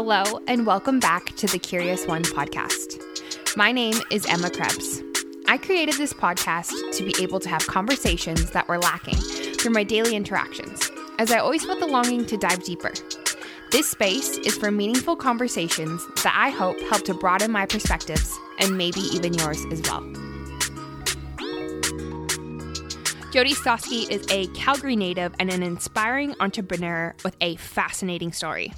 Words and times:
Hello, 0.00 0.22
and 0.46 0.64
welcome 0.64 1.00
back 1.00 1.34
to 1.34 1.48
the 1.48 1.58
Curious 1.58 2.06
One 2.06 2.22
podcast. 2.22 3.02
My 3.56 3.72
name 3.72 3.96
is 4.12 4.24
Emma 4.26 4.48
Krebs. 4.48 5.02
I 5.48 5.58
created 5.58 5.96
this 5.96 6.12
podcast 6.12 6.96
to 6.96 7.04
be 7.04 7.12
able 7.20 7.40
to 7.40 7.48
have 7.48 7.66
conversations 7.66 8.52
that 8.52 8.68
were 8.68 8.78
lacking 8.78 9.16
through 9.16 9.72
my 9.72 9.82
daily 9.82 10.14
interactions, 10.14 10.88
as 11.18 11.32
I 11.32 11.38
always 11.38 11.64
felt 11.64 11.80
the 11.80 11.88
longing 11.88 12.24
to 12.26 12.36
dive 12.36 12.62
deeper. 12.62 12.92
This 13.72 13.88
space 13.88 14.38
is 14.38 14.56
for 14.56 14.70
meaningful 14.70 15.16
conversations 15.16 16.06
that 16.22 16.32
I 16.36 16.50
hope 16.50 16.78
help 16.82 17.04
to 17.06 17.14
broaden 17.14 17.50
my 17.50 17.66
perspectives 17.66 18.38
and 18.60 18.78
maybe 18.78 19.00
even 19.00 19.34
yours 19.34 19.64
as 19.72 19.82
well. 19.82 20.02
Jody 23.32 23.52
Stoski 23.52 24.08
is 24.08 24.24
a 24.30 24.46
Calgary 24.54 24.94
native 24.94 25.34
and 25.40 25.50
an 25.50 25.64
inspiring 25.64 26.36
entrepreneur 26.38 27.16
with 27.24 27.36
a 27.40 27.56
fascinating 27.56 28.30
story. 28.30 28.72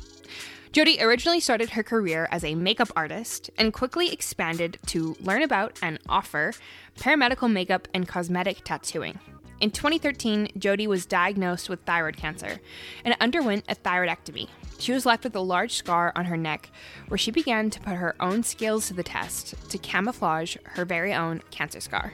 Jody 0.73 1.03
originally 1.03 1.41
started 1.41 1.71
her 1.71 1.83
career 1.83 2.29
as 2.31 2.45
a 2.45 2.55
makeup 2.55 2.93
artist 2.95 3.51
and 3.59 3.73
quickly 3.73 4.13
expanded 4.13 4.79
to 4.87 5.17
learn 5.19 5.43
about 5.43 5.77
and 5.83 5.99
offer 6.09 6.53
paramedical 6.97 7.51
makeup 7.51 7.89
and 7.93 8.07
cosmetic 8.07 8.63
tattooing. 8.65 9.19
In 9.61 9.73
2013, 9.73 10.51
Jody 10.59 10.87
was 10.87 11.07
diagnosed 11.07 11.69
with 11.69 11.83
thyroid 11.83 12.17
cancer 12.17 12.61
and 13.05 13.17
underwent 13.21 13.65
a 13.69 13.75
thyroidectomy. 13.75 14.49
She 14.79 14.93
was 14.93 15.05
left 15.05 15.25
with 15.25 15.35
a 15.35 15.41
large 15.41 15.75
scar 15.75 16.13
on 16.15 16.27
her 16.27 16.37
neck 16.37 16.71
where 17.09 17.19
she 17.19 17.33
began 17.33 17.69
to 17.71 17.81
put 17.81 17.97
her 17.97 18.15
own 18.21 18.45
skills 18.45 18.87
to 18.87 18.95
the 18.95 19.03
test 19.03 19.55
to 19.71 19.77
camouflage 19.77 20.57
her 20.63 20.85
very 20.85 21.13
own 21.13 21.43
cancer 21.51 21.81
scar. 21.81 22.13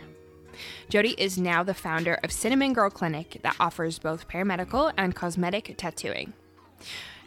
Jody 0.88 1.15
is 1.18 1.37
now 1.37 1.62
the 1.62 1.74
founder 1.74 2.18
of 2.24 2.32
Cinnamon 2.32 2.73
Girl 2.73 2.88
Clinic 2.88 3.38
that 3.43 3.57
offers 3.60 3.99
both 3.99 4.29
paramedical 4.29 4.95
and 4.96 5.15
cosmetic 5.15 5.74
tattooing. 5.77 6.32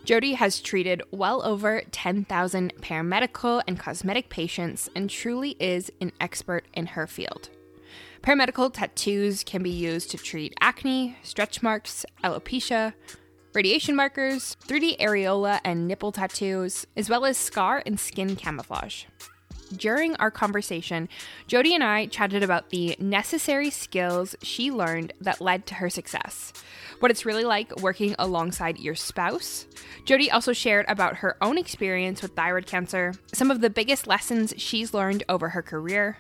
Jody 0.03 0.33
has 0.33 0.59
treated 0.59 1.03
well 1.11 1.43
over 1.45 1.81
10,000 1.91 2.73
paramedical 2.81 3.61
and 3.67 3.77
cosmetic 3.77 4.29
patients 4.29 4.89
and 4.95 5.09
truly 5.09 5.55
is 5.59 5.91
an 6.01 6.11
expert 6.19 6.65
in 6.73 6.87
her 6.87 7.05
field. 7.05 7.49
Paramedical 8.21 8.73
tattoos 8.73 9.43
can 9.43 9.63
be 9.63 9.69
used 9.69 10.11
to 10.11 10.17
treat 10.17 10.53
acne, 10.59 11.17
stretch 11.23 11.61
marks, 11.61 12.05
alopecia, 12.23 12.93
radiation 13.53 13.95
markers, 13.95 14.57
3D 14.67 14.97
areola 14.99 15.59
and 15.63 15.87
nipple 15.87 16.11
tattoos, 16.11 16.85
as 16.97 17.09
well 17.09 17.25
as 17.25 17.37
scar 17.37 17.81
and 17.85 17.99
skin 17.99 18.35
camouflage. 18.35 19.05
During 19.75 20.15
our 20.15 20.31
conversation, 20.31 21.07
Jody 21.47 21.75
and 21.75 21.83
I 21.83 22.07
chatted 22.07 22.41
about 22.41 22.69
the 22.69 22.95
necessary 22.99 23.69
skills 23.69 24.35
she 24.41 24.71
learned 24.71 25.13
that 25.21 25.41
led 25.41 25.65
to 25.67 25.75
her 25.75 25.89
success, 25.89 26.51
what 26.99 27.11
it's 27.11 27.25
really 27.25 27.43
like 27.43 27.79
working 27.79 28.15
alongside 28.17 28.79
your 28.79 28.95
spouse. 28.95 29.67
Jody 30.05 30.31
also 30.31 30.53
shared 30.53 30.85
about 30.87 31.17
her 31.17 31.37
own 31.41 31.57
experience 31.57 32.21
with 32.21 32.35
thyroid 32.35 32.65
cancer, 32.65 33.13
some 33.31 33.51
of 33.51 33.61
the 33.61 33.69
biggest 33.69 34.07
lessons 34.07 34.53
she's 34.57 34.93
learned 34.93 35.23
over 35.29 35.49
her 35.49 35.61
career, 35.61 36.17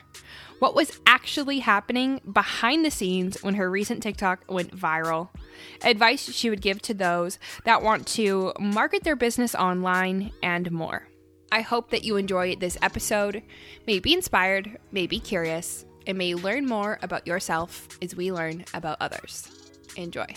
what 0.59 0.75
was 0.75 0.99
actually 1.07 1.59
happening 1.59 2.21
behind 2.31 2.85
the 2.85 2.91
scenes 2.91 3.41
when 3.43 3.55
her 3.55 3.69
recent 3.69 4.03
TikTok 4.03 4.43
went 4.47 4.77
viral, 4.77 5.29
advice 5.83 6.31
she 6.31 6.49
would 6.49 6.61
give 6.61 6.81
to 6.83 6.93
those 6.93 7.39
that 7.65 7.81
want 7.81 8.05
to 8.07 8.53
market 8.59 9.03
their 9.03 9.15
business 9.15 9.55
online, 9.55 10.31
and 10.43 10.71
more. 10.71 11.08
I 11.51 11.61
hope 11.61 11.89
that 11.89 12.03
you 12.03 12.17
enjoy 12.17 12.55
this 12.55 12.77
episode, 12.81 13.41
may 13.87 13.99
be 13.99 14.13
inspired, 14.13 14.77
may 14.91 15.07
be 15.07 15.19
curious, 15.19 15.83
and 16.05 16.15
may 16.17 16.35
learn 16.35 16.67
more 16.67 16.99
about 17.01 17.25
yourself 17.25 17.87
as 18.03 18.15
we 18.15 18.31
learn 18.31 18.65
about 18.75 18.97
others. 18.99 19.47
Enjoy. 19.95 20.27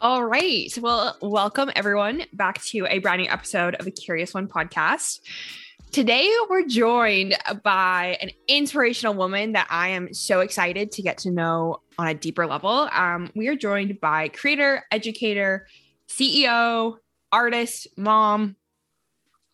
All 0.00 0.24
right. 0.24 0.70
Well, 0.80 1.16
welcome 1.20 1.70
everyone 1.74 2.22
back 2.32 2.62
to 2.66 2.86
a 2.88 3.00
brand 3.00 3.22
new 3.22 3.28
episode 3.28 3.74
of 3.74 3.84
the 3.84 3.90
Curious 3.90 4.32
One 4.32 4.46
podcast. 4.46 5.20
Today, 5.90 6.30
we're 6.48 6.66
joined 6.66 7.36
by 7.64 8.18
an 8.20 8.30
inspirational 8.46 9.14
woman 9.14 9.52
that 9.52 9.66
I 9.68 9.88
am 9.88 10.14
so 10.14 10.40
excited 10.40 10.92
to 10.92 11.02
get 11.02 11.18
to 11.18 11.32
know 11.32 11.80
on 11.98 12.06
a 12.06 12.14
deeper 12.14 12.46
level. 12.46 12.88
Um, 12.92 13.32
we 13.34 13.48
are 13.48 13.56
joined 13.56 14.00
by 14.00 14.28
creator, 14.28 14.84
educator, 14.92 15.66
CEO, 16.08 16.98
artist, 17.32 17.88
mom, 17.96 18.56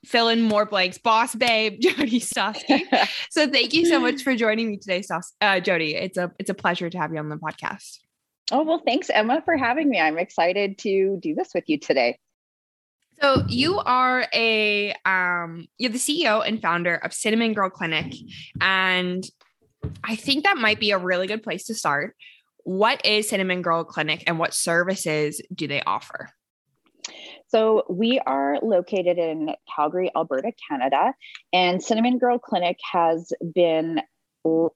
fill 0.04 0.28
in 0.28 0.42
more 0.42 0.66
blanks, 0.66 0.98
boss 0.98 1.34
babe, 1.34 1.78
Jody 1.80 2.20
Stoski. 2.20 2.82
so 3.30 3.48
thank 3.48 3.72
you 3.72 3.86
so 3.86 4.00
much 4.00 4.22
for 4.22 4.34
joining 4.34 4.70
me 4.70 4.76
today, 4.76 5.00
Stos- 5.00 5.32
uh, 5.40 5.60
Jody. 5.60 5.94
It's 5.94 6.18
a 6.18 6.32
it's 6.38 6.50
a 6.50 6.54
pleasure 6.54 6.90
to 6.90 6.98
have 6.98 7.12
you 7.12 7.18
on 7.18 7.28
the 7.28 7.36
podcast. 7.36 7.98
Oh 8.50 8.62
well, 8.62 8.82
thanks 8.84 9.10
Emma 9.10 9.42
for 9.44 9.56
having 9.56 9.88
me. 9.88 10.00
I'm 10.00 10.18
excited 10.18 10.78
to 10.78 11.18
do 11.20 11.34
this 11.34 11.50
with 11.54 11.64
you 11.68 11.78
today. 11.78 12.18
So 13.20 13.44
you 13.46 13.78
are 13.78 14.26
a 14.34 14.94
um, 15.04 15.66
you're 15.78 15.92
the 15.92 15.98
CEO 15.98 16.46
and 16.46 16.60
founder 16.60 16.96
of 16.96 17.12
Cinnamon 17.12 17.54
Girl 17.54 17.70
Clinic, 17.70 18.14
and 18.60 19.24
I 20.02 20.16
think 20.16 20.44
that 20.44 20.56
might 20.56 20.80
be 20.80 20.90
a 20.90 20.98
really 20.98 21.26
good 21.26 21.42
place 21.42 21.66
to 21.66 21.74
start. 21.74 22.16
What 22.64 23.04
is 23.06 23.28
Cinnamon 23.28 23.62
Girl 23.62 23.84
Clinic, 23.84 24.24
and 24.26 24.38
what 24.38 24.54
services 24.54 25.40
do 25.54 25.68
they 25.68 25.82
offer? 25.82 26.30
So 27.52 27.84
we 27.90 28.18
are 28.18 28.58
located 28.62 29.18
in 29.18 29.50
Calgary, 29.76 30.10
Alberta, 30.16 30.52
Canada, 30.70 31.12
and 31.52 31.82
Cinnamon 31.82 32.16
Girl 32.16 32.38
Clinic 32.38 32.78
has 32.90 33.30
been 33.54 34.00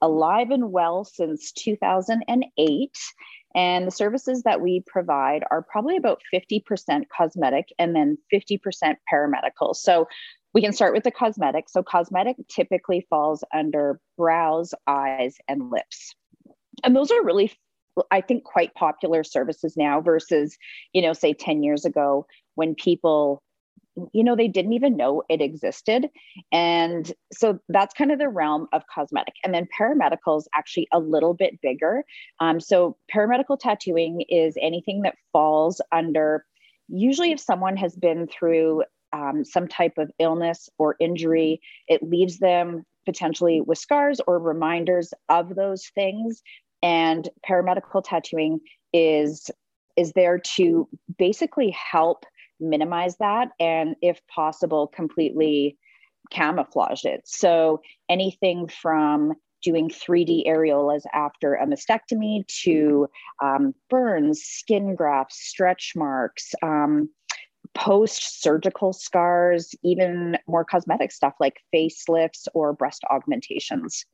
alive 0.03 0.51
and 0.51 0.71
well 0.71 1.03
since 1.05 1.53
2008. 1.53 2.91
And 3.55 3.87
the 3.87 3.91
services 3.91 4.43
that 4.43 4.61
we 4.61 4.85
provide 4.87 5.43
are 5.51 5.63
probably 5.63 5.97
about 5.97 6.21
50% 6.35 7.05
cosmetic 7.17 7.73
and 7.79 7.97
then 7.97 8.19
50% 8.31 8.61
paramedical. 9.11 9.75
So 9.75 10.07
we 10.53 10.61
can 10.61 10.75
start 10.75 10.93
with 10.93 11.05
the 11.05 11.11
cosmetic. 11.11 11.71
So, 11.71 11.83
cosmetic 11.83 12.37
typically 12.49 13.07
falls 13.09 13.43
under 13.55 14.01
brows, 14.19 14.75
eyes, 14.87 15.37
and 15.49 15.71
lips. 15.71 16.15
And 16.85 16.95
those 16.95 17.11
are 17.11 17.25
really 17.25 17.53
I 18.11 18.21
think 18.21 18.45
quite 18.45 18.75
popular 18.75 19.25
services 19.25 19.75
now 19.75 20.03
versus, 20.03 20.59
you 20.93 21.01
know, 21.01 21.15
say 21.15 21.33
10 21.33 21.63
years 21.63 21.87
ago 21.87 22.27
when 22.57 22.75
people 22.75 23.43
you 24.13 24.23
know 24.23 24.37
they 24.37 24.49
didn't 24.49 24.75
even 24.75 24.97
know 24.97 25.23
it 25.31 25.41
existed. 25.41 26.11
And 26.53 27.11
so 27.33 27.59
that's 27.71 27.95
kind 27.95 28.13
of 28.13 28.19
the 28.19 28.29
realm 28.29 28.69
of 28.75 28.83
cosmetic. 28.95 29.35
And 29.43 29.55
then 29.55 29.67
paramedical 29.79 30.39
is 30.39 30.49
actually 30.55 30.87
a 30.93 30.99
little 30.99 31.33
bit 31.33 31.61
bigger. 31.63 32.05
Um, 32.39 32.61
so 32.61 32.99
paramedical 33.15 33.59
tattooing 33.59 34.23
is 34.29 34.55
anything 34.61 35.03
that 35.03 35.17
falls 35.33 35.81
under 35.93 36.45
usually 36.89 37.33
if 37.33 37.41
someone 37.41 37.77
has 37.77 37.97
been 37.97 38.27
through 38.27 38.85
um, 39.13 39.45
some 39.45 39.67
type 39.67 39.95
of 39.97 40.11
illness 40.19 40.69
or 40.79 40.97
injury 41.01 41.61
it 41.89 42.03
leaves 42.03 42.39
them 42.39 42.85
potentially 43.07 43.61
with 43.61 43.79
scars 43.79 44.21
or 44.27 44.39
reminders 44.39 45.15
of 45.29 45.55
those 45.55 45.87
things. 45.95 46.43
And 46.83 47.29
paramedical 47.49 48.05
tattooing 48.05 48.61
is 48.93 49.51
is 49.97 50.13
there 50.13 50.39
to 50.39 50.87
basically 51.17 51.71
help 51.71 52.27
minimize 52.61 53.17
that 53.19 53.49
and 53.61 53.97
if 54.03 54.21
possible 54.29 54.87
completely 54.87 55.77
camouflage 56.31 57.05
it. 57.05 57.23
So 57.25 57.81
anything 58.09 58.69
from 58.69 59.35
doing 59.63 59.89
3d 59.89 60.47
areolas 60.47 61.03
after 61.13 61.55
a 61.55 61.67
mastectomy 61.67 62.47
to 62.63 63.09
um, 63.43 63.75
burns 63.91 64.43
skin 64.43 64.95
grafts 64.95 65.39
stretch 65.49 65.93
marks 65.97 66.55
um, 66.63 67.09
post 67.75 68.41
surgical 68.43 68.93
scars 68.93 69.75
even 69.83 70.39
more 70.47 70.65
cosmetic 70.65 71.13
stuff 71.13 71.35
like 71.41 71.61
facelifts 71.75 72.47
or 72.55 72.73
breast 72.73 73.03
augmentations. 73.11 74.05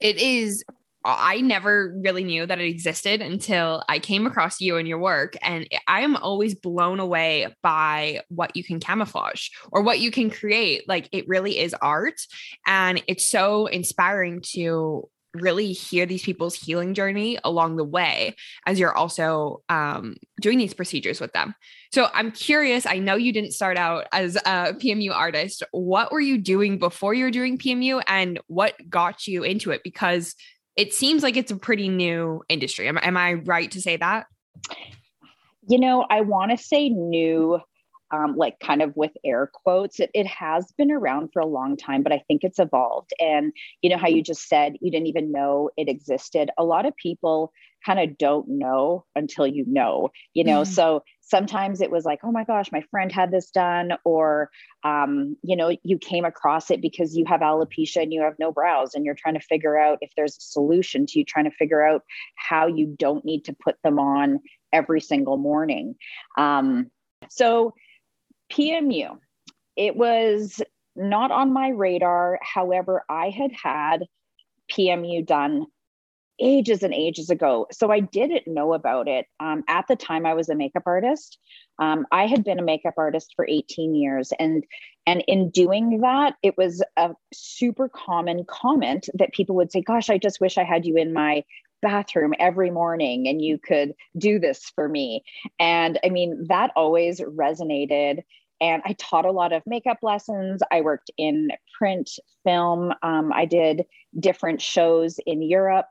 It 0.00 0.18
is 0.18 0.64
I 1.06 1.40
never 1.40 1.94
really 2.02 2.24
knew 2.24 2.46
that 2.46 2.60
it 2.60 2.68
existed 2.68 3.22
until 3.22 3.82
I 3.88 3.98
came 3.98 4.26
across 4.26 4.60
you 4.60 4.76
and 4.76 4.88
your 4.88 4.98
work. 4.98 5.36
And 5.42 5.68
I 5.86 6.00
am 6.00 6.16
always 6.16 6.54
blown 6.54 7.00
away 7.00 7.54
by 7.62 8.22
what 8.28 8.56
you 8.56 8.64
can 8.64 8.80
camouflage 8.80 9.48
or 9.70 9.82
what 9.82 10.00
you 10.00 10.10
can 10.10 10.30
create. 10.30 10.88
Like 10.88 11.08
it 11.12 11.28
really 11.28 11.58
is 11.58 11.74
art. 11.80 12.20
And 12.66 13.02
it's 13.06 13.26
so 13.26 13.66
inspiring 13.66 14.40
to 14.54 15.08
really 15.40 15.72
hear 15.72 16.06
these 16.06 16.22
people's 16.22 16.54
healing 16.54 16.94
journey 16.94 17.38
along 17.44 17.76
the 17.76 17.84
way 17.84 18.34
as 18.66 18.78
you're 18.78 18.96
also 18.96 19.62
um, 19.68 20.16
doing 20.40 20.58
these 20.58 20.74
procedures 20.74 21.20
with 21.20 21.32
them. 21.32 21.54
So 21.92 22.08
I'm 22.12 22.32
curious. 22.32 22.86
I 22.86 22.98
know 22.98 23.16
you 23.16 23.32
didn't 23.32 23.52
start 23.52 23.76
out 23.76 24.06
as 24.12 24.36
a 24.36 24.74
PMU 24.74 25.12
artist. 25.12 25.62
What 25.70 26.12
were 26.12 26.20
you 26.20 26.38
doing 26.38 26.78
before 26.78 27.14
you 27.14 27.24
were 27.24 27.30
doing 27.30 27.58
PMU 27.58 28.02
and 28.06 28.40
what 28.46 28.74
got 28.88 29.26
you 29.26 29.42
into 29.42 29.70
it? 29.70 29.82
Because 29.84 30.34
it 30.76 30.92
seems 30.92 31.22
like 31.22 31.36
it's 31.36 31.50
a 31.50 31.56
pretty 31.56 31.88
new 31.88 32.42
industry. 32.48 32.88
Am, 32.88 32.98
am 33.02 33.16
I 33.16 33.34
right 33.34 33.70
to 33.72 33.80
say 33.80 33.96
that? 33.96 34.26
You 35.68 35.80
know, 35.80 36.06
I 36.08 36.20
want 36.20 36.52
to 36.52 36.56
say 36.56 36.88
new. 36.88 37.60
Um, 38.10 38.36
like 38.36 38.58
kind 38.60 38.82
of 38.82 38.96
with 38.96 39.12
air 39.24 39.50
quotes. 39.52 40.00
It, 40.00 40.10
it 40.14 40.26
has 40.26 40.72
been 40.78 40.90
around 40.90 41.30
for 41.32 41.40
a 41.40 41.46
long 41.46 41.76
time, 41.76 42.02
but 42.02 42.12
I 42.12 42.22
think 42.28 42.44
it's 42.44 42.58
evolved. 42.58 43.12
And 43.18 43.52
you 43.82 43.90
know 43.90 43.98
how 43.98 44.08
you 44.08 44.22
just 44.22 44.48
said 44.48 44.76
you 44.80 44.90
didn't 44.90 45.08
even 45.08 45.32
know 45.32 45.70
it 45.76 45.88
existed. 45.88 46.50
A 46.58 46.64
lot 46.64 46.86
of 46.86 46.96
people 46.96 47.52
kind 47.84 48.00
of 48.00 48.18
don't 48.18 48.48
know 48.48 49.04
until 49.14 49.46
you 49.46 49.64
know, 49.66 50.10
you 50.34 50.42
know. 50.42 50.62
Mm. 50.62 50.66
So 50.66 51.04
sometimes 51.20 51.80
it 51.80 51.90
was 51.90 52.04
like, 52.04 52.20
oh 52.24 52.32
my 52.32 52.44
gosh, 52.44 52.72
my 52.72 52.82
friend 52.90 53.12
had 53.12 53.30
this 53.30 53.50
done, 53.50 53.92
or 54.04 54.50
um, 54.84 55.36
you 55.42 55.56
know, 55.56 55.76
you 55.82 55.98
came 55.98 56.24
across 56.24 56.70
it 56.70 56.80
because 56.80 57.16
you 57.16 57.24
have 57.26 57.40
alopecia 57.40 58.02
and 58.02 58.12
you 58.12 58.22
have 58.22 58.34
no 58.38 58.52
brows, 58.52 58.94
and 58.94 59.04
you're 59.04 59.14
trying 59.14 59.34
to 59.34 59.40
figure 59.40 59.78
out 59.78 59.98
if 60.00 60.10
there's 60.16 60.36
a 60.36 60.40
solution 60.40 61.06
to 61.06 61.18
you 61.18 61.24
trying 61.24 61.44
to 61.44 61.56
figure 61.56 61.86
out 61.86 62.02
how 62.34 62.66
you 62.66 62.94
don't 62.98 63.24
need 63.24 63.44
to 63.44 63.52
put 63.52 63.76
them 63.82 63.98
on 63.98 64.40
every 64.72 65.00
single 65.00 65.36
morning. 65.36 65.94
Um, 66.36 66.90
so 67.30 67.74
PMU, 68.52 69.18
it 69.76 69.96
was 69.96 70.62
not 70.94 71.30
on 71.30 71.52
my 71.52 71.68
radar. 71.68 72.38
However, 72.42 73.04
I 73.08 73.30
had 73.30 73.52
had 73.52 74.06
PMU 74.70 75.24
done 75.24 75.66
ages 76.40 76.82
and 76.82 76.92
ages 76.92 77.30
ago. 77.30 77.66
So 77.72 77.90
I 77.90 78.00
didn't 78.00 78.46
know 78.46 78.74
about 78.74 79.08
it. 79.08 79.26
Um, 79.40 79.64
at 79.68 79.86
the 79.88 79.96
time, 79.96 80.26
I 80.26 80.34
was 80.34 80.48
a 80.48 80.54
makeup 80.54 80.82
artist. 80.86 81.38
Um, 81.78 82.06
I 82.12 82.26
had 82.26 82.44
been 82.44 82.58
a 82.58 82.64
makeup 82.64 82.94
artist 82.96 83.32
for 83.36 83.46
18 83.48 83.94
years. 83.94 84.32
And, 84.38 84.64
and 85.06 85.24
in 85.28 85.50
doing 85.50 86.00
that, 86.00 86.34
it 86.42 86.56
was 86.56 86.82
a 86.96 87.14
super 87.32 87.88
common 87.88 88.44
comment 88.44 89.08
that 89.14 89.32
people 89.32 89.56
would 89.56 89.72
say, 89.72 89.80
Gosh, 89.80 90.10
I 90.10 90.18
just 90.18 90.40
wish 90.40 90.58
I 90.58 90.64
had 90.64 90.84
you 90.84 90.96
in 90.96 91.12
my 91.12 91.44
bathroom 91.82 92.34
every 92.38 92.70
morning 92.70 93.28
and 93.28 93.42
you 93.42 93.58
could 93.58 93.94
do 94.16 94.38
this 94.38 94.70
for 94.74 94.88
me. 94.88 95.22
And 95.58 95.98
I 96.04 96.08
mean, 96.08 96.46
that 96.48 96.72
always 96.76 97.20
resonated. 97.20 98.22
And 98.60 98.82
I 98.86 98.94
taught 98.94 99.26
a 99.26 99.32
lot 99.32 99.52
of 99.52 99.62
makeup 99.66 99.98
lessons. 100.02 100.62
I 100.70 100.80
worked 100.80 101.10
in 101.18 101.50
print, 101.78 102.10
film. 102.44 102.92
Um, 103.02 103.32
I 103.32 103.44
did 103.44 103.84
different 104.18 104.62
shows 104.62 105.18
in 105.26 105.42
Europe. 105.42 105.88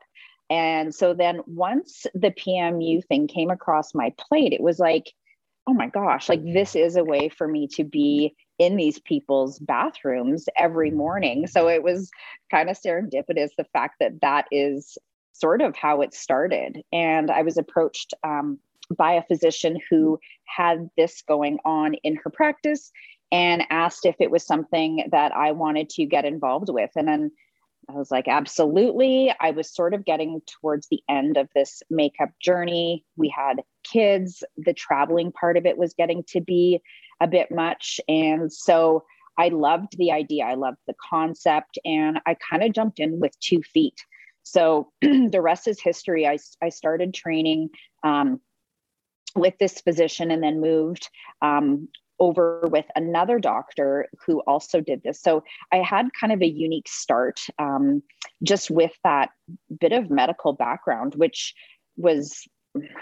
And 0.50 0.94
so 0.94 1.14
then 1.14 1.40
once 1.46 2.06
the 2.14 2.30
PMU 2.30 3.04
thing 3.06 3.26
came 3.28 3.50
across 3.50 3.94
my 3.94 4.12
plate, 4.18 4.52
it 4.52 4.60
was 4.60 4.78
like, 4.78 5.12
oh 5.66 5.74
my 5.74 5.88
gosh, 5.88 6.28
like 6.28 6.44
this 6.44 6.76
is 6.76 6.96
a 6.96 7.04
way 7.04 7.28
for 7.28 7.48
me 7.48 7.66
to 7.66 7.82
be 7.82 8.34
in 8.58 8.76
these 8.76 9.00
people's 9.00 9.58
bathrooms 9.58 10.46
every 10.56 10.90
morning. 10.90 11.46
So 11.46 11.68
it 11.68 11.82
was 11.82 12.10
kind 12.50 12.70
of 12.70 12.78
serendipitous 12.78 13.50
the 13.58 13.66
fact 13.72 13.96
that 14.00 14.20
that 14.20 14.46
is 14.52 14.96
sort 15.38 15.62
of 15.62 15.76
how 15.76 16.00
it 16.02 16.14
started. 16.14 16.82
And 16.92 17.30
I 17.30 17.42
was 17.42 17.56
approached 17.56 18.14
um, 18.24 18.58
by 18.96 19.12
a 19.12 19.24
physician 19.24 19.78
who 19.90 20.18
had 20.44 20.88
this 20.96 21.22
going 21.22 21.58
on 21.64 21.94
in 21.94 22.16
her 22.16 22.30
practice 22.30 22.92
and 23.32 23.64
asked 23.70 24.06
if 24.06 24.16
it 24.20 24.30
was 24.30 24.46
something 24.46 25.08
that 25.10 25.32
I 25.34 25.52
wanted 25.52 25.90
to 25.90 26.06
get 26.06 26.24
involved 26.24 26.68
with. 26.68 26.90
And 26.94 27.08
then 27.08 27.32
I 27.88 27.92
was 27.92 28.10
like, 28.10 28.28
absolutely. 28.28 29.32
I 29.40 29.50
was 29.50 29.72
sort 29.72 29.94
of 29.94 30.04
getting 30.04 30.40
towards 30.60 30.88
the 30.88 31.02
end 31.08 31.36
of 31.36 31.48
this 31.54 31.82
makeup 31.90 32.30
journey. 32.40 33.04
We 33.16 33.28
had 33.28 33.62
kids, 33.84 34.42
the 34.56 34.74
traveling 34.74 35.32
part 35.32 35.56
of 35.56 35.66
it 35.66 35.78
was 35.78 35.94
getting 35.94 36.24
to 36.28 36.40
be 36.40 36.80
a 37.20 37.28
bit 37.28 37.50
much. 37.50 38.00
And 38.08 38.52
so 38.52 39.04
I 39.38 39.48
loved 39.48 39.98
the 39.98 40.12
idea, 40.12 40.44
I 40.44 40.54
loved 40.54 40.78
the 40.86 40.94
concept, 41.10 41.78
and 41.84 42.20
I 42.26 42.34
kind 42.34 42.62
of 42.62 42.72
jumped 42.72 42.98
in 42.98 43.20
with 43.20 43.38
two 43.38 43.62
feet. 43.62 44.00
So 44.46 44.92
the 45.02 45.40
rest 45.42 45.66
is 45.66 45.80
history. 45.82 46.24
I, 46.24 46.38
I 46.62 46.68
started 46.68 47.12
training 47.12 47.70
um, 48.04 48.40
with 49.34 49.54
this 49.58 49.80
physician 49.80 50.30
and 50.30 50.40
then 50.40 50.60
moved 50.60 51.10
um, 51.42 51.88
over 52.20 52.62
with 52.70 52.86
another 52.94 53.40
doctor 53.40 54.06
who 54.24 54.38
also 54.46 54.80
did 54.80 55.02
this. 55.02 55.20
So 55.20 55.42
I 55.72 55.78
had 55.78 56.06
kind 56.18 56.32
of 56.32 56.42
a 56.42 56.48
unique 56.48 56.88
start 56.88 57.40
um, 57.58 58.04
just 58.44 58.70
with 58.70 58.92
that 59.02 59.30
bit 59.80 59.92
of 59.92 60.10
medical 60.10 60.52
background, 60.52 61.16
which 61.16 61.52
was, 61.96 62.44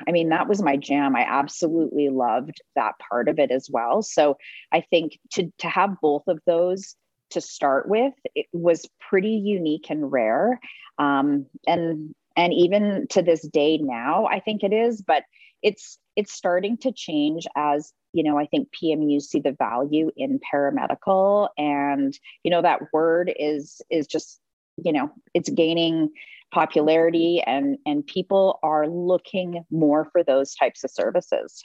I 0.08 0.12
mean, 0.12 0.30
that 0.30 0.48
was 0.48 0.62
my 0.62 0.78
jam. 0.78 1.14
I 1.14 1.26
absolutely 1.28 2.08
loved 2.08 2.62
that 2.74 2.94
part 3.06 3.28
of 3.28 3.38
it 3.38 3.50
as 3.50 3.68
well. 3.70 4.00
So 4.00 4.38
I 4.72 4.80
think 4.80 5.18
to, 5.34 5.52
to 5.58 5.68
have 5.68 6.00
both 6.00 6.22
of 6.26 6.40
those 6.46 6.96
to 7.30 7.40
start 7.40 7.88
with, 7.88 8.14
it 8.34 8.46
was 8.52 8.88
pretty 9.08 9.30
unique 9.30 9.86
and 9.90 10.10
rare. 10.10 10.60
Um, 10.98 11.46
and 11.66 12.14
and 12.36 12.52
even 12.52 13.06
to 13.10 13.22
this 13.22 13.46
day 13.46 13.78
now, 13.78 14.26
I 14.26 14.40
think 14.40 14.64
it 14.64 14.72
is, 14.72 15.02
but 15.02 15.24
it's 15.64 15.98
it's 16.14 16.32
starting 16.32 16.76
to 16.76 16.92
change 16.92 17.46
as 17.56 17.92
you 18.12 18.22
know 18.22 18.38
i 18.38 18.46
think 18.46 18.68
pmu 18.70 19.20
see 19.20 19.40
the 19.40 19.56
value 19.58 20.10
in 20.16 20.38
paramedical 20.52 21.48
and 21.58 22.16
you 22.44 22.50
know 22.50 22.62
that 22.62 22.80
word 22.92 23.32
is 23.36 23.80
is 23.90 24.06
just 24.06 24.38
you 24.76 24.92
know 24.92 25.10
it's 25.32 25.48
gaining 25.48 26.10
popularity 26.52 27.42
and 27.44 27.78
and 27.86 28.06
people 28.06 28.60
are 28.62 28.86
looking 28.86 29.64
more 29.70 30.04
for 30.12 30.22
those 30.22 30.54
types 30.54 30.84
of 30.84 30.90
services 30.90 31.64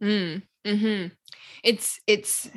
mm, 0.00 0.40
hmm 0.64 1.06
it's 1.64 1.98
it's 2.06 2.48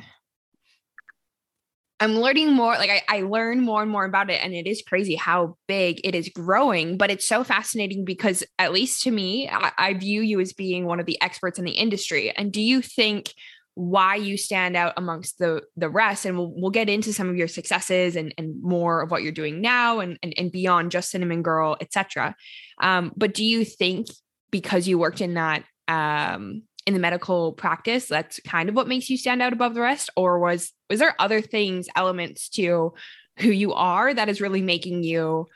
I'm 2.01 2.15
learning 2.15 2.53
more. 2.53 2.73
Like 2.73 2.89
I, 2.89 3.19
I 3.19 3.21
learn 3.21 3.61
more 3.61 3.83
and 3.83 3.91
more 3.91 4.05
about 4.05 4.31
it, 4.31 4.43
and 4.43 4.53
it 4.53 4.65
is 4.67 4.81
crazy 4.81 5.15
how 5.15 5.55
big 5.67 6.01
it 6.03 6.15
is 6.15 6.29
growing. 6.29 6.97
But 6.97 7.11
it's 7.11 7.27
so 7.27 7.43
fascinating 7.43 8.03
because, 8.03 8.43
at 8.57 8.73
least 8.73 9.03
to 9.03 9.11
me, 9.11 9.47
I, 9.47 9.71
I 9.77 9.93
view 9.93 10.21
you 10.21 10.39
as 10.39 10.51
being 10.51 10.85
one 10.85 10.99
of 10.99 11.05
the 11.05 11.21
experts 11.21 11.59
in 11.59 11.65
the 11.65 11.71
industry. 11.71 12.35
And 12.35 12.51
do 12.51 12.59
you 12.59 12.81
think 12.81 13.33
why 13.75 14.15
you 14.15 14.35
stand 14.35 14.75
out 14.75 14.93
amongst 14.97 15.37
the 15.37 15.61
the 15.77 15.89
rest 15.89 16.25
and 16.25 16.37
we'll, 16.37 16.51
we'll 16.55 16.71
get 16.71 16.89
into 16.89 17.13
some 17.13 17.29
of 17.29 17.37
your 17.37 17.47
successes 17.47 18.15
and, 18.15 18.33
and 18.37 18.61
more 18.61 19.01
of 19.01 19.11
what 19.11 19.23
you're 19.23 19.31
doing 19.31 19.61
now 19.61 19.99
and, 19.99 20.19
and, 20.21 20.33
and 20.37 20.51
beyond 20.51 20.91
just 20.91 21.09
cinnamon 21.09 21.41
girl 21.41 21.77
etc 21.79 22.35
um, 22.81 23.13
but 23.15 23.33
do 23.33 23.45
you 23.45 23.63
think 23.63 24.07
because 24.51 24.89
you 24.89 24.99
worked 24.99 25.21
in 25.21 25.35
that 25.35 25.63
um, 25.87 26.63
in 26.85 26.93
the 26.93 26.99
medical 26.99 27.53
practice 27.53 28.07
that's 28.07 28.39
kind 28.45 28.69
of 28.69 28.75
what 28.75 28.87
makes 28.87 29.09
you 29.09 29.17
stand 29.17 29.41
out 29.41 29.53
above 29.53 29.73
the 29.73 29.81
rest? 29.81 30.09
Or 30.15 30.39
was 30.39 30.71
was 30.89 30.99
there 30.99 31.15
other 31.19 31.41
things 31.41 31.87
elements 31.95 32.49
to 32.49 32.93
who 33.39 33.49
you 33.49 33.73
are 33.73 34.13
that 34.13 34.29
is 34.29 34.41
really 34.41 34.61
making 34.61 35.03
you 35.03 35.47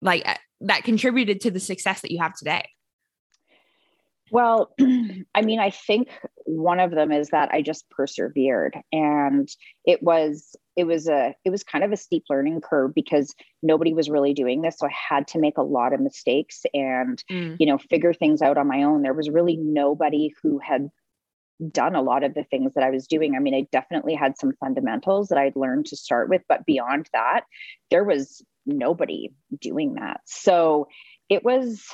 like 0.00 0.26
uh, 0.26 0.34
that 0.62 0.84
contributed 0.84 1.40
to 1.42 1.50
the 1.50 1.60
success 1.60 2.00
that 2.02 2.10
you 2.10 2.20
have 2.20 2.34
today 2.34 2.68
well, 4.34 4.74
I 4.80 5.42
mean, 5.42 5.60
I 5.60 5.70
think 5.70 6.08
one 6.44 6.80
of 6.80 6.90
them 6.90 7.12
is 7.12 7.28
that 7.28 7.50
I 7.52 7.62
just 7.62 7.88
persevered 7.88 8.76
and 8.90 9.48
it 9.84 10.02
was 10.02 10.56
it 10.74 10.88
was 10.88 11.06
a 11.06 11.36
it 11.44 11.50
was 11.50 11.62
kind 11.62 11.84
of 11.84 11.92
a 11.92 11.96
steep 11.96 12.24
learning 12.28 12.60
curve 12.60 12.92
because 12.96 13.32
nobody 13.62 13.94
was 13.94 14.10
really 14.10 14.34
doing 14.34 14.60
this 14.60 14.78
so 14.78 14.88
I 14.88 14.92
had 14.92 15.28
to 15.28 15.38
make 15.38 15.56
a 15.56 15.62
lot 15.62 15.92
of 15.92 16.00
mistakes 16.00 16.62
and 16.74 17.22
mm. 17.30 17.56
you 17.60 17.66
know 17.66 17.78
figure 17.78 18.12
things 18.12 18.42
out 18.42 18.58
on 18.58 18.66
my 18.66 18.82
own. 18.82 19.02
There 19.02 19.14
was 19.14 19.30
really 19.30 19.56
nobody 19.56 20.34
who 20.42 20.58
had 20.58 20.90
done 21.70 21.94
a 21.94 22.02
lot 22.02 22.24
of 22.24 22.34
the 22.34 22.42
things 22.42 22.74
that 22.74 22.82
I 22.82 22.90
was 22.90 23.06
doing. 23.06 23.36
I 23.36 23.38
mean, 23.38 23.54
I 23.54 23.68
definitely 23.70 24.14
had 24.14 24.36
some 24.36 24.52
fundamentals 24.58 25.28
that 25.28 25.38
I'd 25.38 25.54
learned 25.54 25.86
to 25.86 25.96
start 25.96 26.28
with, 26.28 26.42
but 26.48 26.66
beyond 26.66 27.08
that, 27.12 27.42
there 27.92 28.02
was 28.02 28.44
nobody 28.66 29.32
doing 29.60 29.94
that. 29.94 30.22
So 30.24 30.88
it 31.28 31.44
was 31.44 31.86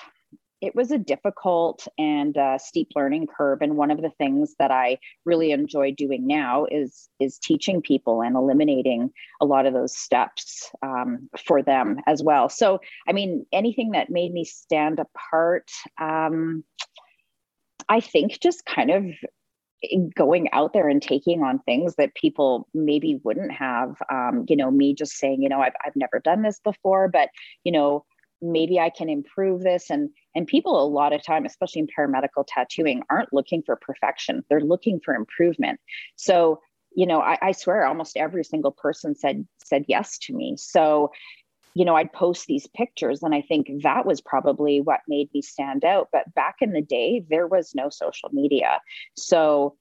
it 0.61 0.75
was 0.75 0.91
a 0.91 0.99
difficult 0.99 1.87
and 1.99 2.37
uh, 2.37 2.59
steep 2.59 2.89
learning 2.95 3.27
curve 3.27 3.63
and 3.63 3.77
one 3.77 3.91
of 3.91 4.03
the 4.03 4.11
things 4.11 4.55
that 4.59 4.71
i 4.71 4.99
really 5.25 5.53
enjoy 5.53 5.91
doing 5.93 6.27
now 6.27 6.67
is 6.71 7.09
is 7.19 7.39
teaching 7.39 7.81
people 7.81 8.23
and 8.23 8.37
eliminating 8.37 9.11
a 9.41 9.47
lot 9.47 9.67
of 9.67 9.73
those 9.73 9.97
steps 9.97 10.71
um, 10.83 11.29
for 11.47 11.63
them 11.63 11.99
as 12.07 12.23
well. 12.23 12.49
So 12.49 12.81
i 13.09 13.13
mean 13.13 13.47
anything 13.53 13.93
that 13.93 14.11
made 14.11 14.33
me 14.33 14.45
stand 14.45 15.01
apart 15.01 15.71
um, 16.01 16.65
i 17.89 18.01
think 18.01 18.41
just 18.41 18.65
kind 18.67 18.91
of 18.91 19.05
going 20.15 20.51
out 20.53 20.73
there 20.73 20.89
and 20.89 21.01
taking 21.01 21.43
on 21.43 21.59
things 21.61 21.95
that 21.97 22.15
people 22.15 22.69
maybe 22.75 23.19
wouldn't 23.25 23.53
have 23.53 23.97
um, 24.11 24.45
you 24.49 24.57
know 24.57 24.71
me 24.71 24.95
just 24.95 25.13
saying 25.13 25.43
you 25.43 25.49
know 25.49 25.61
I've, 25.61 25.73
I've 25.85 25.97
never 25.97 26.21
done 26.23 26.43
this 26.43 26.61
before 26.61 27.09
but 27.09 27.31
you 27.65 27.73
know 27.73 28.05
maybe 28.43 28.79
i 28.79 28.91
can 28.91 29.09
improve 29.09 29.63
this. 29.63 29.91
And 29.91 30.11
and 30.35 30.47
people 30.47 30.83
a 30.83 30.87
lot 30.87 31.13
of 31.13 31.25
time 31.25 31.45
especially 31.45 31.81
in 31.81 31.89
paramedical 31.89 32.45
tattooing 32.47 33.03
aren't 33.11 33.33
looking 33.33 33.63
for 33.63 33.77
perfection. 33.77 34.45
They're 34.49 34.61
looking 34.61 35.01
for 35.05 35.15
improvement. 35.15 35.81
So 36.17 36.61
you 36.95 37.07
know 37.07 37.21
I, 37.21 37.39
I 37.43 37.53
swear 37.53 37.87
almost 37.87 38.17
every 38.17 38.45
single 38.45 38.73
person 38.73 39.15
said 39.15 39.47
said 39.65 39.85
yes 39.89 40.19
to 40.19 40.35
me. 40.35 40.57
So 40.57 41.11
you 41.75 41.85
know 41.85 41.95
i'd 41.95 42.13
post 42.13 42.47
these 42.47 42.67
pictures 42.67 43.23
and 43.23 43.33
i 43.33 43.41
think 43.41 43.69
that 43.85 44.05
was 44.05 44.21
probably 44.21 44.81
what 44.81 45.01
made 45.09 45.29
me 45.33 45.43
stand 45.43 45.85
out. 45.85 46.09
But 46.13 46.33
back 46.35 46.57
in 46.61 46.73
the 46.73 46.83
day 46.83 47.25
there 47.29 47.47
was 47.47 47.75
no 47.75 47.91
social 47.91 48.31
media. 48.33 48.81
So 49.17 49.77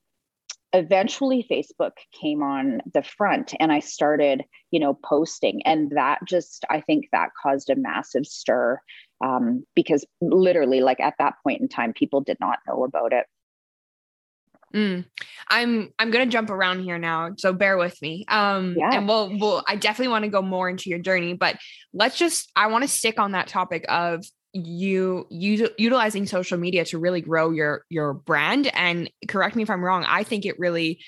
eventually 0.73 1.45
facebook 1.49 1.93
came 2.19 2.43
on 2.43 2.81
the 2.93 3.01
front 3.01 3.53
and 3.59 3.71
i 3.71 3.79
started 3.79 4.43
you 4.71 4.79
know 4.79 4.93
posting 4.93 5.61
and 5.65 5.91
that 5.91 6.19
just 6.25 6.63
i 6.69 6.79
think 6.81 7.07
that 7.11 7.29
caused 7.41 7.69
a 7.69 7.75
massive 7.75 8.25
stir 8.25 8.79
um, 9.21 9.65
because 9.75 10.05
literally 10.21 10.79
like 10.79 11.01
at 11.01 11.15
that 11.19 11.33
point 11.43 11.59
in 11.59 11.67
time 11.67 11.91
people 11.91 12.21
did 12.21 12.37
not 12.39 12.59
know 12.67 12.83
about 12.83 13.11
it 13.13 13.25
Mm. 14.73 15.05
I'm 15.47 15.91
I'm 15.97 16.11
gonna 16.11 16.27
jump 16.27 16.49
around 16.49 16.83
here 16.83 16.99
now, 16.99 17.31
so 17.37 17.53
bear 17.53 17.77
with 17.77 17.99
me. 18.01 18.25
Um, 18.27 18.75
yeah. 18.77 18.91
and 18.93 19.07
we'll 19.07 19.37
we'll 19.37 19.63
I 19.67 19.75
definitely 19.75 20.11
want 20.11 20.25
to 20.25 20.31
go 20.31 20.41
more 20.41 20.69
into 20.69 20.89
your 20.89 20.99
journey, 20.99 21.33
but 21.33 21.57
let's 21.93 22.17
just 22.17 22.51
I 22.55 22.67
want 22.67 22.83
to 22.83 22.87
stick 22.87 23.19
on 23.19 23.31
that 23.31 23.47
topic 23.47 23.85
of 23.89 24.23
you 24.65 25.27
use 25.29 25.67
utilizing 25.77 26.25
social 26.25 26.57
media 26.57 26.85
to 26.85 26.97
really 26.97 27.21
grow 27.21 27.51
your 27.51 27.85
your 27.89 28.13
brand. 28.13 28.71
And 28.73 29.09
correct 29.27 29.55
me 29.55 29.63
if 29.63 29.69
I'm 29.69 29.83
wrong. 29.83 30.05
I 30.07 30.23
think 30.23 30.45
it 30.45 30.59
really 30.59 30.99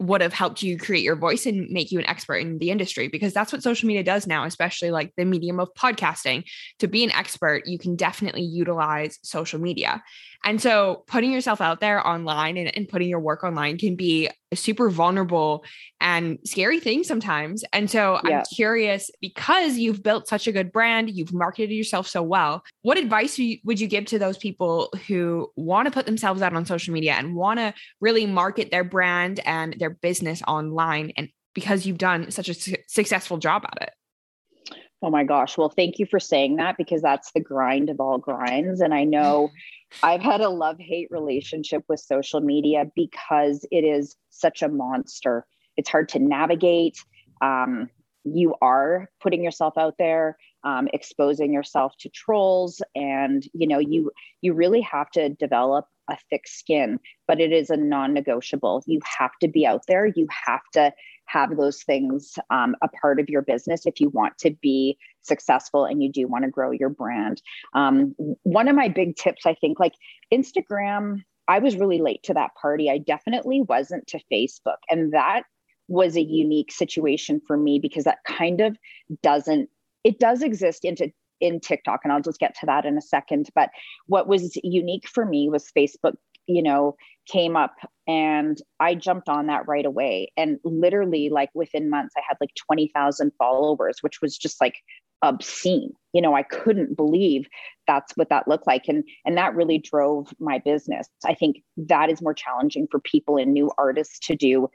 would 0.00 0.22
have 0.22 0.32
helped 0.32 0.62
you 0.62 0.78
create 0.78 1.04
your 1.04 1.14
voice 1.14 1.44
and 1.44 1.68
make 1.70 1.92
you 1.92 1.98
an 1.98 2.06
expert 2.06 2.36
in 2.36 2.58
the 2.58 2.70
industry 2.70 3.08
because 3.08 3.34
that's 3.34 3.52
what 3.52 3.62
social 3.62 3.86
media 3.86 4.02
does 4.02 4.26
now, 4.26 4.44
especially 4.44 4.90
like 4.90 5.12
the 5.16 5.26
medium 5.26 5.60
of 5.60 5.68
podcasting. 5.74 6.42
To 6.78 6.88
be 6.88 7.04
an 7.04 7.12
expert, 7.12 7.66
you 7.66 7.78
can 7.78 7.96
definitely 7.96 8.42
utilize 8.42 9.18
social 9.22 9.60
media. 9.60 10.02
And 10.44 10.60
so 10.60 11.04
putting 11.06 11.32
yourself 11.32 11.60
out 11.60 11.80
there 11.80 12.06
online 12.06 12.56
and, 12.56 12.74
and 12.76 12.88
putting 12.88 13.08
your 13.08 13.20
work 13.20 13.44
online 13.44 13.78
can 13.78 13.94
be 13.94 14.28
a 14.52 14.56
super 14.56 14.88
vulnerable 14.88 15.64
and 16.00 16.38
scary 16.44 16.80
thing 16.80 17.04
sometimes. 17.04 17.62
And 17.72 17.90
so 17.90 18.18
yeah. 18.24 18.38
I'm 18.38 18.44
curious 18.54 19.10
because 19.20 19.76
you've 19.76 20.02
built 20.02 20.28
such 20.28 20.46
a 20.46 20.52
good 20.52 20.72
brand, 20.72 21.10
you've 21.10 21.32
marketed 21.32 21.70
yourself 21.70 22.06
so 22.06 22.22
well. 22.22 22.64
What 22.82 22.96
advice 22.96 23.38
would 23.64 23.80
you 23.80 23.86
give 23.86 24.06
to 24.06 24.18
those 24.18 24.38
people 24.38 24.92
who 25.06 25.50
want 25.56 25.86
to 25.86 25.92
put 25.92 26.06
themselves 26.06 26.40
out 26.40 26.54
on 26.54 26.64
social 26.64 26.94
media 26.94 27.12
and 27.12 27.36
want 27.36 27.58
to 27.58 27.74
really 28.00 28.26
market 28.26 28.70
their 28.70 28.84
brand 28.84 29.40
and 29.44 29.76
their 29.78 29.90
business 29.90 30.42
online? 30.48 31.12
And 31.16 31.28
because 31.54 31.84
you've 31.84 31.98
done 31.98 32.30
such 32.30 32.48
a 32.48 32.54
su- 32.54 32.76
successful 32.86 33.36
job 33.36 33.64
at 33.66 33.82
it? 33.82 34.74
Oh 35.02 35.10
my 35.10 35.24
gosh. 35.24 35.56
Well, 35.56 35.70
thank 35.70 35.98
you 35.98 36.06
for 36.06 36.20
saying 36.20 36.56
that 36.56 36.76
because 36.76 37.00
that's 37.00 37.32
the 37.32 37.40
grind 37.40 37.88
of 37.88 38.00
all 38.00 38.18
grinds. 38.18 38.80
And 38.80 38.92
I 38.92 39.04
know 39.04 39.50
I've 40.02 40.22
had 40.22 40.40
a 40.40 40.48
love 40.48 40.78
hate 40.78 41.08
relationship 41.10 41.84
with 41.88 42.00
social 42.00 42.40
media 42.40 42.84
because 42.94 43.66
it 43.70 43.84
is 43.84 44.16
such 44.30 44.62
a 44.62 44.68
monster. 44.68 45.46
It's 45.76 45.88
hard 45.88 46.08
to 46.10 46.18
navigate. 46.18 46.96
Um, 47.40 47.88
you 48.24 48.54
are 48.60 49.10
putting 49.20 49.42
yourself 49.42 49.78
out 49.78 49.94
there, 49.98 50.36
um, 50.64 50.88
exposing 50.92 51.52
yourself 51.52 51.94
to 52.00 52.08
trolls, 52.10 52.82
and 52.94 53.44
you 53.54 53.66
know 53.66 53.78
you 53.78 54.10
you 54.42 54.52
really 54.52 54.82
have 54.82 55.10
to 55.12 55.30
develop 55.30 55.86
a 56.10 56.16
thick 56.28 56.46
skin. 56.46 56.98
But 57.26 57.40
it 57.40 57.52
is 57.52 57.70
a 57.70 57.76
non-negotiable. 57.76 58.82
You 58.86 59.00
have 59.18 59.32
to 59.40 59.48
be 59.48 59.66
out 59.66 59.82
there. 59.88 60.06
You 60.06 60.26
have 60.46 60.62
to 60.74 60.92
have 61.30 61.56
those 61.56 61.82
things 61.82 62.38
um, 62.50 62.74
a 62.82 62.88
part 62.88 63.20
of 63.20 63.28
your 63.28 63.42
business 63.42 63.86
if 63.86 64.00
you 64.00 64.08
want 64.10 64.36
to 64.38 64.50
be 64.62 64.98
successful 65.22 65.84
and 65.84 66.02
you 66.02 66.10
do 66.10 66.26
want 66.26 66.44
to 66.44 66.50
grow 66.50 66.70
your 66.70 66.88
brand. 66.88 67.40
Um, 67.74 68.14
one 68.42 68.68
of 68.68 68.76
my 68.76 68.88
big 68.88 69.16
tips, 69.16 69.46
I 69.46 69.54
think, 69.54 69.78
like 69.78 69.94
Instagram, 70.32 71.22
I 71.48 71.58
was 71.58 71.76
really 71.76 71.98
late 71.98 72.22
to 72.24 72.34
that 72.34 72.50
party. 72.60 72.90
I 72.90 72.98
definitely 72.98 73.62
wasn't 73.62 74.06
to 74.08 74.20
Facebook. 74.32 74.78
And 74.88 75.12
that 75.12 75.42
was 75.88 76.16
a 76.16 76.22
unique 76.22 76.72
situation 76.72 77.40
for 77.46 77.56
me 77.56 77.78
because 77.78 78.04
that 78.04 78.18
kind 78.26 78.60
of 78.60 78.76
doesn't, 79.22 79.68
it 80.04 80.18
does 80.18 80.42
exist 80.42 80.84
into 80.84 81.12
in 81.40 81.58
TikTok, 81.58 82.00
and 82.04 82.12
I'll 82.12 82.20
just 82.20 82.38
get 82.38 82.54
to 82.60 82.66
that 82.66 82.84
in 82.84 82.98
a 82.98 83.00
second. 83.02 83.48
But 83.54 83.70
what 84.06 84.28
was 84.28 84.58
unique 84.62 85.08
for 85.08 85.24
me 85.24 85.48
was 85.48 85.72
Facebook 85.74 86.16
you 86.50 86.62
know, 86.62 86.96
came 87.26 87.56
up 87.56 87.76
and 88.10 88.60
I 88.80 88.96
jumped 88.96 89.28
on 89.28 89.46
that 89.46 89.68
right 89.68 89.86
away. 89.86 90.32
And 90.36 90.58
literally, 90.64 91.28
like 91.28 91.50
within 91.54 91.88
months, 91.88 92.12
I 92.18 92.22
had 92.28 92.36
like 92.40 92.50
20,000 92.56 93.30
followers, 93.38 93.98
which 94.00 94.20
was 94.20 94.36
just 94.36 94.60
like 94.60 94.74
obscene. 95.22 95.92
You 96.12 96.20
know, 96.20 96.34
I 96.34 96.42
couldn't 96.42 96.96
believe 96.96 97.46
that's 97.86 98.16
what 98.16 98.28
that 98.30 98.48
looked 98.48 98.66
like. 98.66 98.88
And, 98.88 99.04
and 99.24 99.36
that 99.36 99.54
really 99.54 99.78
drove 99.78 100.34
my 100.40 100.58
business. 100.58 101.06
I 101.24 101.34
think 101.34 101.62
that 101.76 102.10
is 102.10 102.20
more 102.20 102.34
challenging 102.34 102.88
for 102.90 102.98
people 102.98 103.36
and 103.36 103.52
new 103.52 103.70
artists 103.78 104.18
to 104.26 104.34
do 104.34 104.68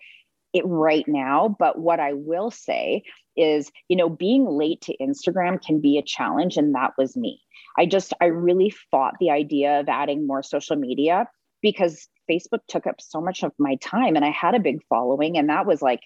it 0.54 0.64
right 0.66 1.06
now. 1.06 1.54
But 1.60 1.80
what 1.80 2.00
I 2.00 2.14
will 2.14 2.52
say 2.52 3.04
is, 3.36 3.70
you 3.90 3.98
know, 3.98 4.08
being 4.08 4.48
late 4.48 4.80
to 4.84 4.96
Instagram 5.02 5.62
can 5.62 5.82
be 5.82 5.98
a 5.98 6.04
challenge. 6.04 6.56
And 6.56 6.74
that 6.74 6.94
was 6.98 7.18
me. 7.18 7.42
I 7.78 7.86
just, 7.86 8.14
I 8.22 8.28
really 8.28 8.74
fought 8.92 9.16
the 9.20 9.32
idea 9.32 9.82
of 9.82 9.90
adding 9.90 10.26
more 10.26 10.42
social 10.42 10.78
media 10.78 11.28
because 11.62 12.08
Facebook 12.30 12.62
took 12.68 12.88
up 12.88 13.00
so 13.00 13.22
much 13.22 13.44
of 13.44 13.52
my 13.58 13.76
time 13.76 14.16
and 14.16 14.26
I 14.26 14.32
had 14.32 14.56
a 14.56 14.60
big 14.60 14.82
following 14.90 15.38
and 15.38 15.50
that 15.50 15.66
was 15.66 15.82
like 15.82 16.02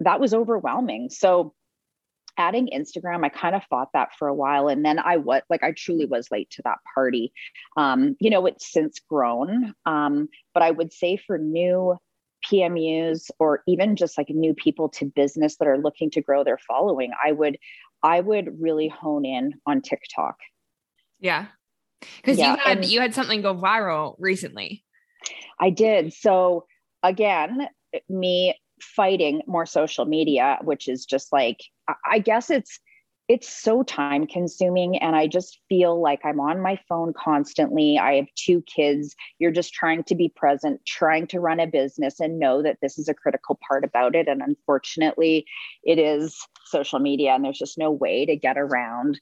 that 0.00 0.20
was 0.20 0.34
overwhelming. 0.34 1.10
So 1.10 1.54
adding 2.36 2.70
Instagram, 2.74 3.24
I 3.24 3.28
kind 3.28 3.54
of 3.54 3.62
fought 3.64 3.90
that 3.92 4.14
for 4.18 4.26
a 4.26 4.34
while. 4.34 4.68
And 4.68 4.84
then 4.84 4.98
I 4.98 5.18
was 5.18 5.42
like, 5.50 5.62
I 5.62 5.72
truly 5.72 6.06
was 6.06 6.30
late 6.30 6.50
to 6.52 6.62
that 6.64 6.78
party. 6.94 7.32
Um, 7.76 8.16
you 8.18 8.30
know, 8.30 8.46
it's 8.46 8.72
since 8.72 8.98
grown. 8.98 9.74
Um, 9.84 10.28
but 10.54 10.62
I 10.62 10.70
would 10.70 10.92
say 10.92 11.16
for 11.18 11.38
new 11.38 11.96
PMUs 12.50 13.30
or 13.38 13.62
even 13.66 13.96
just 13.96 14.16
like 14.16 14.30
new 14.30 14.54
people 14.54 14.88
to 14.88 15.04
business 15.04 15.56
that 15.56 15.68
are 15.68 15.78
looking 15.78 16.10
to 16.12 16.22
grow 16.22 16.42
their 16.42 16.58
following, 16.58 17.12
I 17.22 17.32
would, 17.32 17.58
I 18.02 18.20
would 18.20 18.60
really 18.60 18.88
hone 18.88 19.26
in 19.26 19.60
on 19.66 19.82
TikTok. 19.82 20.36
Yeah. 21.18 21.46
Because 22.16 22.38
yeah, 22.38 22.52
you 22.52 22.56
had 22.56 22.78
and 22.78 22.86
you 22.86 23.00
had 23.00 23.14
something 23.14 23.42
go 23.42 23.54
viral 23.54 24.16
recently. 24.18 24.82
I 25.58 25.70
did. 25.70 26.12
So 26.12 26.66
again, 27.02 27.68
me 28.08 28.58
fighting 28.80 29.42
more 29.46 29.66
social 29.66 30.06
media, 30.06 30.58
which 30.62 30.88
is 30.88 31.04
just 31.04 31.32
like 31.32 31.60
I 32.06 32.18
guess 32.18 32.50
it's 32.50 32.78
it's 33.30 33.48
so 33.48 33.84
time 33.84 34.26
consuming 34.26 34.98
and 34.98 35.14
i 35.14 35.24
just 35.24 35.60
feel 35.68 36.02
like 36.02 36.18
i'm 36.24 36.40
on 36.40 36.60
my 36.60 36.76
phone 36.88 37.12
constantly. 37.16 37.96
I 37.96 38.14
have 38.14 38.26
two 38.34 38.60
kids. 38.62 39.14
You're 39.38 39.52
just 39.52 39.72
trying 39.72 40.02
to 40.04 40.16
be 40.16 40.32
present 40.34 40.80
trying 40.84 41.28
to 41.28 41.38
run 41.38 41.60
a 41.60 41.68
business 41.68 42.18
and 42.18 42.40
know 42.40 42.60
that 42.62 42.78
this 42.82 42.98
is 42.98 43.06
a 43.08 43.14
critical 43.14 43.56
part 43.68 43.84
about 43.84 44.16
it. 44.16 44.26
And 44.26 44.42
unfortunately 44.42 45.46
it 45.84 46.00
is 46.00 46.36
social 46.66 46.98
media 46.98 47.30
and 47.32 47.44
there's 47.44 47.58
just 47.58 47.78
no 47.78 47.92
way 47.92 48.26
to 48.26 48.34
get 48.34 48.58
around 48.58 49.20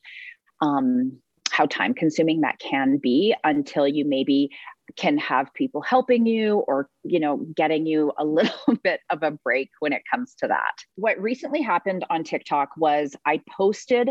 um, 0.62 1.18
how 1.50 1.66
time 1.66 1.92
consuming 1.92 2.40
that 2.40 2.58
can 2.60 2.96
be 2.96 3.34
until 3.44 3.86
you 3.86 4.06
maybe 4.06 4.48
can 4.96 5.18
have 5.18 5.52
people 5.54 5.80
helping 5.80 6.26
you 6.26 6.58
or 6.68 6.88
you 7.04 7.20
know 7.20 7.38
getting 7.54 7.86
you 7.86 8.12
a 8.18 8.24
little 8.24 8.74
bit 8.82 9.00
of 9.10 9.22
a 9.22 9.30
break 9.30 9.70
when 9.80 9.92
it 9.92 10.02
comes 10.10 10.34
to 10.34 10.46
that 10.46 10.74
what 10.96 11.20
recently 11.20 11.62
happened 11.62 12.04
on 12.10 12.24
tiktok 12.24 12.70
was 12.76 13.14
i 13.26 13.40
posted 13.56 14.10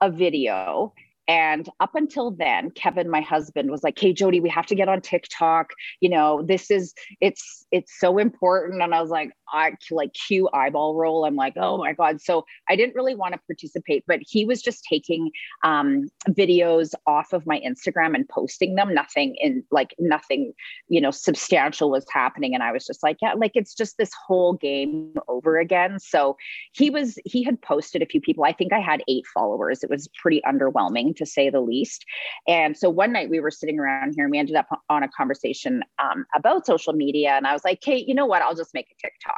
a 0.00 0.10
video 0.10 0.92
and 1.28 1.68
up 1.78 1.94
until 1.94 2.30
then, 2.30 2.70
Kevin, 2.70 3.10
my 3.10 3.20
husband, 3.20 3.70
was 3.70 3.82
like, 3.84 3.98
"Hey, 3.98 4.14
Jody, 4.14 4.40
we 4.40 4.48
have 4.48 4.64
to 4.64 4.74
get 4.74 4.88
on 4.88 5.02
TikTok. 5.02 5.72
You 6.00 6.08
know, 6.08 6.42
this 6.42 6.70
is 6.70 6.94
it's 7.20 7.66
it's 7.70 7.92
so 8.00 8.16
important." 8.16 8.82
And 8.82 8.94
I 8.94 9.02
was 9.02 9.10
like, 9.10 9.30
"I 9.52 9.72
like 9.90 10.14
cue 10.14 10.48
eyeball 10.52 10.94
roll." 10.94 11.24
I'm 11.24 11.36
like, 11.36 11.54
"Oh 11.56 11.78
my 11.78 11.92
god!" 11.92 12.20
So 12.20 12.44
I 12.68 12.76
didn't 12.76 12.94
really 12.94 13.14
want 13.14 13.34
to 13.34 13.40
participate, 13.46 14.04
but 14.06 14.20
he 14.26 14.44
was 14.44 14.62
just 14.62 14.84
taking 14.84 15.30
um, 15.64 16.08
videos 16.28 16.92
off 17.06 17.32
of 17.32 17.46
my 17.46 17.60
Instagram 17.60 18.14
and 18.14 18.28
posting 18.28 18.74
them. 18.74 18.94
Nothing 18.94 19.36
in 19.40 19.64
like 19.70 19.94
nothing, 19.98 20.52
you 20.88 21.00
know, 21.00 21.10
substantial 21.10 21.90
was 21.90 22.06
happening, 22.10 22.54
and 22.54 22.62
I 22.62 22.72
was 22.72 22.86
just 22.86 23.02
like, 23.02 23.18
"Yeah, 23.22 23.34
like 23.34 23.52
it's 23.54 23.74
just 23.74 23.98
this 23.98 24.12
whole 24.26 24.54
game 24.54 25.14
over 25.28 25.58
again." 25.58 25.98
So 25.98 26.36
he 26.72 26.90
was 26.90 27.18
he 27.24 27.42
had 27.42 27.60
posted 27.62 28.02
a 28.02 28.06
few 28.06 28.20
people. 28.20 28.44
I 28.44 28.52
think 28.52 28.72
I 28.72 28.80
had 28.80 29.02
eight 29.08 29.26
followers. 29.32 29.82
It 29.82 29.90
was 29.90 30.08
pretty 30.20 30.40
underwhelming 30.48 31.16
to 31.16 31.26
say 31.26 31.50
the 31.50 31.60
least. 31.60 32.04
And 32.46 32.76
so 32.76 32.90
one 32.90 33.12
night 33.12 33.30
we 33.30 33.40
were 33.40 33.50
sitting 33.50 33.78
around 33.78 34.14
here 34.14 34.24
and 34.24 34.30
we 34.30 34.38
ended 34.38 34.56
up 34.56 34.68
on 34.88 35.02
a 35.02 35.08
conversation 35.08 35.82
um, 35.98 36.26
about 36.34 36.66
social 36.66 36.92
media. 36.92 37.30
And 37.30 37.46
I 37.46 37.52
was 37.52 37.64
like, 37.64 37.80
Kate, 37.80 38.08
you 38.08 38.14
know 38.14 38.26
what? 38.26 38.42
I'll 38.42 38.54
just 38.54 38.74
make 38.74 38.86
a 38.86 39.06
TikTok. 39.06 39.37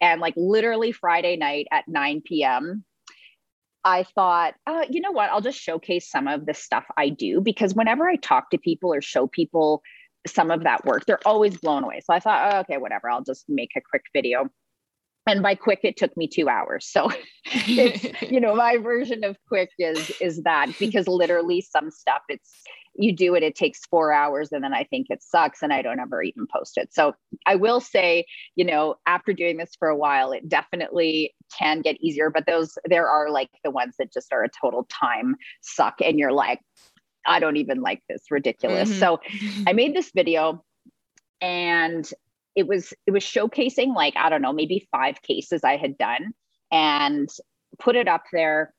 And 0.00 0.20
like 0.20 0.34
literally 0.36 0.92
Friday 0.92 1.36
night 1.36 1.66
at 1.72 1.88
9 1.88 2.22
p.m., 2.24 2.84
I 3.84 4.02
thought, 4.02 4.54
uh, 4.66 4.84
you 4.90 5.00
know 5.00 5.12
what? 5.12 5.30
I'll 5.30 5.40
just 5.40 5.60
showcase 5.60 6.10
some 6.10 6.26
of 6.26 6.44
the 6.44 6.54
stuff 6.54 6.84
I 6.96 7.08
do 7.08 7.40
because 7.40 7.74
whenever 7.74 8.08
I 8.08 8.16
talk 8.16 8.50
to 8.50 8.58
people 8.58 8.92
or 8.92 9.00
show 9.00 9.28
people 9.28 9.80
some 10.26 10.50
of 10.50 10.64
that 10.64 10.84
work, 10.84 11.06
they're 11.06 11.20
always 11.24 11.56
blown 11.58 11.84
away. 11.84 12.00
So 12.04 12.12
I 12.12 12.18
thought, 12.18 12.52
oh, 12.52 12.58
okay, 12.60 12.78
whatever. 12.78 13.08
I'll 13.08 13.22
just 13.22 13.44
make 13.48 13.70
a 13.76 13.80
quick 13.80 14.02
video 14.12 14.50
and 15.26 15.42
by 15.42 15.54
quick 15.54 15.80
it 15.82 15.96
took 15.96 16.16
me 16.16 16.28
two 16.28 16.48
hours 16.48 16.86
so 16.86 17.10
it's 17.44 18.22
you 18.30 18.40
know 18.40 18.54
my 18.54 18.76
version 18.76 19.24
of 19.24 19.36
quick 19.48 19.70
is 19.78 20.10
is 20.20 20.42
that 20.42 20.68
because 20.78 21.08
literally 21.08 21.60
some 21.60 21.90
stuff 21.90 22.22
it's 22.28 22.62
you 22.98 23.14
do 23.14 23.34
it 23.34 23.42
it 23.42 23.54
takes 23.54 23.84
four 23.86 24.12
hours 24.12 24.52
and 24.52 24.62
then 24.62 24.74
i 24.74 24.84
think 24.84 25.06
it 25.10 25.22
sucks 25.22 25.62
and 25.62 25.72
i 25.72 25.82
don't 25.82 26.00
ever 26.00 26.22
even 26.22 26.46
post 26.46 26.76
it 26.76 26.92
so 26.92 27.14
i 27.46 27.54
will 27.54 27.80
say 27.80 28.24
you 28.54 28.64
know 28.64 28.94
after 29.06 29.32
doing 29.32 29.56
this 29.56 29.72
for 29.78 29.88
a 29.88 29.96
while 29.96 30.32
it 30.32 30.48
definitely 30.48 31.34
can 31.56 31.80
get 31.80 32.00
easier 32.00 32.30
but 32.30 32.46
those 32.46 32.78
there 32.84 33.08
are 33.08 33.30
like 33.30 33.50
the 33.64 33.70
ones 33.70 33.94
that 33.98 34.12
just 34.12 34.32
are 34.32 34.44
a 34.44 34.50
total 34.60 34.86
time 34.88 35.36
suck 35.60 35.96
and 36.04 36.18
you're 36.18 36.32
like 36.32 36.60
i 37.26 37.38
don't 37.38 37.56
even 37.56 37.80
like 37.80 38.02
this 38.08 38.22
ridiculous 38.30 38.90
mm-hmm. 38.90 39.00
so 39.00 39.20
i 39.66 39.72
made 39.74 39.94
this 39.94 40.10
video 40.14 40.62
and 41.40 42.10
it 42.54 42.66
was 42.66 42.92
it 43.06 43.10
was 43.10 43.22
showcasing 43.22 43.94
like 43.94 44.14
i 44.16 44.28
don't 44.28 44.42
know 44.42 44.52
maybe 44.52 44.88
five 44.90 45.20
cases 45.22 45.62
i 45.64 45.76
had 45.76 45.96
done 45.98 46.32
and 46.72 47.28
put 47.78 47.96
it 47.96 48.08
up 48.08 48.24
there 48.32 48.72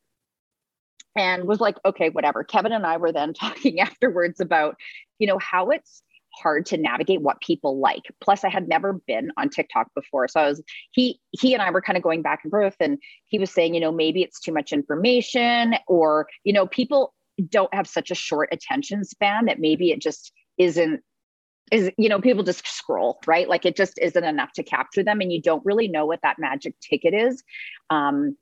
and 1.18 1.46
was 1.46 1.60
like 1.60 1.78
okay 1.86 2.10
whatever 2.10 2.44
kevin 2.44 2.72
and 2.72 2.86
i 2.86 2.98
were 2.98 3.12
then 3.12 3.34
talking 3.34 3.80
afterwards 3.80 4.40
about 4.40 4.76
you 5.20 5.28
know 5.28 5.40
how 5.40 5.70
it's 5.70 6.04
hard 6.38 6.66
to 6.68 6.78
navigate 6.78 7.22
what 7.22 7.42
people 7.42 7.80
like. 7.80 8.04
Plus, 8.22 8.44
I 8.44 8.50
had 8.50 8.68
never 8.68 8.94
been 8.94 9.32
on 9.38 9.50
TikTok 9.50 9.94
before. 9.96 10.28
So 10.28 10.40
I 10.40 10.48
was 10.48 10.62
he 10.92 11.20
he 11.32 11.54
and 11.54 11.62
I 11.62 11.72
were 11.72 11.82
kind 11.82 11.98
of 11.98 12.04
going 12.04 12.22
back 12.22 12.42
and 12.44 12.52
forth 12.52 12.76
and 12.80 12.98
he 13.26 13.40
was 13.40 13.52
saying, 13.52 13.74
you 13.74 13.80
know, 13.80 13.92
maybe 13.92 14.22
it's 14.22 14.40
too 14.40 14.52
much 14.52 14.72
information 14.72 15.76
or, 15.88 16.28
you 16.44 16.54
know, 16.54 16.68
people 16.68 17.14
don't 17.50 17.74
have 17.74 17.88
such 17.88 18.12
a 18.12 18.16
short 18.16 18.50
attention 18.52 19.04
span 19.04 19.46
that 19.46 19.60
maybe 19.60 19.92
it 19.92 20.02
just 20.02 20.32
isn't 20.58 21.02
is 21.72 21.92
you 21.98 22.08
know 22.08 22.20
people 22.20 22.44
just 22.44 22.66
scroll 22.66 23.20
right 23.28 23.50
like 23.50 23.66
it 23.66 23.76
just 23.76 24.00
isn't 24.02 24.24
enough 24.24 24.54
to 24.54 24.64
capture 24.64 25.04
them 25.04 25.20
and 25.20 25.32
you 25.34 25.42
don't 25.42 25.64
really 25.66 25.88
know 25.88 26.06
what 26.06 26.22
that 26.24 26.40
magic 26.40 26.74
ticket 26.80 27.14
is 27.14 27.44
um, 27.90 28.36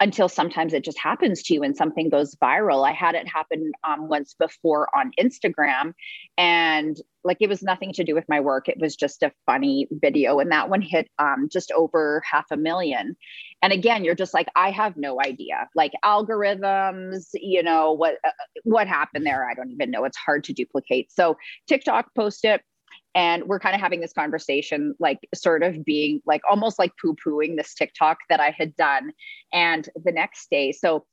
until 0.00 0.28
sometimes 0.28 0.74
it 0.74 0.84
just 0.84 0.98
happens 0.98 1.42
to 1.42 1.54
you 1.54 1.62
and 1.62 1.76
something 1.76 2.10
goes 2.10 2.34
viral. 2.36 2.86
I 2.86 2.92
had 2.92 3.14
it 3.14 3.26
happen 3.26 3.72
um, 3.84 4.08
once 4.08 4.34
before 4.38 4.88
on 4.96 5.10
Instagram, 5.18 5.94
and 6.36 6.96
like 7.24 7.38
it 7.40 7.48
was 7.48 7.62
nothing 7.62 7.92
to 7.94 8.04
do 8.04 8.14
with 8.14 8.28
my 8.28 8.40
work. 8.40 8.68
It 8.68 8.78
was 8.78 8.94
just 8.94 9.22
a 9.22 9.32
funny 9.46 9.88
video, 9.90 10.38
and 10.38 10.52
that 10.52 10.68
one 10.68 10.82
hit 10.82 11.08
um, 11.18 11.48
just 11.50 11.72
over 11.72 12.22
half 12.30 12.46
a 12.50 12.56
million. 12.56 13.16
And 13.62 13.72
again, 13.72 14.04
you're 14.04 14.14
just 14.14 14.34
like, 14.34 14.48
I 14.54 14.70
have 14.70 14.96
no 14.96 15.20
idea. 15.20 15.68
Like 15.74 15.92
algorithms, 16.04 17.28
you 17.32 17.62
know 17.62 17.92
what 17.92 18.16
uh, 18.24 18.30
what 18.64 18.88
happened 18.88 19.24
there? 19.24 19.48
I 19.48 19.54
don't 19.54 19.70
even 19.70 19.90
know. 19.90 20.04
It's 20.04 20.18
hard 20.18 20.44
to 20.44 20.52
duplicate. 20.52 21.10
So 21.10 21.36
TikTok 21.68 22.14
post 22.14 22.44
it 22.44 22.60
and 23.16 23.44
we're 23.46 23.58
kind 23.58 23.74
of 23.74 23.80
having 23.80 24.00
this 24.00 24.12
conversation 24.12 24.94
like 25.00 25.26
sort 25.34 25.62
of 25.62 25.84
being 25.84 26.20
like 26.26 26.42
almost 26.48 26.78
like 26.78 26.92
poo-pooing 27.02 27.56
this 27.56 27.74
tiktok 27.74 28.18
that 28.28 28.38
i 28.38 28.54
had 28.56 28.76
done 28.76 29.10
and 29.52 29.88
the 30.04 30.12
next 30.12 30.48
day. 30.50 30.70
So 30.70 31.04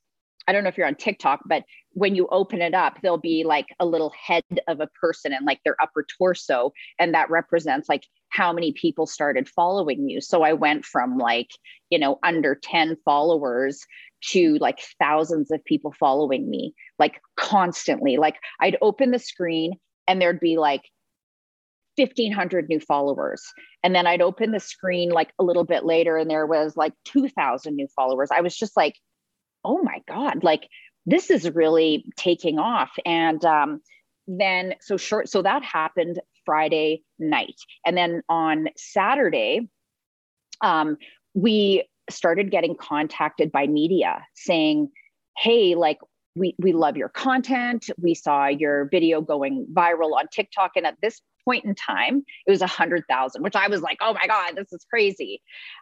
i 0.47 0.51
don't 0.51 0.63
know 0.63 0.69
if 0.69 0.77
you're 0.77 0.85
on 0.85 0.95
tiktok 0.95 1.39
but 1.45 1.63
when 1.91 2.15
you 2.15 2.27
open 2.27 2.61
it 2.61 2.73
up 2.73 2.97
there'll 3.01 3.17
be 3.17 3.43
like 3.45 3.67
a 3.79 3.85
little 3.85 4.11
head 4.21 4.43
of 4.67 4.81
a 4.81 4.87
person 4.87 5.31
and 5.31 5.45
like 5.45 5.61
their 5.63 5.81
upper 5.81 6.05
torso 6.17 6.73
and 6.99 7.13
that 7.13 7.29
represents 7.29 7.87
like 7.87 8.03
how 8.29 8.51
many 8.51 8.73
people 8.73 9.05
started 9.05 9.47
following 9.47 10.09
you. 10.09 10.19
So 10.19 10.43
i 10.43 10.53
went 10.53 10.83
from 10.85 11.17
like 11.17 11.51
you 11.89 11.97
know 11.97 12.19
under 12.23 12.55
10 12.61 12.97
followers 13.05 13.85
to 14.31 14.57
like 14.59 14.79
thousands 14.99 15.51
of 15.51 15.63
people 15.65 15.93
following 15.99 16.49
me 16.49 16.73
like 16.99 17.21
constantly. 17.37 18.17
Like 18.17 18.35
i'd 18.59 18.77
open 18.81 19.11
the 19.11 19.19
screen 19.19 19.73
and 20.07 20.21
there'd 20.21 20.41
be 20.41 20.57
like 20.57 20.81
1500 21.95 22.69
new 22.69 22.79
followers. 22.79 23.43
And 23.83 23.93
then 23.93 24.07
i'd 24.07 24.21
open 24.21 24.51
the 24.51 24.59
screen 24.59 25.09
like 25.09 25.31
a 25.39 25.43
little 25.43 25.63
bit 25.63 25.85
later 25.85 26.17
and 26.17 26.29
there 26.29 26.45
was 26.45 26.75
like 26.77 26.93
2000 27.05 27.75
new 27.75 27.87
followers. 27.95 28.29
I 28.31 28.41
was 28.41 28.55
just 28.55 28.75
like 28.77 28.95
oh 29.65 29.81
my 29.81 30.01
god 30.07 30.43
like 30.43 30.67
this 31.05 31.29
is 31.29 31.49
really 31.51 32.05
taking 32.15 32.59
off. 32.59 32.91
And 33.05 33.43
um, 33.43 33.81
then 34.27 34.75
so 34.79 34.97
short 34.97 35.29
so 35.29 35.41
that 35.41 35.63
happened 35.63 36.19
friday 36.45 37.03
night. 37.19 37.55
And 37.85 37.97
then 37.97 38.21
on 38.29 38.69
saturday 38.77 39.69
um, 40.61 40.97
we 41.33 41.87
started 42.09 42.51
getting 42.51 42.75
contacted 42.75 43.51
by 43.51 43.65
media 43.67 44.25
saying 44.35 44.89
hey 45.37 45.73
like 45.75 45.99
we 46.35 46.55
we 46.57 46.73
love 46.73 46.97
your 46.97 47.09
content. 47.09 47.89
We 48.01 48.13
saw 48.13 48.47
your 48.47 48.85
video 48.89 49.21
going 49.21 49.67
viral 49.71 50.13
on 50.13 50.27
tiktok. 50.31 50.71
And 50.75 50.85
at 50.85 50.97
this 51.01 51.21
point 51.45 51.65
in 51.65 51.75
time, 51.75 52.23
it 52.45 52.51
was 52.51 52.61
a 52.61 52.67
hundred 52.67 53.03
thousand, 53.09 53.43
which 53.43 53.55
I 53.55 53.67
was 53.67 53.81
like, 53.81 53.97
oh 54.01 54.13
my 54.13 54.27
God, 54.27 54.55
this 54.55 54.71
is 54.71 54.85
crazy. 54.89 55.41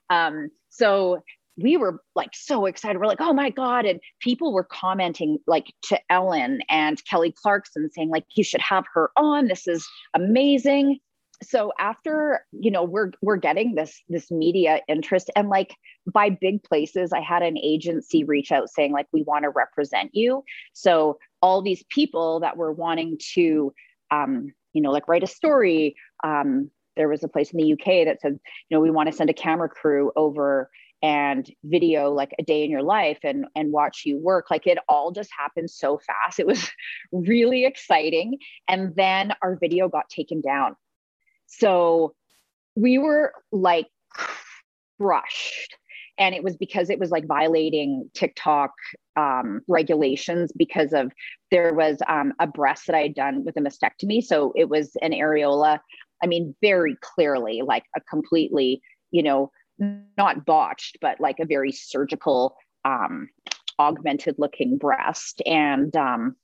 Um, 0.10 0.50
so 0.70 1.22
we 1.58 1.77
were 1.77 2.01
like 2.15 2.32
so 2.34 2.65
excited. 2.65 3.00
We're 3.00 3.08
like, 3.08 3.22
oh 3.22 3.34
my 3.34 3.50
God. 3.50 3.86
And 3.86 4.00
people 4.20 4.53
were 4.53 4.63
commenting 4.63 5.38
like 5.48 5.74
to 5.84 6.00
Ellen 6.10 6.62
and 6.70 7.03
Kelly 7.06 7.34
Clarkson 7.41 7.89
saying, 7.91 8.10
like, 8.10 8.25
you 8.36 8.44
should 8.44 8.62
have 8.62 8.86
her 8.94 9.12
on. 9.18 9.48
This 9.48 9.68
is 9.68 9.88
amazing. 10.13 11.00
So 11.44 11.72
after, 11.80 12.46
you 12.51 12.70
know, 12.70 12.84
we're 12.84 13.12
we're 13.22 13.38
getting 13.38 13.74
this 13.74 14.00
this 14.10 14.30
media 14.30 14.82
interest 14.88 15.32
and 15.36 15.50
like 15.50 15.75
by 16.12 16.30
big 16.30 16.63
places, 16.63 17.12
I 17.12 17.22
had 17.22 17.41
an 17.41 17.58
agency 17.58 18.24
reach 18.24 18.51
out 18.51 18.70
saying, 18.70 18.91
like, 18.91 19.08
we 19.12 19.24
want 19.24 19.44
to 19.44 19.50
represent 19.50 20.12
you. 20.13 20.44
So 20.74 21.18
all 21.41 21.62
these 21.62 21.84
people 21.89 22.41
that 22.41 22.58
were 22.58 22.71
wanting 22.71 23.17
to 23.34 23.74
um, 24.12 24.54
you 24.73 24.81
know, 24.81 24.91
like 24.91 25.07
write 25.07 25.23
a 25.23 25.27
story. 25.27 25.95
Um, 26.23 26.69
there 26.95 27.07
was 27.07 27.23
a 27.23 27.27
place 27.27 27.51
in 27.51 27.57
the 27.57 27.73
UK 27.73 28.05
that 28.05 28.19
said, 28.21 28.39
you 28.69 28.77
know, 28.77 28.81
we 28.81 28.91
want 28.91 29.10
to 29.10 29.15
send 29.15 29.29
a 29.29 29.34
camera 29.34 29.69
crew 29.69 30.12
over 30.15 30.69
and 31.03 31.49
video 31.63 32.12
like 32.12 32.31
a 32.38 32.43
day 32.43 32.63
in 32.63 32.69
your 32.69 32.84
life 32.84 33.17
and 33.23 33.45
and 33.55 33.71
watch 33.71 34.03
you 34.05 34.17
work. 34.17 34.51
Like 34.51 34.67
it 34.67 34.77
all 34.88 35.12
just 35.12 35.31
happened 35.38 35.69
so 35.69 35.99
fast. 35.99 36.39
It 36.39 36.47
was 36.47 36.69
really 37.12 37.65
exciting. 37.65 38.38
And 38.67 38.95
then 38.95 39.34
our 39.41 39.57
video 39.57 39.89
got 39.89 40.10
taken 40.10 40.41
down. 40.41 40.75
So 41.47 42.13
we 42.75 42.97
were 42.97 43.34
like 43.51 43.88
crushed 44.97 45.75
and 46.17 46.36
it 46.36 46.43
was 46.43 46.58
because 46.58 46.89
it 46.89 47.00
was 47.00 47.12
like 47.12 47.26
violating 47.26 48.10
TikTok 48.13 48.71
um, 49.15 49.62
regulations 49.67 50.52
because 50.56 50.93
of 50.93 51.12
there 51.50 51.74
was 51.74 51.97
um, 52.08 52.34
a 52.39 52.47
breast 52.47 52.88
that 52.88 52.95
I 52.95 53.02
had 53.02 53.15
done 53.15 53.43
with 53.43 53.58
a 53.58 53.62
mastectomy, 53.62 54.24
so 54.24 54.54
it 54.56 54.69
was 54.69 54.95
an 55.02 55.12
areola. 55.12 55.80
I 56.24 56.28
mean, 56.28 56.56
very 56.62 56.95
clearly, 57.02 57.62
like 57.65 57.84
a 57.95 58.02
completely, 58.02 58.82
you 59.12 59.24
know, 59.24 59.52
not 60.17 60.45
botched, 60.45 60.97
but 61.02 61.19
like 61.19 61.39
a 61.39 61.45
very 61.45 61.71
surgical, 61.71 62.56
um, 62.86 63.30
augmented 63.80 64.36
looking 64.38 64.78
breast, 64.78 65.41
and 65.45 65.95
um, 65.95 66.36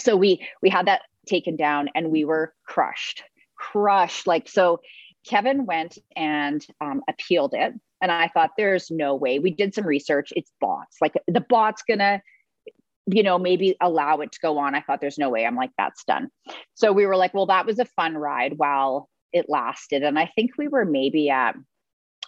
so 0.00 0.16
we 0.16 0.46
we 0.62 0.68
had 0.68 0.86
that 0.86 1.02
taken 1.26 1.56
down, 1.56 1.88
and 1.94 2.10
we 2.10 2.24
were 2.24 2.54
crushed, 2.66 3.22
crushed. 3.56 4.26
Like 4.26 4.48
so, 4.48 4.80
Kevin 5.26 5.66
went 5.66 5.98
and 6.16 6.64
um, 6.80 7.02
appealed 7.08 7.54
it 7.54 7.74
and 8.00 8.12
I 8.12 8.28
thought, 8.28 8.50
there's 8.56 8.90
no 8.90 9.14
way. 9.14 9.38
We 9.38 9.50
did 9.50 9.74
some 9.74 9.86
research. 9.86 10.32
It's 10.36 10.52
bots. 10.60 10.96
Like 11.00 11.14
the 11.26 11.40
bot's 11.40 11.82
gonna, 11.88 12.22
you 13.06 13.22
know, 13.22 13.38
maybe 13.38 13.76
allow 13.80 14.18
it 14.18 14.32
to 14.32 14.38
go 14.40 14.58
on. 14.58 14.74
I 14.74 14.80
thought 14.80 15.00
there's 15.00 15.18
no 15.18 15.30
way. 15.30 15.44
I'm 15.44 15.56
like, 15.56 15.70
that's 15.78 16.04
done. 16.04 16.28
So 16.74 16.92
we 16.92 17.06
were 17.06 17.16
like, 17.16 17.34
well, 17.34 17.46
that 17.46 17.66
was 17.66 17.78
a 17.78 17.84
fun 17.84 18.16
ride 18.16 18.54
while 18.56 19.08
it 19.32 19.46
lasted. 19.48 20.02
And 20.02 20.18
I 20.18 20.30
think 20.34 20.52
we 20.56 20.68
were 20.68 20.84
maybe 20.84 21.30
at 21.30 21.54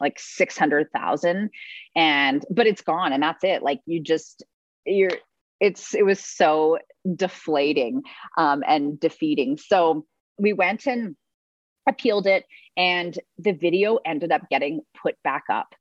like 0.00 0.18
600,000 0.18 1.50
and, 1.94 2.44
but 2.50 2.66
it's 2.66 2.82
gone 2.82 3.12
and 3.12 3.22
that's 3.22 3.44
it. 3.44 3.62
Like 3.62 3.80
you 3.86 4.00
just, 4.00 4.42
you're, 4.86 5.10
it's, 5.60 5.94
it 5.94 6.04
was 6.04 6.20
so 6.20 6.78
deflating 7.14 8.02
um, 8.38 8.62
and 8.66 8.98
defeating. 8.98 9.58
So 9.58 10.06
we 10.38 10.54
went 10.54 10.86
and 10.86 11.16
appealed 11.90 12.26
it 12.26 12.46
and 12.76 13.18
the 13.38 13.52
video 13.52 13.98
ended 14.06 14.32
up 14.32 14.48
getting 14.48 14.80
put 15.02 15.16
back 15.22 15.44
up 15.50 15.74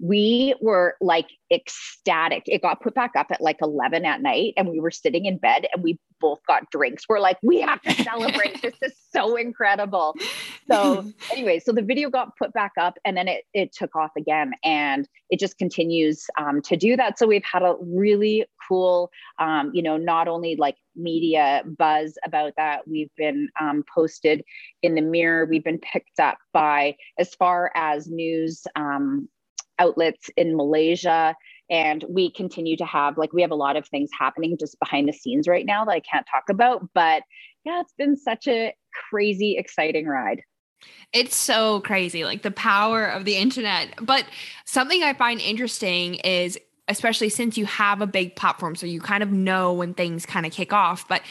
we 0.00 0.54
were 0.60 0.96
like 1.00 1.28
ecstatic. 1.52 2.42
It 2.46 2.62
got 2.62 2.80
put 2.80 2.94
back 2.94 3.12
up 3.16 3.28
at 3.30 3.40
like 3.40 3.58
11 3.60 4.04
at 4.04 4.20
night, 4.20 4.54
and 4.56 4.68
we 4.68 4.80
were 4.80 4.90
sitting 4.90 5.26
in 5.26 5.38
bed 5.38 5.66
and 5.72 5.82
we 5.82 5.98
both 6.20 6.40
got 6.46 6.70
drinks. 6.70 7.04
We're 7.08 7.20
like, 7.20 7.38
we 7.42 7.60
have 7.60 7.80
to 7.82 7.92
celebrate. 8.02 8.62
this 8.62 8.74
is 8.82 8.92
so 9.12 9.36
incredible. 9.36 10.14
So, 10.70 11.04
anyway, 11.32 11.60
so 11.60 11.72
the 11.72 11.82
video 11.82 12.10
got 12.10 12.36
put 12.36 12.52
back 12.52 12.72
up 12.78 12.94
and 13.04 13.16
then 13.16 13.28
it, 13.28 13.44
it 13.52 13.72
took 13.72 13.94
off 13.94 14.10
again, 14.16 14.52
and 14.64 15.08
it 15.30 15.38
just 15.38 15.58
continues 15.58 16.24
um, 16.38 16.60
to 16.62 16.76
do 16.76 16.96
that. 16.96 17.18
So, 17.18 17.26
we've 17.26 17.44
had 17.44 17.62
a 17.62 17.76
really 17.80 18.46
cool, 18.68 19.10
um, 19.38 19.70
you 19.74 19.82
know, 19.82 19.96
not 19.96 20.28
only 20.28 20.56
like 20.56 20.76
media 20.96 21.62
buzz 21.78 22.16
about 22.24 22.52
that, 22.56 22.86
we've 22.88 23.10
been 23.16 23.48
um, 23.60 23.84
posted 23.92 24.42
in 24.82 24.94
the 24.94 25.02
mirror, 25.02 25.44
we've 25.44 25.64
been 25.64 25.80
picked 25.80 26.20
up 26.20 26.38
by, 26.52 26.96
as 27.18 27.34
far 27.34 27.70
as 27.74 28.08
news 28.08 28.64
um, 28.76 29.28
outlets 29.78 30.30
in 30.36 30.56
Malaysia. 30.56 31.34
And 31.70 32.04
we 32.08 32.30
continue 32.30 32.76
to 32.76 32.84
have, 32.84 33.16
like, 33.16 33.32
we 33.32 33.40
have 33.42 33.50
a 33.50 33.56
lot 33.56 33.76
of 33.76 33.88
things 33.88 34.10
happening 34.18 34.56
just 34.58 34.78
behind 34.78 35.08
the 35.08 35.12
scenes 35.12 35.48
right 35.48 35.64
now 35.64 35.84
that 35.84 35.92
I 35.92 36.00
can't 36.00 36.26
talk 36.30 36.44
about. 36.50 36.88
But 36.94 37.22
yeah, 37.64 37.80
it's 37.80 37.94
been 37.96 38.16
such 38.16 38.46
a 38.46 38.74
crazy, 39.10 39.56
exciting 39.56 40.06
ride. 40.06 40.42
It's 41.14 41.34
so 41.34 41.80
crazy, 41.80 42.24
like 42.24 42.42
the 42.42 42.50
power 42.50 43.06
of 43.06 43.24
the 43.24 43.36
internet. 43.36 43.94
But 44.02 44.26
something 44.66 45.02
I 45.02 45.14
find 45.14 45.40
interesting 45.40 46.16
is, 46.16 46.58
especially 46.88 47.30
since 47.30 47.56
you 47.56 47.64
have 47.64 48.02
a 48.02 48.06
big 48.06 48.36
platform, 48.36 48.76
so 48.76 48.84
you 48.84 49.00
kind 49.00 49.22
of 49.22 49.32
know 49.32 49.72
when 49.72 49.94
things 49.94 50.26
kind 50.26 50.44
of 50.44 50.52
kick 50.52 50.74
off. 50.74 51.08
But 51.08 51.22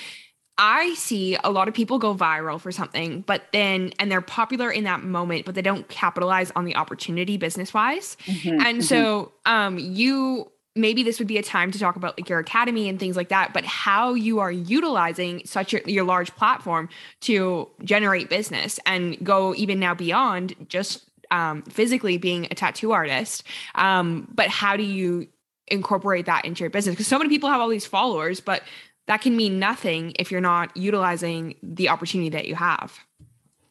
I 0.57 0.93
see 0.93 1.35
a 1.43 1.49
lot 1.49 1.67
of 1.67 1.73
people 1.73 1.97
go 1.97 2.13
viral 2.13 2.61
for 2.61 2.71
something, 2.71 3.21
but 3.21 3.43
then, 3.51 3.91
and 3.97 4.11
they're 4.11 4.21
popular 4.21 4.69
in 4.69 4.83
that 4.83 5.03
moment, 5.03 5.45
but 5.45 5.55
they 5.55 5.63
don't 5.63 5.87
capitalize 5.89 6.51
on 6.55 6.65
the 6.65 6.75
opportunity 6.75 7.37
business 7.37 7.73
wise. 7.73 8.17
Mm-hmm, 8.25 8.49
and 8.49 8.61
mm-hmm. 8.61 8.81
so, 8.81 9.31
um, 9.45 9.79
you, 9.79 10.51
maybe 10.75 11.03
this 11.03 11.17
would 11.19 11.27
be 11.27 11.37
a 11.37 11.43
time 11.43 11.71
to 11.71 11.79
talk 11.79 11.95
about 11.95 12.17
like 12.17 12.29
your 12.29 12.39
academy 12.39 12.87
and 12.87 12.99
things 12.99 13.15
like 13.15 13.29
that, 13.29 13.53
but 13.53 13.65
how 13.65 14.13
you 14.13 14.39
are 14.39 14.51
utilizing 14.51 15.41
such 15.45 15.73
a, 15.73 15.91
your 15.91 16.03
large 16.03 16.35
platform 16.35 16.87
to 17.21 17.67
generate 17.83 18.29
business 18.29 18.79
and 18.85 19.23
go 19.23 19.55
even 19.55 19.79
now 19.79 19.95
beyond 19.95 20.55
just 20.67 21.09
um, 21.31 21.63
physically 21.63 22.17
being 22.17 22.45
a 22.51 22.55
tattoo 22.55 22.91
artist. 22.91 23.43
Um, 23.75 24.27
but 24.33 24.49
how 24.49 24.77
do 24.77 24.83
you 24.83 25.27
incorporate 25.67 26.27
that 26.27 26.45
into 26.45 26.63
your 26.63 26.69
business? 26.69 26.93
Because 26.93 27.07
so 27.07 27.17
many 27.17 27.29
people 27.29 27.49
have 27.49 27.61
all 27.61 27.69
these 27.69 27.85
followers, 27.85 28.39
but 28.39 28.61
that 29.07 29.21
can 29.21 29.35
mean 29.35 29.59
nothing 29.59 30.13
if 30.17 30.31
you're 30.31 30.41
not 30.41 30.75
utilizing 30.77 31.55
the 31.61 31.89
opportunity 31.89 32.29
that 32.29 32.47
you 32.47 32.55
have. 32.55 32.99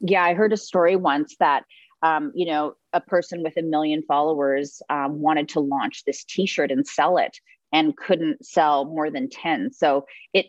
Yeah, 0.00 0.24
I 0.24 0.34
heard 0.34 0.52
a 0.52 0.56
story 0.56 0.96
once 0.96 1.36
that 1.38 1.64
um, 2.02 2.32
you 2.34 2.46
know, 2.46 2.74
a 2.92 3.00
person 3.00 3.42
with 3.42 3.56
a 3.56 3.62
million 3.62 4.02
followers 4.02 4.82
um, 4.90 5.20
wanted 5.20 5.48
to 5.50 5.60
launch 5.60 6.04
this 6.04 6.24
T-shirt 6.24 6.70
and 6.70 6.86
sell 6.86 7.16
it, 7.16 7.38
and 7.72 7.96
couldn't 7.96 8.44
sell 8.44 8.84
more 8.84 9.10
than 9.10 9.30
ten. 9.30 9.70
So 9.72 10.04
it, 10.34 10.46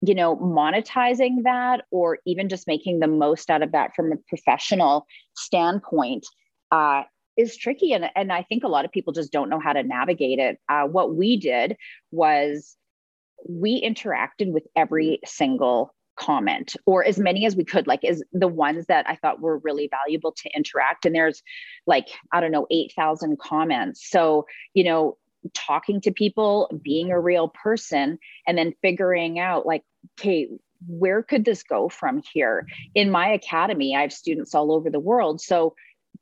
you 0.00 0.14
know, 0.14 0.36
monetizing 0.36 1.42
that 1.42 1.84
or 1.90 2.18
even 2.24 2.48
just 2.48 2.66
making 2.66 3.00
the 3.00 3.08
most 3.08 3.50
out 3.50 3.62
of 3.62 3.72
that 3.72 3.94
from 3.94 4.12
a 4.12 4.16
professional 4.28 5.06
standpoint 5.34 6.24
uh, 6.70 7.02
is 7.36 7.56
tricky, 7.56 7.92
and 7.92 8.08
and 8.14 8.32
I 8.32 8.44
think 8.44 8.62
a 8.62 8.68
lot 8.68 8.84
of 8.84 8.92
people 8.92 9.12
just 9.12 9.32
don't 9.32 9.50
know 9.50 9.60
how 9.60 9.72
to 9.72 9.82
navigate 9.82 10.38
it. 10.38 10.58
Uh, 10.68 10.84
what 10.84 11.16
we 11.16 11.36
did 11.36 11.76
was 12.12 12.76
we 13.48 13.82
interacted 13.82 14.52
with 14.52 14.66
every 14.74 15.20
single 15.24 15.94
comment 16.16 16.76
or 16.86 17.04
as 17.04 17.18
many 17.18 17.44
as 17.44 17.54
we 17.54 17.64
could 17.64 17.86
like 17.86 18.02
is 18.02 18.24
the 18.32 18.48
ones 18.48 18.86
that 18.86 19.06
i 19.06 19.14
thought 19.16 19.40
were 19.40 19.58
really 19.58 19.88
valuable 19.88 20.32
to 20.32 20.50
interact. 20.56 21.04
And 21.04 21.14
there's 21.14 21.42
like 21.86 22.08
i 22.32 22.40
don't 22.40 22.52
know 22.52 22.66
8000 22.70 23.38
comments. 23.38 24.08
So 24.10 24.46
you 24.74 24.84
know 24.84 25.18
talking 25.54 26.00
to 26.00 26.10
people 26.10 26.70
being 26.82 27.12
a 27.12 27.20
real 27.20 27.48
person 27.48 28.18
and 28.48 28.58
then 28.58 28.74
figuring 28.82 29.38
out 29.38 29.66
like 29.66 29.84
okay 30.18 30.48
where 30.88 31.22
could 31.22 31.44
this 31.44 31.62
go 31.62 31.88
from 31.88 32.22
here? 32.32 32.66
In 32.94 33.10
my 33.10 33.28
academy 33.28 33.94
i 33.94 34.00
have 34.00 34.12
students 34.12 34.54
all 34.54 34.72
over 34.72 34.90
the 34.90 35.00
world. 35.00 35.40
So 35.40 35.74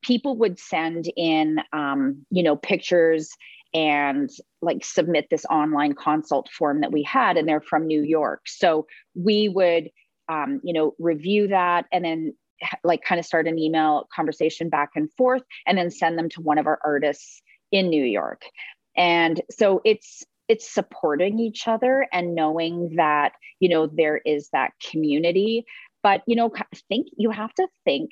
people 0.03 0.37
would 0.37 0.59
send 0.59 1.11
in 1.17 1.59
um, 1.73 2.27
you 2.31 2.43
know 2.43 2.57
pictures 2.57 3.31
and 3.75 4.31
like 4.63 4.85
submit 4.85 5.27
this 5.31 5.45
online 5.47 5.95
consult 5.95 6.49
form 6.49 6.81
that 6.81 6.93
we 6.93 7.03
had 7.03 7.37
and 7.37 7.49
they're 7.49 7.61
from 7.61 7.87
new 7.87 8.03
york. 8.03 8.43
So 8.47 8.87
we 9.15 9.49
would 9.49 9.91
um, 10.29 10.61
you 10.63 10.73
know 10.73 10.95
review 10.99 11.49
that 11.49 11.87
and 11.93 12.05
then 12.05 12.35
like 12.83 13.03
kind 13.03 13.19
of 13.19 13.27
start 13.27 13.47
an 13.49 13.59
email 13.59 14.09
conversation 14.15 14.71
back 14.71 14.91
and 14.95 15.13
forth 15.13 15.43
and 15.67 15.77
then 15.77 15.91
send 15.91 16.17
them 16.19 16.29
to 16.31 16.41
one 16.41 16.57
of 16.57 16.67
our 16.67 16.79
artists 16.85 17.43
in 17.73 17.91
new 17.91 18.05
york. 18.05 18.43
And 18.97 19.41
so 19.51 19.81
it's 19.85 20.25
it's 20.47 20.73
supporting 20.73 21.39
each 21.39 21.67
other 21.67 22.07
and 22.13 22.35
knowing 22.35 22.97
that 22.97 23.33
you 23.61 23.69
know 23.69 23.87
there 23.87 24.19
is 24.19 24.49
that 24.53 24.73
community. 24.91 25.65
But 26.03 26.23
you 26.27 26.37
know 26.37 26.53
think 26.89 27.09
you 27.17 27.31
have 27.31 27.53
to 27.55 27.67
think 27.85 28.11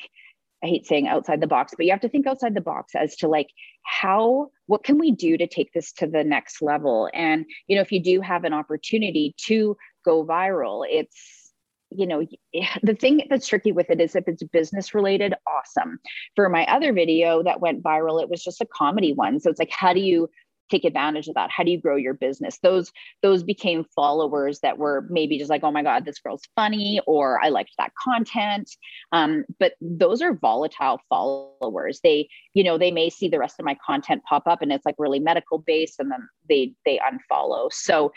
I 0.62 0.68
hate 0.68 0.86
saying 0.86 1.08
outside 1.08 1.40
the 1.40 1.46
box, 1.46 1.72
but 1.76 1.86
you 1.86 1.92
have 1.92 2.00
to 2.02 2.08
think 2.08 2.26
outside 2.26 2.54
the 2.54 2.60
box 2.60 2.94
as 2.94 3.16
to 3.16 3.28
like 3.28 3.48
how 3.84 4.50
what 4.66 4.84
can 4.84 4.98
we 4.98 5.10
do 5.10 5.36
to 5.36 5.46
take 5.46 5.72
this 5.72 5.92
to 5.94 6.06
the 6.06 6.24
next 6.24 6.62
level? 6.62 7.10
And 7.12 7.46
you 7.66 7.76
know, 7.76 7.82
if 7.82 7.92
you 7.92 8.02
do 8.02 8.20
have 8.20 8.44
an 8.44 8.52
opportunity 8.52 9.34
to 9.46 9.76
go 10.04 10.24
viral, 10.24 10.84
it's 10.88 11.42
you 11.90 12.06
know 12.06 12.26
the 12.82 12.94
thing 12.94 13.26
that's 13.28 13.46
tricky 13.46 13.72
with 13.72 13.90
it 13.90 14.00
is 14.00 14.14
if 14.14 14.26
it's 14.26 14.42
business 14.44 14.94
related 14.94 15.34
awesome 15.46 15.98
for 16.34 16.48
my 16.48 16.64
other 16.66 16.92
video 16.92 17.42
that 17.42 17.60
went 17.60 17.82
viral 17.82 18.22
it 18.22 18.28
was 18.28 18.42
just 18.42 18.60
a 18.60 18.66
comedy 18.66 19.12
one 19.12 19.38
so 19.38 19.50
it's 19.50 19.58
like 19.58 19.70
how 19.70 19.92
do 19.92 20.00
you 20.00 20.28
take 20.70 20.84
advantage 20.84 21.28
of 21.28 21.34
that? 21.34 21.50
How 21.50 21.64
do 21.64 21.70
you 21.70 21.80
grow 21.80 21.96
your 21.96 22.14
business? 22.14 22.58
Those 22.62 22.92
those 23.22 23.42
became 23.42 23.84
followers 23.94 24.60
that 24.60 24.78
were 24.78 25.06
maybe 25.10 25.38
just 25.38 25.50
like 25.50 25.64
oh 25.64 25.70
my 25.70 25.82
god 25.82 26.04
this 26.04 26.18
girl's 26.18 26.42
funny 26.56 27.00
or 27.06 27.42
i 27.44 27.48
liked 27.48 27.72
that 27.78 27.92
content. 28.02 28.70
Um, 29.12 29.44
but 29.58 29.74
those 29.80 30.22
are 30.22 30.34
volatile 30.34 31.00
followers. 31.08 32.00
They 32.02 32.28
you 32.54 32.64
know 32.64 32.78
they 32.78 32.90
may 32.90 33.10
see 33.10 33.28
the 33.28 33.38
rest 33.38 33.56
of 33.58 33.64
my 33.64 33.76
content 33.84 34.22
pop 34.28 34.46
up 34.46 34.62
and 34.62 34.72
it's 34.72 34.86
like 34.86 34.96
really 34.98 35.20
medical 35.20 35.58
based 35.58 35.98
and 35.98 36.10
then 36.10 36.28
they 36.48 36.72
they 36.84 36.98
unfollow. 36.98 37.72
So 37.72 38.12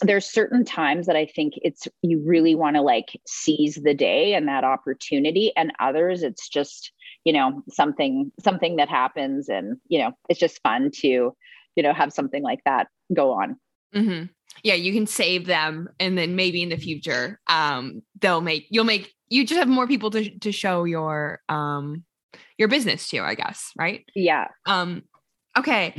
there's 0.00 0.30
certain 0.30 0.64
times 0.64 1.06
that 1.06 1.16
I 1.16 1.26
think 1.26 1.54
it's 1.56 1.88
you 2.02 2.22
really 2.24 2.54
want 2.54 2.76
to 2.76 2.82
like 2.82 3.20
seize 3.26 3.76
the 3.76 3.94
day 3.94 4.34
and 4.34 4.46
that 4.48 4.64
opportunity 4.64 5.52
and 5.56 5.72
others 5.80 6.22
it's 6.22 6.48
just 6.48 6.92
you 7.24 7.32
know 7.32 7.62
something 7.68 8.30
something 8.40 8.76
that 8.76 8.88
happens 8.88 9.48
and 9.48 9.76
you 9.88 9.98
know 9.98 10.12
it's 10.28 10.40
just 10.40 10.62
fun 10.62 10.90
to 11.00 11.34
you 11.78 11.82
know 11.84 11.94
have 11.94 12.12
something 12.12 12.42
like 12.42 12.58
that 12.64 12.88
go 13.14 13.32
on 13.32 13.56
mm-hmm. 13.94 14.24
yeah 14.64 14.74
you 14.74 14.92
can 14.92 15.06
save 15.06 15.46
them 15.46 15.88
and 16.00 16.18
then 16.18 16.34
maybe 16.34 16.60
in 16.60 16.70
the 16.70 16.76
future 16.76 17.40
um 17.46 18.02
they'll 18.20 18.40
make 18.40 18.66
you'll 18.68 18.84
make 18.84 19.14
you 19.28 19.46
just 19.46 19.58
have 19.58 19.68
more 19.68 19.86
people 19.86 20.10
to 20.10 20.36
to 20.40 20.50
show 20.50 20.82
your 20.82 21.40
um 21.48 22.02
your 22.58 22.66
business 22.66 23.08
to 23.08 23.20
i 23.20 23.34
guess 23.34 23.70
right 23.78 24.04
yeah 24.14 24.48
um 24.66 25.02
okay 25.56 25.94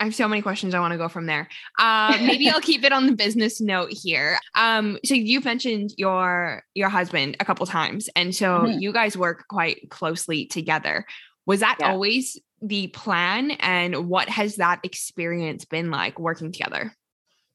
I 0.00 0.06
have 0.06 0.16
so 0.16 0.26
many 0.26 0.42
questions 0.42 0.74
I 0.74 0.80
want 0.80 0.90
to 0.90 0.98
go 0.98 1.08
from 1.08 1.26
there. 1.26 1.48
Uh, 1.78 2.18
maybe 2.22 2.50
I'll 2.50 2.60
keep 2.60 2.82
it 2.82 2.90
on 2.90 3.06
the 3.06 3.12
business 3.12 3.60
note 3.60 3.92
here. 3.92 4.36
Um, 4.56 4.98
so 5.04 5.14
you've 5.14 5.44
mentioned 5.44 5.92
your 5.96 6.64
your 6.74 6.88
husband 6.88 7.36
a 7.38 7.44
couple 7.44 7.64
times, 7.66 8.10
and 8.16 8.34
so 8.34 8.62
mm-hmm. 8.62 8.80
you 8.80 8.92
guys 8.92 9.16
work 9.16 9.44
quite 9.48 9.90
closely 9.90 10.46
together. 10.46 11.06
Was 11.46 11.60
that 11.60 11.76
yeah. 11.78 11.92
always 11.92 12.36
the 12.62 12.86
plan 12.88 13.52
and 13.52 14.08
what 14.08 14.28
has 14.28 14.56
that 14.56 14.80
experience 14.84 15.64
been 15.64 15.90
like 15.90 16.18
working 16.18 16.52
together? 16.52 16.92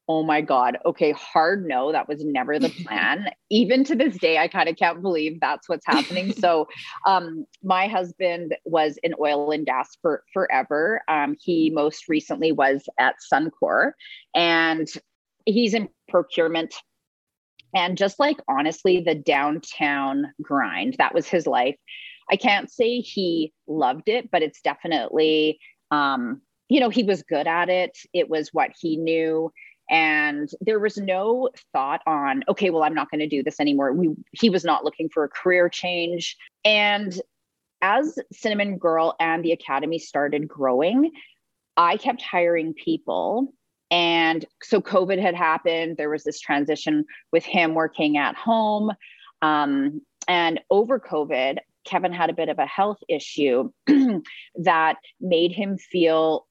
Oh 0.10 0.24
my 0.24 0.40
God. 0.40 0.78
Okay. 0.86 1.12
Hard 1.12 1.68
no, 1.68 1.92
that 1.92 2.08
was 2.08 2.24
never 2.24 2.60
the 2.60 2.70
plan. 2.86 3.30
Even 3.50 3.84
to 3.86 3.96
this 3.96 4.18
day, 4.18 4.38
I 4.38 4.48
kind 4.48 4.70
of 4.70 4.78
can't 4.78 5.02
believe 5.02 5.40
that's 5.40 5.68
what's 5.68 5.86
happening. 5.86 6.32
so, 6.34 6.68
um, 7.06 7.46
my 7.64 7.88
husband 7.88 8.56
was 8.64 8.98
in 9.04 9.14
oil 9.20 9.52
and 9.52 9.66
gas 9.66 9.98
for 10.02 10.24
forever. 10.34 11.02
Um, 11.10 11.36
he 11.40 11.70
most 11.70 12.08
recently 12.08 12.52
was 12.52 12.88
at 12.98 13.16
Suncor 13.32 13.92
and 14.34 14.88
he's 15.46 15.74
in 15.74 15.90
procurement. 16.08 16.74
And 17.76 17.98
just 17.98 18.18
like 18.18 18.38
honestly, 18.48 19.02
the 19.02 19.16
downtown 19.16 20.34
grind, 20.42 20.96
that 21.00 21.14
was 21.14 21.28
his 21.28 21.46
life. 21.46 21.76
I 22.30 22.36
can't 22.36 22.70
say 22.70 23.00
he 23.00 23.54
loved 23.68 24.10
it, 24.10 24.30
but 24.32 24.42
it's 24.42 24.62
definitely, 24.62 25.60
um, 25.92 26.42
you 26.70 26.80
know, 26.80 26.90
he 26.90 27.04
was 27.04 27.24
good 27.24 27.48
at 27.48 27.70
it. 27.70 27.98
It 28.14 28.30
was 28.30 28.50
what 28.54 28.72
he 28.80 28.98
knew. 28.98 29.52
And 29.90 30.50
there 30.60 30.80
was 30.80 30.98
no 30.98 31.50
thought 31.72 32.02
on, 32.06 32.44
okay, 32.50 32.70
well, 32.70 32.84
I'm 32.84 32.94
not 32.94 33.10
going 33.10 33.20
to 33.20 33.28
do 33.28 33.42
this 33.42 33.60
anymore. 33.60 33.94
We, 33.94 34.10
he 34.34 34.50
was 34.50 34.66
not 34.66 34.84
looking 34.84 35.08
for 35.08 35.24
a 35.24 35.30
career 35.30 35.70
change. 35.70 36.36
And 36.66 37.18
as 37.82 38.20
Cinnamon 38.34 38.78
Girl 38.78 39.16
and 39.20 39.46
the 39.46 39.54
Academy 39.54 40.00
started 40.00 40.48
growing, 40.48 41.12
I 41.78 41.96
kept 41.96 42.22
hiring 42.22 42.74
people. 42.74 43.54
And 43.90 44.44
so 44.62 44.82
COVID 44.82 45.22
had 45.22 45.36
happened. 45.36 45.96
There 45.96 46.10
was 46.10 46.26
this 46.26 46.42
transition 46.42 47.06
with 47.32 47.46
him 47.46 47.74
working 47.74 48.18
at 48.18 48.36
home. 48.36 48.92
Um, 49.42 50.02
and 50.28 50.60
over 50.70 51.00
COVID, 51.00 51.60
Kevin 51.88 52.14
had 52.14 52.30
a 52.30 52.34
bit 52.34 52.50
of 52.50 52.60
a 52.60 52.66
health 52.66 53.00
issue 53.08 53.72
that 54.56 54.98
made 55.20 55.52
him 55.52 55.78
feel 55.78 56.46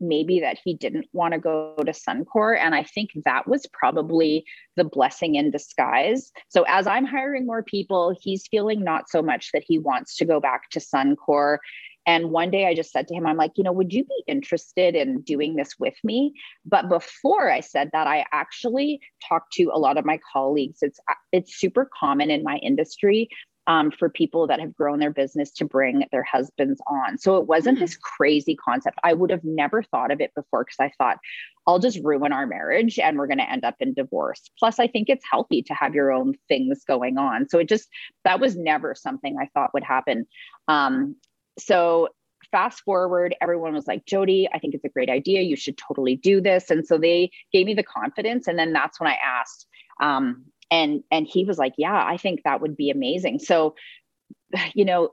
maybe 0.00 0.40
that 0.40 0.58
he 0.62 0.74
didn't 0.74 1.06
want 1.12 1.34
to 1.34 1.40
go 1.40 1.74
to 1.78 1.92
Suncor. 1.92 2.56
And 2.58 2.74
I 2.74 2.84
think 2.84 3.10
that 3.24 3.48
was 3.48 3.66
probably 3.72 4.44
the 4.76 4.84
blessing 4.84 5.34
in 5.34 5.50
disguise. 5.50 6.30
So 6.48 6.64
as 6.68 6.86
I'm 6.86 7.04
hiring 7.04 7.46
more 7.46 7.62
people, 7.62 8.16
he's 8.20 8.46
feeling 8.46 8.84
not 8.84 9.08
so 9.08 9.22
much 9.22 9.50
that 9.52 9.64
he 9.66 9.78
wants 9.78 10.16
to 10.16 10.24
go 10.24 10.40
back 10.40 10.70
to 10.70 10.80
Suncor. 10.80 11.58
And 12.06 12.30
one 12.30 12.50
day 12.50 12.66
I 12.66 12.74
just 12.74 12.92
said 12.92 13.06
to 13.08 13.14
him, 13.14 13.26
I'm 13.26 13.36
like, 13.36 13.52
you 13.56 13.64
know, 13.64 13.72
would 13.72 13.92
you 13.92 14.04
be 14.04 14.24
interested 14.26 14.94
in 14.94 15.20
doing 15.22 15.56
this 15.56 15.74
with 15.78 15.94
me? 16.02 16.32
But 16.64 16.88
before 16.88 17.50
I 17.50 17.60
said 17.60 17.90
that, 17.92 18.06
I 18.06 18.24
actually 18.32 19.00
talked 19.28 19.52
to 19.54 19.70
a 19.74 19.78
lot 19.78 19.98
of 19.98 20.06
my 20.06 20.18
colleagues. 20.32 20.78
It's 20.80 21.00
it's 21.32 21.56
super 21.56 21.90
common 21.98 22.30
in 22.30 22.42
my 22.42 22.56
industry 22.58 23.28
um, 23.68 23.90
for 23.90 24.08
people 24.08 24.46
that 24.46 24.60
have 24.60 24.74
grown 24.74 24.98
their 24.98 25.12
business 25.12 25.52
to 25.52 25.64
bring 25.64 26.04
their 26.10 26.22
husbands 26.22 26.80
on. 26.88 27.18
So 27.18 27.36
it 27.36 27.46
wasn't 27.46 27.76
mm. 27.76 27.82
this 27.82 27.96
crazy 27.96 28.56
concept. 28.56 28.98
I 29.04 29.12
would 29.12 29.30
have 29.30 29.44
never 29.44 29.82
thought 29.82 30.10
of 30.10 30.22
it 30.22 30.34
before 30.34 30.64
because 30.64 30.80
I 30.80 30.90
thought, 30.96 31.18
I'll 31.66 31.78
just 31.78 32.00
ruin 32.02 32.32
our 32.32 32.46
marriage 32.46 32.98
and 32.98 33.18
we're 33.18 33.26
going 33.26 33.38
to 33.38 33.50
end 33.50 33.64
up 33.64 33.74
in 33.78 33.92
divorce. 33.92 34.40
Plus, 34.58 34.78
I 34.78 34.86
think 34.86 35.10
it's 35.10 35.24
healthy 35.30 35.62
to 35.64 35.74
have 35.74 35.94
your 35.94 36.10
own 36.10 36.32
things 36.48 36.82
going 36.82 37.18
on. 37.18 37.46
So 37.50 37.58
it 37.58 37.68
just, 37.68 37.88
that 38.24 38.40
was 38.40 38.56
never 38.56 38.94
something 38.94 39.36
I 39.38 39.50
thought 39.52 39.74
would 39.74 39.84
happen. 39.84 40.26
Um, 40.66 41.14
so 41.58 42.08
fast 42.50 42.80
forward, 42.84 43.34
everyone 43.42 43.74
was 43.74 43.86
like, 43.86 44.06
Jody, 44.06 44.48
I 44.50 44.58
think 44.58 44.74
it's 44.74 44.84
a 44.86 44.88
great 44.88 45.10
idea. 45.10 45.42
You 45.42 45.56
should 45.56 45.76
totally 45.76 46.16
do 46.16 46.40
this. 46.40 46.70
And 46.70 46.86
so 46.86 46.96
they 46.96 47.30
gave 47.52 47.66
me 47.66 47.74
the 47.74 47.82
confidence. 47.82 48.48
And 48.48 48.58
then 48.58 48.72
that's 48.72 48.98
when 48.98 49.10
I 49.10 49.16
asked, 49.22 49.66
um, 50.00 50.46
and 50.70 51.02
and 51.10 51.26
he 51.26 51.44
was 51.44 51.58
like 51.58 51.74
yeah 51.78 52.04
i 52.06 52.16
think 52.16 52.40
that 52.44 52.60
would 52.60 52.76
be 52.76 52.90
amazing. 52.90 53.38
So 53.38 53.74
you 54.74 54.84
know 54.84 55.10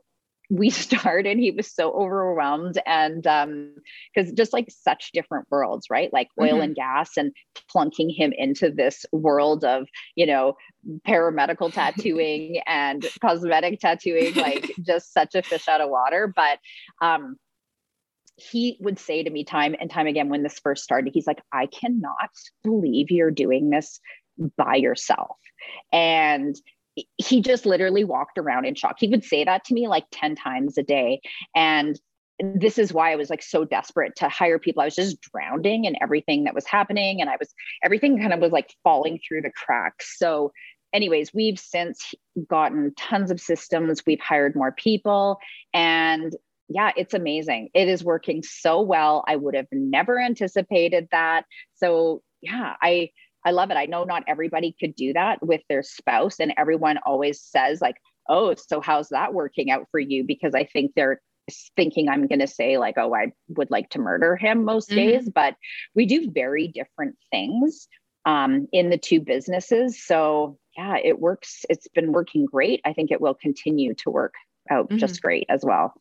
we 0.50 0.70
started 0.86 1.38
he 1.38 1.52
was 1.52 1.74
so 1.74 1.92
overwhelmed 1.92 2.80
and 2.86 3.26
um 3.26 3.76
because 4.14 4.32
just 4.34 4.54
like 4.54 4.68
such 4.70 5.12
different 5.12 5.48
worlds 5.50 5.88
right? 5.90 6.12
Like 6.14 6.28
oil 6.40 6.54
mm-hmm. 6.54 6.62
and 6.62 6.76
gas 6.76 7.18
and 7.18 7.32
plunking 7.72 8.10
him 8.10 8.32
into 8.36 8.70
this 8.72 9.06
world 9.12 9.64
of 9.64 9.88
you 10.16 10.26
know 10.26 10.56
paramedical 11.08 11.74
tattooing 11.74 12.62
and 12.68 13.06
cosmetic 13.22 13.80
tattooing 13.80 14.36
like 14.36 14.72
just 14.86 15.14
such 15.14 15.36
a 15.36 15.42
fish 15.42 15.68
out 15.68 15.82
of 15.82 15.90
water. 15.90 16.32
But 16.34 16.60
um 17.02 17.38
he 18.38 18.78
would 18.82 19.00
say 19.00 19.24
to 19.24 19.30
me 19.30 19.46
time 19.46 19.76
and 19.80 19.90
time 19.90 20.08
again 20.08 20.28
when 20.28 20.44
this 20.44 20.60
first 20.60 20.84
started 20.84 21.14
he's 21.14 21.26
like 21.26 21.42
i 21.54 21.68
cannot 21.68 22.30
believe 22.64 23.10
you're 23.10 23.32
doing 23.32 23.70
this 23.70 24.02
by 24.58 24.76
yourself. 24.76 25.38
And 25.92 26.56
he 27.18 27.42
just 27.42 27.66
literally 27.66 28.04
walked 28.04 28.38
around 28.38 28.66
in 28.66 28.76
shock. 28.76 28.96
He 29.00 29.08
would 29.08 29.24
say 29.24 29.44
that 29.44 29.66
to 29.66 29.74
me 29.74 29.88
like 29.88 30.06
10 30.12 30.36
times 30.36 30.78
a 30.78 30.84
day. 30.84 31.22
And 31.56 32.00
this 32.40 32.78
is 32.78 32.94
why 32.94 33.12
I 33.12 33.16
was 33.16 33.30
like 33.30 33.42
so 33.42 33.64
desperate 33.64 34.16
to 34.18 34.30
hire 34.30 34.60
people. 34.60 34.82
I 34.82 34.86
was 34.86 34.96
just 34.96 35.22
drowning 35.22 35.86
in 35.86 35.96
everything 36.02 36.44
that 36.46 36.56
was 36.56 36.66
happening. 36.66 37.22
And 37.22 37.30
I 37.30 37.38
was, 37.40 37.54
everything 37.84 38.20
kind 38.20 38.34
of 38.34 38.40
was 38.40 38.52
like 38.52 38.74
falling 38.84 39.20
through 39.26 39.42
the 39.42 39.52
cracks. 39.52 40.18
So, 40.18 40.52
anyways, 40.94 41.34
we've 41.34 41.60
since 41.60 42.14
gotten 42.50 42.94
tons 42.98 43.32
of 43.32 43.40
systems. 43.40 44.02
We've 44.06 44.20
hired 44.20 44.56
more 44.56 44.72
people. 44.72 45.40
And 45.74 46.34
yeah, 46.68 46.92
it's 46.98 47.14
amazing. 47.14 47.70
It 47.74 47.88
is 47.88 48.04
working 48.04 48.44
so 48.44 48.82
well. 48.82 49.24
I 49.28 49.36
would 49.36 49.56
have 49.56 49.68
never 49.72 50.20
anticipated 50.20 51.08
that. 51.12 51.46
So, 51.76 52.22
yeah, 52.42 52.74
I, 52.82 53.12
I 53.46 53.52
love 53.52 53.72
it. 53.72 53.78
I 53.78 53.86
know 53.86 54.04
not 54.04 54.24
everybody 54.28 54.76
could 54.80 54.96
do 54.96 55.14
that 55.14 55.46
with 55.46 55.62
their 55.70 55.84
spouse, 55.84 56.40
and 56.40 56.54
everyone 56.58 56.98
always 57.06 57.42
says, 57.42 57.80
like, 57.80 57.98
oh, 58.28 58.56
so 58.56 58.82
how's 58.82 59.10
that 59.10 59.34
working 59.34 59.70
out 59.70 59.88
for 59.92 60.00
you? 60.00 60.24
Because 60.26 60.56
I 60.56 60.66
think 60.66 60.94
they're 60.96 61.22
thinking 61.76 62.10
I'm 62.10 62.28
going 62.28 62.40
to 62.40 62.48
say, 62.48 62.78
like, 62.78 62.96
oh, 62.98 63.14
I 63.14 63.32
would 63.50 63.70
like 63.70 63.90
to 63.92 64.00
murder 64.00 64.36
him 64.36 64.66
most 64.66 64.90
mm-hmm. 64.90 64.96
days, 64.98 65.30
but 65.30 65.56
we 65.94 66.06
do 66.06 66.32
very 66.32 66.68
different 66.68 67.16
things 67.32 67.88
um, 68.26 68.68
in 68.72 68.90
the 68.90 68.98
two 68.98 69.22
businesses. 69.22 70.04
So, 70.04 70.58
yeah, 70.76 70.98
it 71.04 71.20
works. 71.20 71.66
It's 71.70 71.88
been 71.90 72.12
working 72.12 72.46
great. 72.46 72.82
I 72.84 72.94
think 72.94 73.12
it 73.12 73.22
will 73.22 73.36
continue 73.36 73.94
to 74.00 74.10
work 74.10 74.34
out 74.72 74.88
mm-hmm. 74.88 74.98
just 74.98 75.22
great 75.22 75.46
as 75.50 75.64
well. 75.64 75.94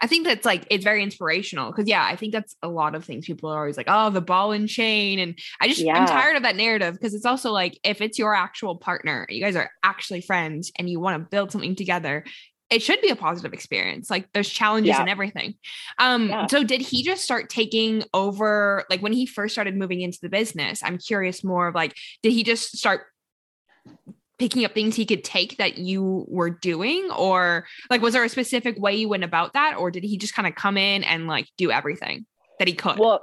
I 0.00 0.06
think 0.06 0.26
that's 0.26 0.44
like 0.44 0.66
it's 0.70 0.84
very 0.84 1.02
inspirational 1.02 1.70
because 1.70 1.88
yeah, 1.88 2.04
I 2.04 2.16
think 2.16 2.32
that's 2.32 2.56
a 2.62 2.68
lot 2.68 2.94
of 2.94 3.04
things. 3.04 3.26
People 3.26 3.50
are 3.50 3.58
always 3.58 3.76
like, 3.76 3.86
oh, 3.88 4.10
the 4.10 4.20
ball 4.20 4.52
and 4.52 4.68
chain. 4.68 5.18
And 5.18 5.38
I 5.60 5.68
just 5.68 5.80
yeah. 5.80 5.98
I'm 5.98 6.06
tired 6.06 6.36
of 6.36 6.42
that 6.42 6.56
narrative 6.56 6.94
because 6.94 7.14
it's 7.14 7.26
also 7.26 7.52
like 7.52 7.78
if 7.84 8.00
it's 8.00 8.18
your 8.18 8.34
actual 8.34 8.76
partner, 8.76 9.26
you 9.28 9.42
guys 9.42 9.56
are 9.56 9.70
actually 9.82 10.20
friends 10.20 10.72
and 10.78 10.88
you 10.88 11.00
want 11.00 11.22
to 11.22 11.28
build 11.28 11.52
something 11.52 11.74
together, 11.74 12.24
it 12.70 12.82
should 12.82 13.00
be 13.00 13.10
a 13.10 13.16
positive 13.16 13.52
experience. 13.52 14.10
Like 14.10 14.28
there's 14.32 14.48
challenges 14.48 14.90
yeah. 14.90 15.00
and 15.00 15.10
everything. 15.10 15.54
Um, 15.98 16.28
yeah. 16.28 16.46
so 16.46 16.62
did 16.62 16.80
he 16.80 17.02
just 17.02 17.24
start 17.24 17.50
taking 17.50 18.04
over 18.14 18.84
like 18.88 19.00
when 19.00 19.12
he 19.12 19.26
first 19.26 19.54
started 19.54 19.76
moving 19.76 20.00
into 20.00 20.18
the 20.22 20.28
business? 20.28 20.80
I'm 20.82 20.98
curious 20.98 21.42
more 21.42 21.68
of 21.68 21.74
like, 21.74 21.96
did 22.22 22.32
he 22.32 22.44
just 22.44 22.76
start 22.76 23.02
picking 24.40 24.64
up 24.64 24.74
things 24.74 24.96
he 24.96 25.06
could 25.06 25.22
take 25.22 25.56
that 25.58 25.78
you 25.78 26.24
were 26.28 26.50
doing? 26.50 27.08
Or 27.16 27.66
like 27.90 28.02
was 28.02 28.14
there 28.14 28.24
a 28.24 28.28
specific 28.28 28.76
way 28.80 28.96
you 28.96 29.08
went 29.08 29.22
about 29.22 29.52
that? 29.52 29.76
Or 29.76 29.90
did 29.90 30.02
he 30.02 30.18
just 30.18 30.34
kind 30.34 30.48
of 30.48 30.56
come 30.56 30.76
in 30.76 31.04
and 31.04 31.28
like 31.28 31.46
do 31.56 31.70
everything 31.70 32.26
that 32.58 32.66
he 32.66 32.74
could? 32.74 32.98
Well 32.98 33.20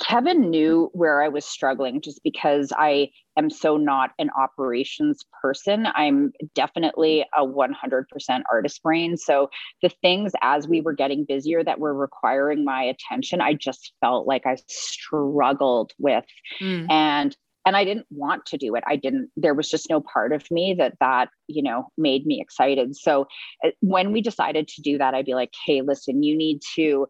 kevin 0.00 0.50
knew 0.50 0.90
where 0.94 1.22
i 1.22 1.28
was 1.28 1.44
struggling 1.44 2.00
just 2.00 2.20
because 2.24 2.72
i 2.76 3.08
am 3.36 3.50
so 3.50 3.76
not 3.76 4.12
an 4.18 4.30
operations 4.38 5.24
person. 5.42 5.86
I'm 5.94 6.32
definitely 6.54 7.24
a 7.36 7.46
100% 7.46 8.42
artist 8.50 8.82
brain. 8.82 9.16
So 9.16 9.50
the 9.82 9.90
things 10.02 10.32
as 10.42 10.66
we 10.66 10.80
were 10.80 10.94
getting 10.94 11.24
busier 11.24 11.62
that 11.64 11.78
were 11.78 11.94
requiring 11.94 12.64
my 12.64 12.82
attention 12.82 13.40
i 13.40 13.54
just 13.54 13.92
felt 14.00 14.26
like 14.26 14.46
i 14.46 14.56
struggled 14.68 15.92
with. 15.98 16.24
Mm. 16.60 16.90
and 16.90 17.36
and 17.66 17.76
i 17.76 17.84
didn't 17.84 18.06
want 18.10 18.46
to 18.46 18.56
do 18.56 18.74
it. 18.76 18.84
I 18.86 18.96
didn't 18.96 19.30
there 19.36 19.52
was 19.52 19.68
just 19.68 19.90
no 19.90 20.00
part 20.00 20.32
of 20.32 20.50
me 20.50 20.74
that 20.78 20.94
that 21.00 21.28
you 21.48 21.62
know 21.62 21.88
made 21.98 22.24
me 22.24 22.40
excited. 22.40 22.96
So 22.96 23.26
uh, 23.64 23.70
when 23.80 24.12
we 24.12 24.22
decided 24.22 24.68
to 24.68 24.82
do 24.82 24.96
that 24.98 25.14
i'd 25.14 25.26
be 25.26 25.34
like 25.34 25.52
hey 25.66 25.82
listen 25.82 26.22
you 26.22 26.36
need 26.36 26.60
to 26.76 27.08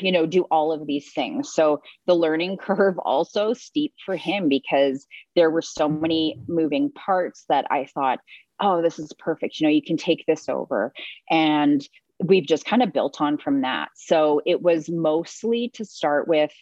you 0.00 0.12
know 0.12 0.26
do 0.26 0.42
all 0.50 0.72
of 0.72 0.86
these 0.86 1.12
things. 1.12 1.52
So 1.52 1.82
the 2.06 2.14
learning 2.14 2.56
curve 2.60 2.98
also 2.98 3.52
steep 3.52 3.92
for 4.06 4.16
him 4.16 4.48
because 4.48 5.06
there 5.34 5.50
were 5.50 5.62
so 5.62 5.88
many 5.88 6.38
moving 6.46 6.90
parts 6.92 7.44
that 7.48 7.66
i 7.70 7.86
thought 7.86 8.20
oh 8.60 8.80
this 8.82 8.98
is 8.98 9.12
perfect. 9.18 9.58
You 9.58 9.66
know 9.66 9.72
you 9.72 9.82
can 9.82 9.96
take 9.96 10.24
this 10.26 10.48
over. 10.48 10.92
And 11.30 11.86
we've 12.24 12.46
just 12.46 12.64
kind 12.64 12.82
of 12.82 12.92
built 12.92 13.20
on 13.20 13.36
from 13.36 13.62
that. 13.62 13.88
So 13.96 14.40
it 14.46 14.62
was 14.62 14.88
mostly 14.88 15.70
to 15.74 15.84
start 15.84 16.28
with 16.28 16.52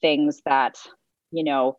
things 0.00 0.40
that 0.44 0.76
you 1.32 1.42
know 1.42 1.76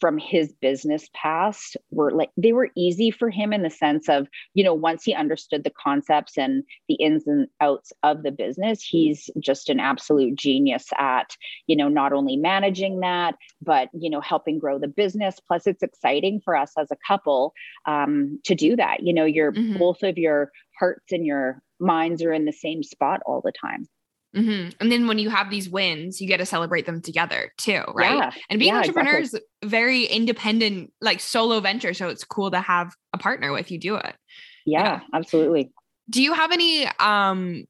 from 0.00 0.18
his 0.18 0.52
business 0.60 1.08
past 1.14 1.76
were 1.90 2.10
like 2.10 2.30
they 2.36 2.52
were 2.52 2.70
easy 2.76 3.10
for 3.10 3.30
him 3.30 3.52
in 3.52 3.62
the 3.62 3.70
sense 3.70 4.08
of 4.08 4.26
you 4.54 4.64
know 4.64 4.74
once 4.74 5.04
he 5.04 5.14
understood 5.14 5.64
the 5.64 5.70
concepts 5.70 6.36
and 6.36 6.64
the 6.88 6.94
ins 6.94 7.26
and 7.26 7.48
outs 7.60 7.92
of 8.02 8.22
the 8.22 8.30
business 8.30 8.82
he's 8.82 9.30
just 9.38 9.68
an 9.68 9.80
absolute 9.80 10.34
genius 10.34 10.88
at 10.98 11.36
you 11.66 11.76
know 11.76 11.88
not 11.88 12.12
only 12.12 12.36
managing 12.36 13.00
that 13.00 13.34
but 13.60 13.88
you 13.92 14.10
know 14.10 14.20
helping 14.20 14.58
grow 14.58 14.78
the 14.78 14.88
business. 14.88 15.40
Plus 15.46 15.66
it's 15.66 15.82
exciting 15.82 16.40
for 16.44 16.56
us 16.56 16.72
as 16.78 16.90
a 16.90 16.96
couple 17.06 17.52
um, 17.86 18.40
to 18.44 18.54
do 18.54 18.76
that. 18.76 19.02
You 19.02 19.12
know 19.12 19.24
you're 19.24 19.52
mm-hmm. 19.52 19.78
both 19.78 20.02
of 20.02 20.18
your 20.18 20.50
hearts 20.78 21.12
and 21.12 21.26
your 21.26 21.62
minds 21.80 22.22
are 22.22 22.32
in 22.32 22.44
the 22.44 22.52
same 22.52 22.82
spot 22.82 23.20
all 23.26 23.40
the 23.40 23.52
time 23.52 23.88
Mm-hmm. 24.34 24.70
And 24.80 24.90
then 24.90 25.06
when 25.06 25.18
you 25.18 25.28
have 25.30 25.50
these 25.50 25.68
wins, 25.68 26.20
you 26.20 26.26
get 26.26 26.38
to 26.38 26.46
celebrate 26.46 26.86
them 26.86 27.02
together 27.02 27.52
too, 27.58 27.82
right? 27.94 28.16
Yeah. 28.16 28.30
And 28.48 28.58
being 28.58 28.72
yeah, 28.72 28.80
entrepreneurs, 28.80 29.34
exactly. 29.34 29.68
very 29.68 30.04
independent, 30.04 30.92
like 31.00 31.20
solo 31.20 31.60
venture. 31.60 31.92
So 31.92 32.08
it's 32.08 32.24
cool 32.24 32.50
to 32.50 32.60
have 32.60 32.94
a 33.12 33.18
partner 33.18 33.56
if 33.58 33.70
you 33.70 33.78
do 33.78 33.96
it. 33.96 34.16
Yeah, 34.64 34.82
yeah, 34.82 35.00
absolutely. 35.12 35.70
Do 36.08 36.22
you 36.22 36.32
have 36.32 36.52
any 36.52 36.86
um 36.98 37.64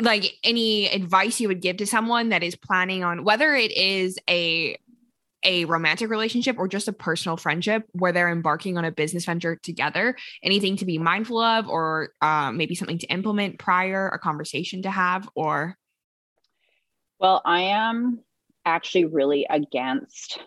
like 0.00 0.32
any 0.44 0.88
advice 0.88 1.40
you 1.40 1.48
would 1.48 1.62
give 1.62 1.76
to 1.78 1.86
someone 1.86 2.28
that 2.30 2.42
is 2.42 2.56
planning 2.56 3.04
on 3.04 3.24
whether 3.24 3.54
it 3.54 3.72
is 3.76 4.18
a 4.28 4.76
a 5.48 5.64
romantic 5.64 6.10
relationship 6.10 6.58
or 6.58 6.68
just 6.68 6.88
a 6.88 6.92
personal 6.92 7.38
friendship 7.38 7.84
where 7.92 8.12
they're 8.12 8.28
embarking 8.28 8.76
on 8.76 8.84
a 8.84 8.92
business 8.92 9.24
venture 9.24 9.56
together 9.56 10.14
anything 10.42 10.76
to 10.76 10.84
be 10.84 10.98
mindful 10.98 11.40
of 11.40 11.66
or 11.68 12.10
uh, 12.20 12.52
maybe 12.52 12.74
something 12.74 12.98
to 12.98 13.06
implement 13.06 13.58
prior 13.58 14.08
a 14.08 14.18
conversation 14.18 14.82
to 14.82 14.90
have 14.90 15.26
or? 15.34 15.74
Well 17.18 17.40
i 17.46 17.62
am 17.62 18.20
actually 18.66 19.06
really 19.06 19.46
against 19.48 20.38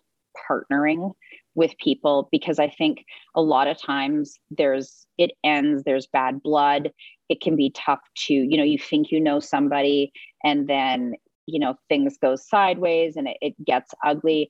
partnering 0.49 1.13
with 1.55 1.75
people 1.79 2.29
because 2.31 2.59
i 2.59 2.69
think 2.69 3.03
a 3.35 3.41
lot 3.41 3.67
of 3.67 3.81
times 3.81 4.39
there's 4.51 5.07
it 5.17 5.31
ends 5.43 5.83
there's 5.83 6.07
bad 6.07 6.41
blood. 6.41 6.91
It 7.29 7.41
can 7.41 7.55
be 7.55 7.71
tough 7.71 8.01
to 8.27 8.33
you 8.33 8.57
know 8.57 8.63
you 8.63 8.77
think 8.77 9.11
you 9.11 9.19
know 9.19 9.39
somebody 9.39 10.11
and 10.43 10.67
then 10.67 11.13
you 11.45 11.59
know 11.59 11.75
things 11.89 12.17
go 12.21 12.35
sideways 12.35 13.15
and 13.15 13.27
it, 13.27 13.37
it 13.41 13.65
gets 13.65 13.93
ugly 14.03 14.49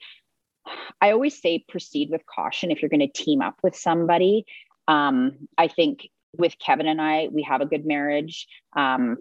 I 1.02 1.12
always 1.12 1.40
say 1.40 1.64
proceed 1.68 2.10
with 2.10 2.26
caution 2.26 2.72
if 2.72 2.82
you're 2.82 2.90
going 2.90 3.00
to 3.00 3.08
team 3.08 3.42
up 3.42 3.56
with 3.64 3.76
somebody. 3.76 4.46
Um, 4.88 5.48
I 5.58 5.68
think 5.68 6.10
with 6.38 6.58
Kevin 6.60 6.88
and 6.88 7.02
I, 7.02 7.30
we 7.32 7.44
have 7.44 7.62
a 7.62 7.66
good 7.66 7.86
marriage. 7.86 8.48
Um, 8.76 9.18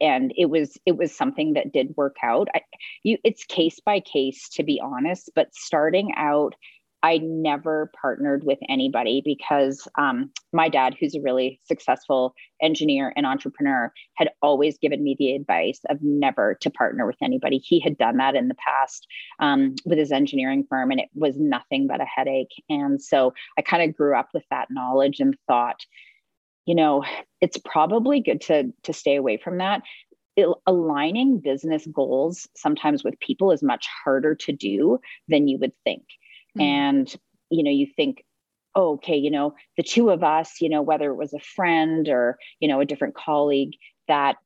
and 0.00 0.32
it 0.36 0.46
was 0.46 0.76
it 0.86 0.96
was 0.96 1.16
something 1.16 1.54
that 1.54 1.72
did 1.72 1.94
work 1.96 2.16
out. 2.22 2.48
I, 2.54 2.62
you, 3.02 3.18
it's 3.24 3.44
case 3.44 3.80
by 3.80 4.00
case, 4.00 4.48
to 4.50 4.64
be 4.64 4.80
honest. 4.82 5.30
But 5.34 5.54
starting 5.54 6.12
out 6.16 6.54
I 7.04 7.18
never 7.18 7.92
partnered 8.00 8.44
with 8.44 8.58
anybody 8.66 9.20
because 9.22 9.86
um, 9.98 10.30
my 10.54 10.70
dad, 10.70 10.96
who's 10.98 11.14
a 11.14 11.20
really 11.20 11.60
successful 11.64 12.34
engineer 12.62 13.12
and 13.14 13.26
entrepreneur, 13.26 13.92
had 14.14 14.30
always 14.40 14.78
given 14.78 15.04
me 15.04 15.14
the 15.18 15.34
advice 15.34 15.80
of 15.90 15.98
never 16.00 16.56
to 16.62 16.70
partner 16.70 17.06
with 17.06 17.18
anybody. 17.22 17.58
He 17.58 17.78
had 17.78 17.98
done 17.98 18.16
that 18.16 18.34
in 18.34 18.48
the 18.48 18.54
past 18.54 19.06
um, 19.38 19.74
with 19.84 19.98
his 19.98 20.12
engineering 20.12 20.64
firm, 20.66 20.90
and 20.90 20.98
it 20.98 21.10
was 21.14 21.36
nothing 21.38 21.86
but 21.86 22.00
a 22.00 22.06
headache. 22.06 22.54
And 22.70 23.02
so 23.02 23.34
I 23.58 23.60
kind 23.60 23.82
of 23.82 23.94
grew 23.94 24.16
up 24.16 24.30
with 24.32 24.44
that 24.50 24.68
knowledge 24.70 25.20
and 25.20 25.36
thought, 25.46 25.84
you 26.64 26.74
know, 26.74 27.04
it's 27.42 27.58
probably 27.58 28.20
good 28.20 28.40
to 28.42 28.72
to 28.84 28.94
stay 28.94 29.16
away 29.16 29.36
from 29.36 29.58
that. 29.58 29.82
It, 30.36 30.48
aligning 30.66 31.40
business 31.40 31.86
goals 31.86 32.48
sometimes 32.56 33.04
with 33.04 33.20
people 33.20 33.52
is 33.52 33.62
much 33.62 33.86
harder 34.04 34.34
to 34.36 34.52
do 34.52 35.00
than 35.28 35.48
you 35.48 35.58
would 35.58 35.72
think 35.84 36.02
mm-hmm. 36.56 36.62
and 36.62 37.16
you 37.50 37.62
know 37.62 37.70
you 37.70 37.86
think 37.86 38.24
oh, 38.74 38.94
okay 38.94 39.16
you 39.16 39.30
know 39.30 39.54
the 39.76 39.82
two 39.82 40.10
of 40.10 40.22
us 40.22 40.60
you 40.60 40.68
know 40.68 40.82
whether 40.82 41.10
it 41.10 41.16
was 41.16 41.32
a 41.32 41.40
friend 41.40 42.08
or 42.08 42.38
you 42.60 42.68
know 42.68 42.80
a 42.80 42.84
different 42.84 43.14
colleague 43.14 43.72
that 44.08 44.36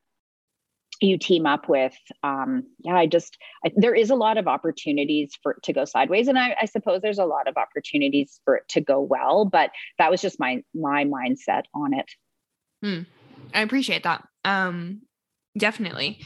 you 1.00 1.16
team 1.16 1.46
up 1.46 1.68
with 1.68 1.96
um 2.22 2.64
yeah 2.80 2.96
i 2.96 3.06
just 3.06 3.38
I, 3.64 3.70
there 3.76 3.94
is 3.94 4.10
a 4.10 4.16
lot 4.16 4.36
of 4.36 4.48
opportunities 4.48 5.32
for 5.42 5.52
it 5.52 5.62
to 5.64 5.72
go 5.72 5.84
sideways 5.84 6.28
and 6.28 6.38
I, 6.38 6.56
I 6.60 6.66
suppose 6.66 7.02
there's 7.02 7.18
a 7.18 7.24
lot 7.24 7.46
of 7.46 7.56
opportunities 7.56 8.40
for 8.44 8.56
it 8.56 8.68
to 8.70 8.80
go 8.80 9.00
well 9.00 9.44
but 9.44 9.70
that 9.98 10.10
was 10.10 10.20
just 10.20 10.40
my 10.40 10.62
my 10.74 11.04
mindset 11.04 11.64
on 11.74 11.94
it 11.94 12.10
hmm. 12.82 13.02
i 13.54 13.62
appreciate 13.62 14.02
that 14.02 14.26
um 14.44 15.02
definitely 15.56 16.20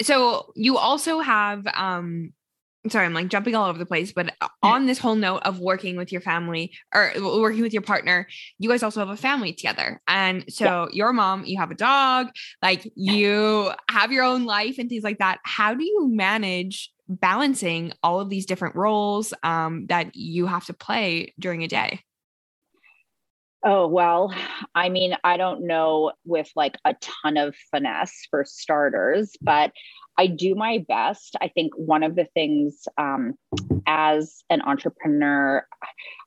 so 0.00 0.52
you 0.54 0.78
also 0.78 1.20
have 1.20 1.66
um 1.74 2.32
sorry, 2.90 3.06
I'm 3.06 3.14
like 3.14 3.28
jumping 3.28 3.54
all 3.54 3.68
over 3.68 3.78
the 3.78 3.86
place, 3.86 4.12
but 4.12 4.34
on 4.62 4.86
this 4.86 4.98
whole 4.98 5.14
note 5.14 5.42
of 5.44 5.60
working 5.60 5.96
with 5.96 6.12
your 6.12 6.20
family 6.20 6.72
or 6.94 7.12
working 7.16 7.62
with 7.62 7.72
your 7.72 7.82
partner, 7.82 8.26
you 8.58 8.68
guys 8.68 8.82
also 8.82 9.00
have 9.00 9.08
a 9.08 9.16
family 9.16 9.52
together. 9.52 10.00
And 10.08 10.44
so 10.48 10.64
yeah. 10.64 10.86
your 10.92 11.12
mom, 11.12 11.44
you 11.44 11.58
have 11.58 11.70
a 11.70 11.74
dog, 11.74 12.28
like 12.62 12.90
you 12.94 13.70
have 13.90 14.12
your 14.12 14.24
own 14.24 14.44
life 14.44 14.78
and 14.78 14.88
things 14.88 15.04
like 15.04 15.18
that. 15.18 15.38
How 15.44 15.74
do 15.74 15.84
you 15.84 16.08
manage 16.08 16.90
balancing 17.08 17.92
all 18.02 18.20
of 18.20 18.30
these 18.30 18.46
different 18.46 18.74
roles 18.74 19.32
um, 19.42 19.86
that 19.86 20.16
you 20.16 20.46
have 20.46 20.66
to 20.66 20.74
play 20.74 21.34
during 21.38 21.62
a 21.62 21.68
day? 21.68 22.00
Oh, 23.64 23.88
well, 23.88 24.32
I 24.74 24.88
mean, 24.88 25.16
I 25.24 25.36
don't 25.36 25.66
know 25.66 26.12
with 26.24 26.48
like 26.54 26.76
a 26.84 26.94
ton 27.00 27.36
of 27.36 27.56
finesse 27.70 28.26
for 28.30 28.44
starters, 28.44 29.32
but 29.40 29.72
I 30.18 30.28
do 30.28 30.54
my 30.54 30.84
best. 30.86 31.36
I 31.40 31.48
think 31.48 31.72
one 31.74 32.02
of 32.02 32.16
the 32.16 32.26
things 32.32 32.86
um, 32.96 33.34
as 33.86 34.44
an 34.50 34.62
entrepreneur, 34.62 35.66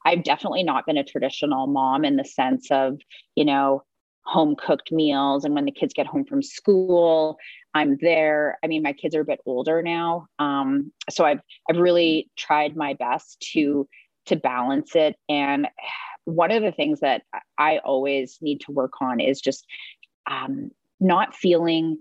I've 0.06 0.24
definitely 0.24 0.64
not 0.64 0.86
been 0.86 0.98
a 0.98 1.04
traditional 1.04 1.68
mom 1.68 2.04
in 2.04 2.18
the 2.18 2.26
sense 2.26 2.68
of, 2.72 3.00
you 3.36 3.46
know, 3.46 3.84
home 4.26 4.56
cooked 4.56 4.92
meals. 4.92 5.46
And 5.46 5.56
when 5.56 5.66
the 5.66 5.72
kids 5.72 5.94
get 5.94 6.08
home 6.08 6.26
from 6.26 6.44
school, 6.44 7.38
I'm 7.74 7.98
there. 8.02 8.60
I 8.64 8.68
mean, 8.68 8.84
my 8.84 8.94
kids 8.94 9.16
are 9.16 9.22
a 9.22 9.26
bit 9.26 9.40
older 9.46 9.82
now. 9.82 10.28
Um, 10.40 10.92
so 11.10 11.26
I've, 11.26 11.40
I've 11.70 11.78
really 11.78 12.30
tried 12.38 12.76
my 12.76 12.96
best 12.96 13.40
to, 13.54 13.88
to 14.26 14.36
balance 14.36 14.96
it. 14.96 15.16
And 15.30 15.68
one 16.30 16.52
of 16.52 16.64
the 16.64 16.72
things 16.72 17.00
that 17.00 17.24
I 17.58 17.80
always 17.80 18.38
need 18.42 18.62
to 18.62 18.72
work 18.72 18.94
on 19.02 19.20
is 19.20 19.42
just 19.42 19.66
um, 20.30 20.72
not 21.00 21.36
feeling 21.36 21.98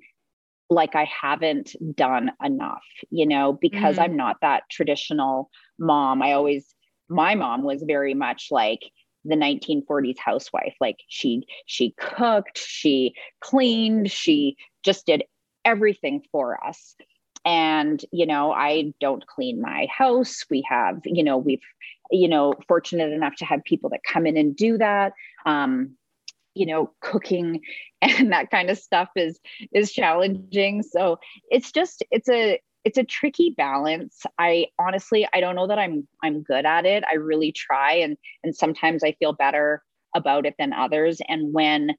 like 0.71 0.95
I 0.95 1.05
haven't 1.05 1.75
done 1.95 2.31
enough, 2.45 2.85
you 3.11 3.27
know, 3.27 3.59
because 3.59 3.95
mm-hmm. 3.97 4.05
I'm 4.05 4.17
not 4.17 4.37
that 4.43 4.65
traditional 4.71 5.51
mom. 5.79 6.23
I 6.23 6.33
always, 6.33 6.75
my 7.09 7.35
mom 7.35 7.63
was 7.63 7.83
very 7.87 8.15
much 8.15 8.49
like 8.51 8.83
the 9.25 9.35
1940s 9.35 10.19
housewife. 10.19 10.75
Like 10.81 10.99
she, 11.09 11.45
she 11.67 11.95
cooked, 11.99 12.59
she 12.59 13.15
cleaned, 13.41 14.11
she 14.11 14.57
just 14.85 15.07
did 15.07 15.25
everything 15.65 16.23
for 16.31 16.63
us. 16.63 16.95
And, 17.45 18.05
you 18.13 18.27
know, 18.27 18.53
I 18.53 18.93
don't 19.01 19.27
clean 19.27 19.63
my 19.63 19.87
house. 19.91 20.45
We 20.51 20.67
have, 20.69 21.01
you 21.05 21.25
know, 21.25 21.39
we've, 21.39 21.63
you 22.11 22.29
know, 22.29 22.55
fortunate 22.67 23.13
enough 23.13 23.37
to 23.37 23.45
have 23.45 23.65
people 23.65 23.91
that 23.91 24.01
come 24.11 24.27
in 24.27 24.37
and 24.37 24.57
do 24.57 24.79
that. 24.79 25.13
Um, 25.47 25.97
you 26.55 26.67
know 26.67 26.93
cooking 27.01 27.61
and 28.03 28.33
that 28.33 28.51
kind 28.51 28.69
of 28.69 28.79
stuff 28.79 29.09
is 29.17 29.39
is 29.73 29.93
challenging. 29.93 30.83
So 30.83 31.19
it's 31.51 31.73
just 31.73 32.05
it's 32.11 32.29
a 32.29 32.61
it's 32.85 32.99
a 32.99 33.05
tricky 33.05 33.55
balance. 33.57 34.23
I 34.39 34.67
honestly 34.79 35.27
i 35.33 35.41
don't 35.41 35.57
know 35.57 35.67
that 35.69 35.79
i'm 35.79 36.07
i'm 36.23 36.43
good 36.43 36.67
at 36.67 36.85
it. 36.85 37.05
I 37.11 37.15
really 37.15 37.53
try 37.53 37.95
and 37.95 38.17
and 38.43 38.55
sometimes 38.55 39.05
i 39.05 39.13
feel 39.13 39.33
better 39.33 39.83
about 40.17 40.47
it 40.47 40.55
than 40.59 40.73
others. 40.73 41.21
And 41.29 41.53
when 41.53 41.91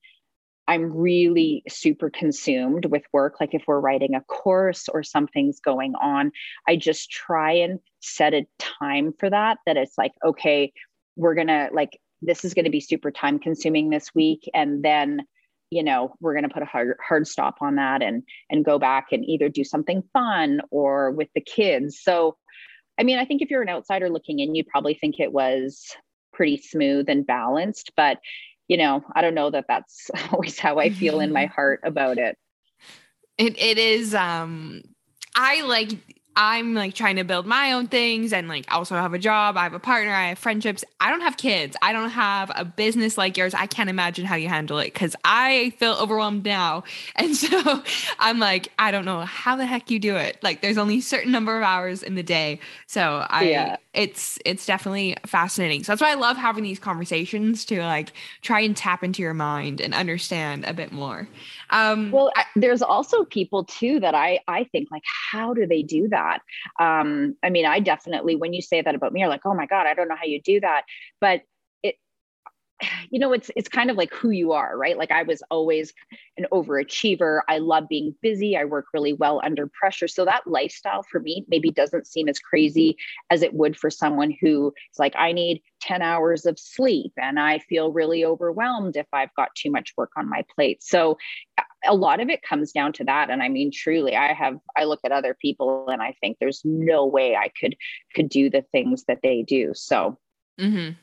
i'm 0.70 0.96
really 0.96 1.64
super 1.68 2.10
consumed 2.10 2.86
with 2.86 3.04
work. 3.12 3.42
Like 3.42 3.54
if 3.54 3.64
we're 3.68 3.80
writing 3.80 4.16
a 4.16 4.22
course 4.22 4.88
or 4.88 5.04
something's 5.04 5.60
going 5.60 5.96
on 5.96 6.32
i 6.68 6.76
just 6.78 7.12
try 7.12 7.52
and 7.52 7.80
set 8.00 8.34
a 8.34 8.48
time 8.58 9.14
for 9.20 9.30
that 9.30 9.58
that 9.66 9.76
it's 9.76 9.98
like 9.98 10.14
okay 10.24 10.72
we're 11.18 11.36
going 11.36 11.48
to 11.48 11.70
like 11.74 12.00
this 12.22 12.44
is 12.44 12.54
going 12.54 12.66
to 12.66 12.72
be 12.72 12.80
super 12.82 13.12
time 13.12 13.40
consuming 13.40 13.90
this 13.90 14.14
week. 14.16 14.50
And 14.54 14.84
then 14.84 15.22
you 15.70 15.84
know 15.84 16.16
we're 16.20 16.34
going 16.34 16.48
to 16.48 16.54
put 16.54 16.64
a 16.64 16.66
hard, 16.66 16.98
hard 17.06 17.28
stop 17.28 17.58
on 17.62 17.76
that 17.76 18.02
and 18.02 18.24
and 18.50 18.66
go 18.66 18.80
back 18.80 19.08
and 19.12 19.24
either 19.26 19.50
do 19.50 19.64
something 19.64 20.02
fun 20.14 20.62
or 20.72 21.12
with 21.12 21.30
the 21.36 21.42
kids. 21.42 22.00
So 22.02 22.38
i 23.00 23.04
mean 23.04 23.20
i 23.20 23.26
think 23.26 23.42
if 23.42 23.50
you're 23.50 23.62
an 23.62 23.70
outsider 23.70 24.10
looking 24.10 24.40
in 24.40 24.56
you'd 24.56 24.68
probably 24.68 24.94
think 24.94 25.20
it 25.20 25.32
was 25.32 25.96
pretty 26.34 26.58
smooth 26.58 27.08
and 27.08 27.26
balanced 27.26 27.92
but 27.96 28.18
you 28.70 28.78
know 28.78 29.04
i 29.14 29.22
don't 29.22 29.36
know 29.36 29.50
that 29.50 29.66
that's 29.68 30.10
always 30.32 30.58
how 30.58 30.80
i 30.80 30.90
feel 30.90 31.20
in 31.20 31.34
my 31.34 31.46
heart 31.58 31.82
about 31.84 32.18
it. 32.18 32.38
It, 33.38 33.60
it 33.62 33.78
is 33.78 34.16
um 34.16 34.82
i 35.36 35.62
like 35.62 35.92
I'm 36.42 36.74
like 36.74 36.94
trying 36.94 37.18
to 37.18 37.26
build 37.26 37.46
my 37.46 37.74
own 37.74 37.88
things 37.88 38.32
and 38.32 38.48
like 38.48 38.66
also 38.74 38.96
have 38.96 39.14
a 39.14 39.20
job. 39.20 39.58
I 39.58 39.64
have 39.64 39.74
a 39.74 39.80
partner. 39.80 40.14
I 40.14 40.30
have 40.30 40.40
friendships. 40.40 40.86
I 41.02 41.10
don't 41.10 41.20
have 41.20 41.36
kids. 41.36 41.76
I 41.82 41.92
don't 41.92 42.12
have 42.12 42.50
a 42.56 42.64
business 42.64 43.18
like 43.18 43.36
yours. 43.36 43.54
I 43.54 43.66
can't 43.66 43.90
imagine 43.90 44.24
how 44.24 44.36
you 44.36 44.48
handle 44.48 44.80
it 44.80 44.94
because 44.94 45.18
I 45.26 45.74
feel 45.80 45.98
overwhelmed 46.00 46.46
now. 46.46 46.84
And 47.16 47.36
so 47.36 47.84
I'm 48.18 48.40
like, 48.40 48.72
I 48.80 48.92
don't 48.92 49.04
know 49.04 49.22
how 49.22 49.58
the 49.58 49.66
heck 49.66 49.92
you 49.92 50.00
do 50.00 50.16
it. 50.16 50.42
Like 50.42 50.62
there's 50.62 50.78
only 50.78 51.00
a 51.00 51.02
certain 51.02 51.34
number 51.34 51.58
of 51.58 51.64
hours 51.64 52.02
in 52.02 52.16
the 52.16 52.24
day. 52.24 52.62
So 52.88 53.26
I, 53.30 53.44
yeah. 53.44 53.78
it's, 53.94 54.40
it's 54.46 54.66
definitely 54.66 55.18
fascinating. 55.26 55.84
So 55.84 55.92
that's 55.92 56.02
why 56.02 56.12
I 56.12 56.16
love 56.16 56.38
having 56.38 56.64
these 56.64 56.80
conversations 56.80 57.66
to 57.66 57.82
like 57.82 58.14
try 58.42 58.62
and 58.62 58.78
tap 58.78 59.04
into 59.04 59.22
your 59.22 59.34
mind 59.34 59.82
and 59.82 59.94
understand 59.94 60.64
a 60.64 60.74
bit 60.74 60.94
more. 60.94 61.28
Um, 61.70 62.12
well, 62.12 62.32
I, 62.36 62.46
there's 62.56 62.82
also 62.82 63.24
people 63.26 63.66
too 63.66 64.00
that 64.00 64.16
I 64.16 64.40
I 64.48 64.64
think 64.66 64.90
like, 64.92 65.04
how 65.32 65.54
do 65.54 65.66
they 65.68 65.84
do 65.84 66.08
that? 66.10 66.40
Um, 66.80 67.36
I 67.44 67.50
mean, 67.50 67.66
I 67.66 67.80
definitely 67.80 68.36
when 68.36 68.54
you 68.54 68.62
say 68.62 68.82
that 68.82 68.96
about 68.96 69.14
me, 69.14 69.22
you're 69.22 69.30
like, 69.30 69.46
oh 69.46 69.54
my 69.54 69.66
god, 69.66 69.88
I 69.88 69.94
don't 69.94 70.08
know 70.08 70.16
how 70.16 70.26
you 70.26 70.42
do 70.42 70.60
that, 70.62 70.84
but 71.22 71.42
you 73.10 73.20
know 73.20 73.34
it's 73.34 73.52
it's 73.56 73.70
kind 73.70 73.90
of 73.90 73.98
like 73.98 74.14
who 74.14 74.30
you 74.30 74.52
are 74.52 74.78
right? 74.78 74.98
Like 74.98 75.12
i 75.12 75.24
was 75.24 75.42
always 75.50 75.94
an 76.38 76.46
overachiever. 76.52 77.42
I 77.48 77.58
love 77.58 77.90
being 77.90 78.16
busy. 78.22 78.56
I 78.56 78.66
work 78.66 78.86
really 78.94 79.14
well 79.14 79.42
under 79.44 79.68
pressure. 79.68 80.08
So 80.08 80.26
that 80.26 80.48
lifestyle 80.48 81.04
for 81.04 81.20
me 81.20 81.46
maybe 81.50 81.72
doesn't 81.72 82.08
seem 82.08 82.30
as 82.30 82.40
crazy 82.40 82.98
as 83.30 83.42
it 83.42 83.54
would 83.54 83.78
for 83.78 83.90
someone 83.90 84.34
who 84.42 84.74
is 84.94 85.00
like 85.00 85.14
i 85.18 85.32
need 85.32 85.62
10 85.82 86.02
hours 86.02 86.46
of 86.46 86.60
sleep 86.60 87.14
and 87.18 87.40
i 87.40 87.60
feel 87.60 87.92
really 87.92 88.26
overwhelmed 88.26 88.96
if 88.96 89.08
i've 89.14 89.34
got 89.36 89.54
too 89.56 89.72
much 89.72 89.94
work 89.98 90.12
on 90.18 90.30
my 90.30 90.44
plate. 90.56 90.84
So 90.84 91.18
a 91.86 91.96
lot 91.96 92.20
of 92.20 92.30
it 92.30 92.42
comes 92.42 92.72
down 92.72 92.94
to 92.94 93.04
that. 93.06 93.30
And 93.30 93.42
i 93.42 93.50
mean 93.50 93.72
truly 93.72 94.16
i 94.16 94.34
have 94.34 94.58
i 94.78 94.84
look 94.86 95.00
at 95.04 95.12
other 95.12 95.36
people 95.40 95.88
and 95.90 96.02
i 96.02 96.16
think 96.22 96.38
there's 96.40 96.62
no 96.64 97.06
way 97.06 97.36
i 97.36 97.50
could 97.60 97.76
could 98.16 98.30
do 98.30 98.50
the 98.50 98.64
things 98.72 99.06
that 99.08 99.20
they 99.22 99.44
do. 99.44 99.72
So 99.74 100.18
mm-hmm. 100.60 100.94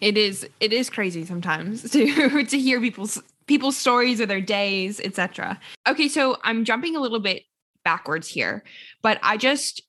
It 0.00 0.16
is 0.16 0.46
it 0.60 0.72
is 0.72 0.90
crazy 0.90 1.24
sometimes 1.24 1.90
to 1.90 2.44
to 2.44 2.58
hear 2.58 2.80
people's 2.80 3.22
people's 3.46 3.76
stories 3.76 4.20
or 4.20 4.26
their 4.26 4.40
days, 4.40 5.00
etc. 5.00 5.58
Okay, 5.88 6.08
so 6.08 6.36
I'm 6.42 6.64
jumping 6.64 6.96
a 6.96 7.00
little 7.00 7.20
bit 7.20 7.42
backwards 7.84 8.28
here, 8.28 8.64
but 9.02 9.18
I 9.22 9.36
just 9.36 9.82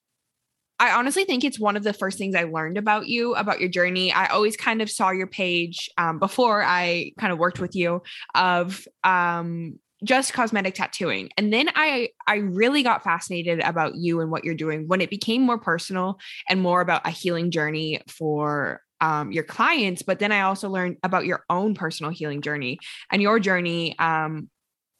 I 0.80 0.92
honestly 0.92 1.24
think 1.24 1.42
it's 1.44 1.58
one 1.58 1.76
of 1.76 1.82
the 1.82 1.92
first 1.92 2.18
things 2.18 2.36
I 2.36 2.44
learned 2.44 2.78
about 2.78 3.08
you, 3.08 3.34
about 3.34 3.60
your 3.60 3.68
journey. 3.68 4.12
I 4.12 4.26
always 4.26 4.56
kind 4.56 4.80
of 4.80 4.88
saw 4.88 5.10
your 5.10 5.26
page 5.26 5.90
um, 5.98 6.20
before 6.20 6.62
I 6.62 7.12
kind 7.18 7.32
of 7.32 7.38
worked 7.38 7.58
with 7.58 7.74
you 7.74 8.02
of 8.34 8.86
um, 9.02 9.80
just 10.04 10.32
cosmetic 10.32 10.74
tattooing 10.74 11.28
and 11.36 11.52
then 11.52 11.68
i 11.74 12.08
i 12.28 12.36
really 12.36 12.84
got 12.84 13.02
fascinated 13.02 13.58
about 13.60 13.96
you 13.96 14.20
and 14.20 14.30
what 14.30 14.44
you're 14.44 14.54
doing 14.54 14.86
when 14.86 15.00
it 15.00 15.10
became 15.10 15.42
more 15.42 15.58
personal 15.58 16.18
and 16.48 16.60
more 16.60 16.80
about 16.80 17.04
a 17.04 17.10
healing 17.10 17.50
journey 17.50 18.00
for 18.06 18.80
um, 19.00 19.32
your 19.32 19.44
clients, 19.44 20.02
but 20.02 20.18
then 20.18 20.32
I 20.32 20.42
also 20.42 20.68
learned 20.68 20.96
about 21.02 21.26
your 21.26 21.44
own 21.48 21.74
personal 21.74 22.10
healing 22.10 22.42
journey 22.42 22.78
and 23.10 23.22
your 23.22 23.38
journey 23.38 23.98
um, 23.98 24.48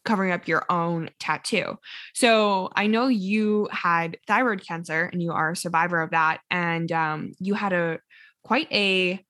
covering 0.04 0.32
up 0.32 0.48
your 0.48 0.64
own 0.70 1.10
tattoo. 1.18 1.78
So 2.14 2.70
I 2.74 2.86
know 2.86 3.08
you 3.08 3.68
had 3.70 4.16
thyroid 4.26 4.66
cancer 4.66 5.04
and 5.12 5.22
you 5.22 5.32
are 5.32 5.52
a 5.52 5.56
survivor 5.56 6.00
of 6.00 6.10
that, 6.10 6.40
and 6.50 6.90
um, 6.92 7.32
you 7.38 7.54
had 7.54 7.72
a 7.72 7.98
quite 8.42 8.70
a 8.72 9.24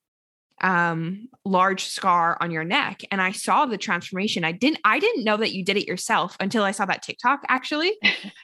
um 0.61 1.29
large 1.45 1.85
scar 1.85 2.37
on 2.41 2.51
your 2.51 2.65
neck. 2.65 3.03
And 3.13 3.23
i 3.23 3.31
saw 3.31 3.65
the 3.65 3.79
transformation. 3.79 4.43
I 4.43 4.51
didn't 4.51 4.81
i 4.85 4.99
didn't 4.99 5.23
know 5.23 5.37
that 5.37 5.53
you 5.53 5.65
did 5.65 5.77
it 5.77 5.87
yourself 5.87 6.37
until 6.41 6.65
i 6.65 6.73
saw 6.73 6.85
that 6.87 7.03
tiktok 7.03 7.43
actually. 7.49 7.97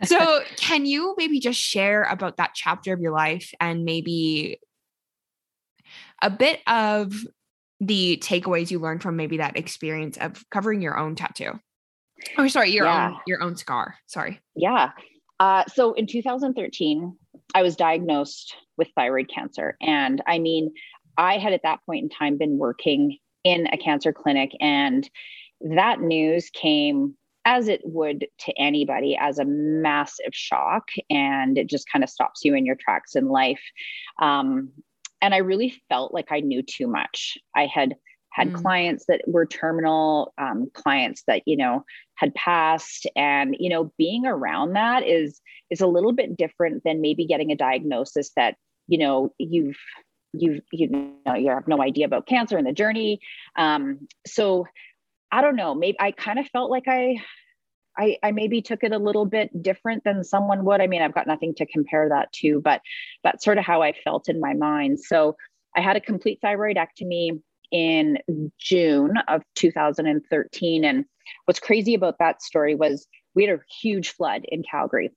So 0.05 0.41
can 0.57 0.87
you 0.87 1.17
maybe 1.19 1.41
just 1.41 1.59
share 1.59 2.05
about 2.05 2.37
that 2.37 2.53
chapter 2.55 2.93
of 2.93 3.01
your 3.01 3.11
life 3.11 3.51
and 3.61 3.85
maybe 3.85 4.61
a 6.25 6.31
bit 6.31 6.61
of 6.67 7.15
the 7.81 8.17
takeaways 8.23 8.71
you 8.71 8.79
learned 8.79 9.03
from 9.03 9.15
maybe 9.15 9.37
that 9.37 9.59
experience 9.59 10.17
of 10.17 10.43
covering 10.51 10.81
your 10.81 10.99
own 10.99 11.15
tattoo. 11.15 11.61
Oh, 12.39 12.49
sorry, 12.49 12.71
your 12.71 12.87
yeah. 12.87 13.09
own 13.09 13.21
your 13.27 13.43
own 13.43 13.57
scar. 13.57 13.97
Sorry. 14.07 14.41
Yeah. 14.57 14.93
Uh, 15.39 15.65
so 15.67 15.93
in 15.93 16.07
2013, 16.07 17.17
I 17.55 17.63
was 17.63 17.77
diagnosed 17.77 18.57
with 18.79 18.89
thyroid 18.97 19.29
cancer, 19.33 19.77
and 19.83 20.23
I 20.27 20.39
mean, 20.39 20.73
I 21.19 21.39
had 21.39 21.53
at 21.53 21.63
that 21.65 21.81
point 21.85 22.05
in 22.05 22.09
time 22.09 22.39
been 22.39 22.59
working 22.59 23.19
in 23.45 23.67
a 23.67 23.77
cancer 23.77 24.13
clinic, 24.13 24.53
and 24.61 25.09
that 25.61 26.01
news 26.01 26.49
came 26.51 27.15
as 27.45 27.69
it 27.69 27.83
would 27.85 28.27
to 28.39 28.59
anybody 28.59 29.19
as 29.21 29.39
a 29.39 29.45
massive 29.45 30.33
shock 30.33 30.89
and 31.11 31.59
it 31.59 31.69
just 31.69 31.87
kind 31.93 32.03
of 32.03 32.09
stops 32.09 32.41
you 32.43 32.55
in 32.55 32.65
your 32.65 32.77
tracks 32.77 33.15
in 33.15 33.29
life 33.29 33.61
um, 34.23 34.71
and 35.25 35.35
I 35.35 35.39
really 35.39 35.75
felt 35.89 36.13
like 36.13 36.31
I 36.31 36.41
knew 36.41 36.63
too 36.63 36.87
much. 36.87 37.39
I 37.57 37.65
had 37.65 37.97
had 38.31 38.51
mm. 38.51 38.61
clients 38.61 39.07
that 39.09 39.23
were 39.27 39.47
terminal, 39.47 40.35
um, 40.37 40.69
clients 40.75 41.23
that 41.27 41.43
you 41.47 41.57
know 41.57 41.83
had 42.17 42.35
passed, 42.35 43.07
and 43.17 43.57
you 43.59 43.71
know 43.71 43.91
being 43.97 44.27
around 44.27 44.75
that 44.75 45.07
is 45.07 45.41
is 45.71 45.81
a 45.81 45.87
little 45.87 46.13
bit 46.13 46.37
different 46.37 46.85
than 46.85 47.01
maybe 47.01 47.25
getting 47.25 47.51
a 47.51 47.57
diagnosis 47.57 48.33
that 48.37 48.57
you 48.87 48.99
know 48.99 49.33
you've 49.39 49.79
you've 50.35 50.61
you 50.73 50.89
know 51.25 51.35
you 51.35 51.49
have 51.49 51.67
no 51.67 51.81
idea 51.81 52.05
about 52.05 52.27
cancer 52.27 52.59
and 52.59 52.67
the 52.67 52.73
journey. 52.73 53.19
Um, 53.57 54.07
so 54.27 54.67
I 55.33 55.41
don't 55.41 55.57
know. 55.57 55.75
Maybe 55.75 55.97
I 55.99 56.11
kind 56.11 56.39
of 56.39 56.47
felt 56.49 56.71
like 56.71 56.87
I 56.87 57.17
I, 57.97 58.19
I 58.23 58.33
maybe 58.33 58.63
took 58.63 58.83
it 58.83 58.93
a 58.93 58.99
little 58.99 59.27
bit 59.27 59.63
different 59.63 60.05
than 60.05 60.25
someone 60.25 60.65
would. 60.65 60.81
I 60.81 60.87
mean, 60.87 61.03
I've 61.03 61.15
got 61.15 61.27
nothing 61.27 61.55
to 61.57 61.67
compare 61.67 62.09
that 62.09 62.33
to, 62.35 62.61
but 62.61 62.81
that's 63.23 63.45
sort 63.45 63.59
of 63.59 63.65
how 63.65 63.83
I 63.83 63.93
felt 64.05 64.29
in 64.29 64.41
my 64.41 64.55
mind. 64.55 65.01
So 65.01 65.37
I 65.77 65.81
had 65.81 65.97
a 65.97 66.01
complete 66.01 66.41
thyroidectomy 66.43 67.41
in 67.71 68.19
June 68.59 69.15
of 69.29 69.43
2013. 69.57 70.85
And 70.85 71.05
what's 71.45 71.61
crazy 71.61 71.95
about 71.95 72.19
that 72.19 72.43
story 72.43 72.75
was 72.75 73.07
we 73.35 73.45
had 73.45 73.59
a 73.59 73.63
huge 73.81 74.11
flood 74.11 74.43
in 74.49 74.63
Calgary. 74.63 75.11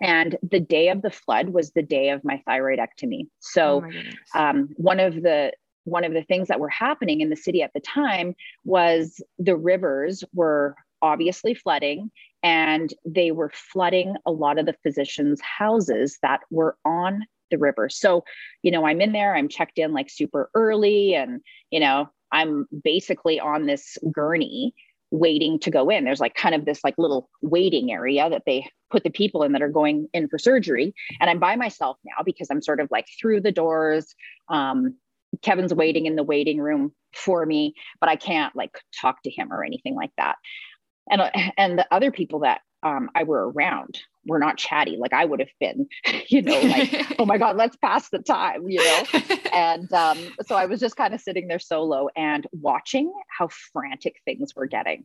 And 0.00 0.36
the 0.42 0.60
day 0.60 0.88
of 0.88 1.02
the 1.02 1.10
flood 1.10 1.50
was 1.50 1.72
the 1.72 1.82
day 1.82 2.10
of 2.10 2.24
my 2.24 2.42
thyroidectomy. 2.48 3.28
So, 3.40 3.84
oh 3.84 4.38
um, 4.38 4.68
one 4.76 5.00
of 5.00 5.14
the 5.14 5.52
one 5.84 6.04
of 6.04 6.12
the 6.12 6.22
things 6.22 6.48
that 6.48 6.60
were 6.60 6.70
happening 6.70 7.20
in 7.20 7.30
the 7.30 7.36
city 7.36 7.62
at 7.62 7.72
the 7.74 7.80
time 7.80 8.34
was 8.64 9.22
the 9.38 9.56
rivers 9.56 10.24
were 10.32 10.74
obviously 11.04 11.54
flooding 11.54 12.10
and 12.42 12.94
they 13.04 13.30
were 13.30 13.52
flooding 13.54 14.14
a 14.26 14.32
lot 14.32 14.58
of 14.58 14.66
the 14.66 14.74
physicians' 14.82 15.40
houses 15.40 16.18
that 16.22 16.40
were 16.50 16.76
on 16.84 17.24
the 17.50 17.58
river. 17.58 17.88
So, 17.90 18.24
you 18.62 18.70
know, 18.70 18.86
I'm 18.86 19.02
in 19.02 19.12
there, 19.12 19.36
I'm 19.36 19.48
checked 19.48 19.78
in 19.78 19.92
like 19.92 20.08
super 20.08 20.50
early, 20.54 21.14
and, 21.14 21.40
you 21.70 21.78
know, 21.78 22.08
I'm 22.32 22.66
basically 22.82 23.38
on 23.38 23.66
this 23.66 23.98
gurney 24.10 24.74
waiting 25.10 25.58
to 25.60 25.70
go 25.70 25.90
in. 25.90 26.04
There's 26.04 26.20
like 26.20 26.34
kind 26.34 26.54
of 26.54 26.64
this 26.64 26.82
like 26.82 26.94
little 26.96 27.28
waiting 27.42 27.92
area 27.92 28.28
that 28.30 28.42
they 28.46 28.66
put 28.90 29.04
the 29.04 29.10
people 29.10 29.42
in 29.42 29.52
that 29.52 29.62
are 29.62 29.68
going 29.68 30.08
in 30.14 30.28
for 30.28 30.38
surgery. 30.38 30.94
And 31.20 31.30
I'm 31.30 31.38
by 31.38 31.54
myself 31.54 31.98
now 32.04 32.24
because 32.24 32.48
I'm 32.50 32.62
sort 32.62 32.80
of 32.80 32.88
like 32.90 33.06
through 33.20 33.42
the 33.42 33.52
doors. 33.52 34.14
Um, 34.48 34.96
Kevin's 35.42 35.74
waiting 35.74 36.06
in 36.06 36.16
the 36.16 36.22
waiting 36.22 36.58
room 36.58 36.92
for 37.14 37.46
me, 37.46 37.74
but 38.00 38.08
I 38.08 38.16
can't 38.16 38.54
like 38.56 38.72
talk 39.00 39.22
to 39.22 39.30
him 39.30 39.52
or 39.52 39.64
anything 39.64 39.94
like 39.94 40.12
that. 40.16 40.36
And 41.10 41.22
and 41.58 41.78
the 41.78 41.86
other 41.90 42.10
people 42.10 42.40
that 42.40 42.60
um, 42.82 43.10
I 43.14 43.24
were 43.24 43.50
around 43.50 43.98
were 44.26 44.38
not 44.38 44.56
chatty 44.56 44.96
like 44.98 45.12
I 45.12 45.24
would 45.24 45.40
have 45.40 45.50
been, 45.60 45.88
you 46.28 46.42
know, 46.42 46.60
like 46.60 47.16
oh 47.18 47.26
my 47.26 47.38
god, 47.38 47.56
let's 47.56 47.76
pass 47.76 48.08
the 48.10 48.18
time, 48.18 48.68
you 48.68 48.82
know. 48.82 49.20
and 49.52 49.92
um, 49.92 50.18
so 50.46 50.54
I 50.54 50.66
was 50.66 50.80
just 50.80 50.96
kind 50.96 51.14
of 51.14 51.20
sitting 51.20 51.48
there 51.48 51.58
solo 51.58 52.08
and 52.16 52.46
watching 52.52 53.12
how 53.28 53.48
frantic 53.72 54.16
things 54.24 54.54
were 54.54 54.66
getting. 54.66 55.04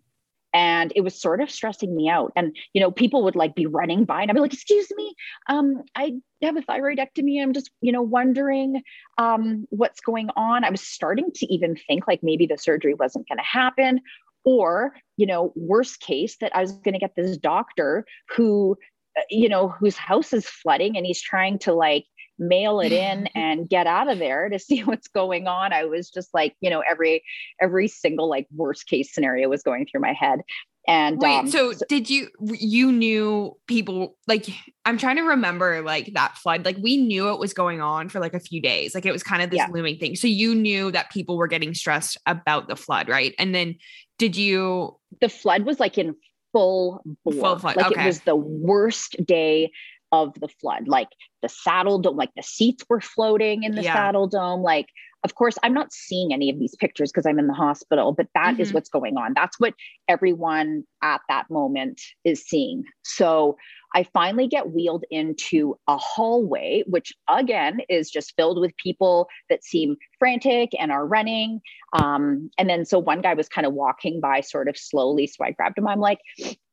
And 0.52 0.92
it 0.96 1.02
was 1.02 1.22
sort 1.22 1.42
of 1.42 1.52
stressing 1.52 1.96
me 1.96 2.10
out. 2.10 2.34
And 2.36 2.56
you 2.74 2.82
know 2.82 2.92
people 2.92 3.24
would 3.24 3.36
like 3.36 3.56
be 3.56 3.66
running 3.66 4.04
by 4.04 4.22
and 4.22 4.32
i'd 4.32 4.34
be 4.34 4.40
like 4.40 4.54
excuse 4.54 4.88
me 4.96 5.14
um 5.48 5.84
i 5.96 6.14
have 6.42 6.58
a 6.58 6.62
thyroidectomy. 6.62 7.42
I'm 7.42 7.54
just 7.54 7.70
you 7.82 7.92
know 7.92 8.02
wondering 8.02 8.82
um 9.18 9.68
what's 9.70 10.02
going 10.02 10.30
on. 10.36 10.64
I 10.64 10.70
was 10.70 10.82
starting 10.82 11.32
to 11.36 11.54
even 11.54 11.76
think 11.88 12.08
like 12.08 12.24
maybe 12.24 12.46
the 12.46 12.58
surgery 12.58 12.94
wasn't 12.94 13.28
going 13.28 13.38
to 13.38 13.44
happen 13.44 14.02
or 14.50 14.94
you 15.16 15.28
know 15.28 15.54
worst 15.56 16.00
case 16.00 16.38
that 16.42 16.56
i 16.56 16.62
was 16.62 16.72
going 16.72 16.94
to 16.94 17.00
get 17.00 17.14
this 17.16 17.38
doctor 17.38 18.04
who 18.36 18.76
uh, 19.18 19.22
you 19.30 19.48
know 19.48 19.68
whose 19.68 19.96
house 19.96 20.34
is 20.34 20.48
flooding 20.48 20.98
and 20.98 21.06
he's 21.06 21.22
trying 21.22 21.60
to 21.60 21.72
like 21.72 22.06
mail 22.40 22.80
it 22.80 22.92
in 22.92 23.28
and 23.36 23.70
get 23.70 23.86
out 23.86 24.10
of 24.10 24.18
there 24.18 24.50
to 24.50 24.58
see 24.58 24.84
what's 24.86 25.08
going 25.08 25.48
on. 25.48 25.74
I 25.74 25.86
was 25.86 26.10
just 26.10 26.30
like 26.34 26.56
you 26.62 26.70
know 26.70 26.82
every 26.90 27.24
every 27.62 27.88
single 27.88 28.30
like 28.30 28.48
worst 28.56 28.88
case 28.88 29.14
scenario 29.14 29.50
was 29.50 29.62
going 29.62 29.86
through 29.86 30.02
my 30.02 30.14
head 30.14 30.40
and 30.88 31.20
wait 31.20 31.38
um, 31.38 31.48
so, 31.48 31.72
so 31.74 31.86
did 31.88 32.10
you 32.10 32.30
you 32.42 32.92
knew 32.92 33.56
people 33.68 34.16
like 34.28 34.48
i'm 34.86 34.98
trying 34.98 35.18
to 35.18 35.22
remember 35.22 35.82
like 35.82 36.12
that 36.14 36.38
flood 36.38 36.66
like 36.66 36.78
we 36.78 36.98
knew 36.98 37.30
it 37.30 37.40
was 37.40 37.54
going 37.54 37.82
on 37.82 38.10
for 38.10 38.20
like 38.20 38.34
a 38.34 38.40
few 38.40 38.62
days 38.62 38.96
like 38.96 39.06
it 39.06 39.12
was 39.12 39.24
kind 39.24 39.42
of 39.42 39.50
this 39.50 39.58
yeah. 39.58 39.68
looming 39.72 39.98
thing 39.98 40.16
so 40.16 40.28
you 40.28 40.56
knew 40.56 40.92
that 40.92 41.12
people 41.12 41.38
were 41.38 41.48
getting 41.48 41.74
stressed 41.74 42.18
about 42.26 42.68
the 42.68 42.76
flood 42.76 43.10
right 43.10 43.36
and 43.38 43.54
then 43.54 43.76
did 44.18 44.36
you 44.36 44.98
the 45.22 45.30
flood 45.30 45.64
was 45.64 45.80
like 45.80 45.98
in 45.98 46.16
full 46.54 47.04
bore. 47.24 47.34
full 47.34 47.60
flood 47.60 47.76
like 47.76 47.92
okay. 47.92 48.04
it 48.04 48.06
was 48.06 48.22
the 48.22 48.36
worst 48.36 49.16
day 49.26 49.70
of 50.12 50.34
the 50.40 50.48
flood. 50.48 50.88
Like 50.88 51.10
the 51.42 51.48
Saddledome, 51.48 52.16
like 52.16 52.32
the 52.36 52.44
seats 52.44 52.84
were 52.90 53.02
floating 53.02 53.64
in 53.64 53.76
the 53.76 53.84
yeah. 53.84 53.96
Saddledome. 53.96 54.64
Like, 54.64 54.88
of 55.24 55.36
course, 55.36 55.58
I'm 55.64 55.74
not 55.74 55.92
seeing 55.92 56.34
any 56.34 56.50
of 56.50 56.60
these 56.60 56.76
pictures 56.76 57.12
because 57.12 57.26
I'm 57.26 57.40
in 57.40 57.48
the 57.48 57.54
hospital, 57.54 58.14
but 58.14 58.28
that 58.36 58.54
mm-hmm. 58.54 58.62
is 58.62 58.74
what's 58.74 58.90
going 58.90 59.18
on. 59.18 59.34
That's 59.36 59.60
what 59.60 59.74
everyone 60.08 60.84
at 61.04 61.22
that 61.28 61.50
moment 61.50 62.02
is 62.24 62.44
seeing. 62.46 62.84
So 63.04 63.58
I 63.96 64.04
finally 64.04 64.48
get 64.48 64.72
wheeled 64.72 65.04
into 65.10 65.78
a 65.88 65.98
hallway, 65.98 66.84
which 66.88 67.12
again 67.28 67.82
is 67.90 68.10
just 68.10 68.34
filled 68.38 68.60
with 68.60 68.78
people 68.78 69.28
that 69.50 69.64
seem 69.64 69.98
frantic 70.20 70.72
and 70.80 70.92
are 70.92 71.06
running. 71.06 71.60
Um, 71.94 72.50
and 72.58 72.70
then, 72.70 72.86
so 72.86 73.00
one 73.00 73.22
guy 73.22 73.34
was 73.34 73.50
kind 73.50 73.66
of 73.66 73.74
walking 73.74 74.22
by 74.22 74.42
sort 74.42 74.70
of 74.70 74.78
slowly. 74.78 75.28
So 75.28 75.44
I 75.44 75.52
grabbed 75.52 75.78
him. 75.78 75.88
I'm 75.88 76.00
like, 76.00 76.20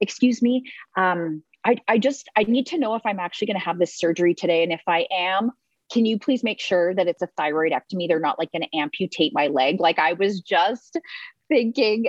Excuse 0.01 0.43
me. 0.43 0.63
Um, 0.97 1.43
I, 1.65 1.77
I 1.89 1.99
just 1.99 2.29
I 2.37 2.45
need 2.45 2.67
to 2.67 2.79
know 2.79 2.95
if 2.95 3.03
I'm 3.05 3.19
actually 3.19 3.49
going 3.49 3.59
to 3.59 3.65
have 3.65 3.79
this 3.79 3.97
surgery 3.97 4.35
today. 4.35 4.63
And 4.63 4.73
if 4.73 4.83
I 4.87 5.07
am, 5.11 5.51
can 5.93 6.05
you 6.05 6.19
please 6.19 6.43
make 6.43 6.61
sure 6.61 6.95
that 6.95 7.07
it's 7.07 7.23
a 7.23 7.29
thyroidectomy? 7.39 8.09
They're 8.09 8.21
not 8.21 8.39
like 8.39 8.53
going 8.53 8.63
to 8.63 8.79
amputate 8.79 9.33
my 9.35 9.49
leg. 9.49 9.81
Like 9.81 9.99
I 9.99 10.15
was 10.15 10.41
just 10.41 10.99
thinking 11.49 12.07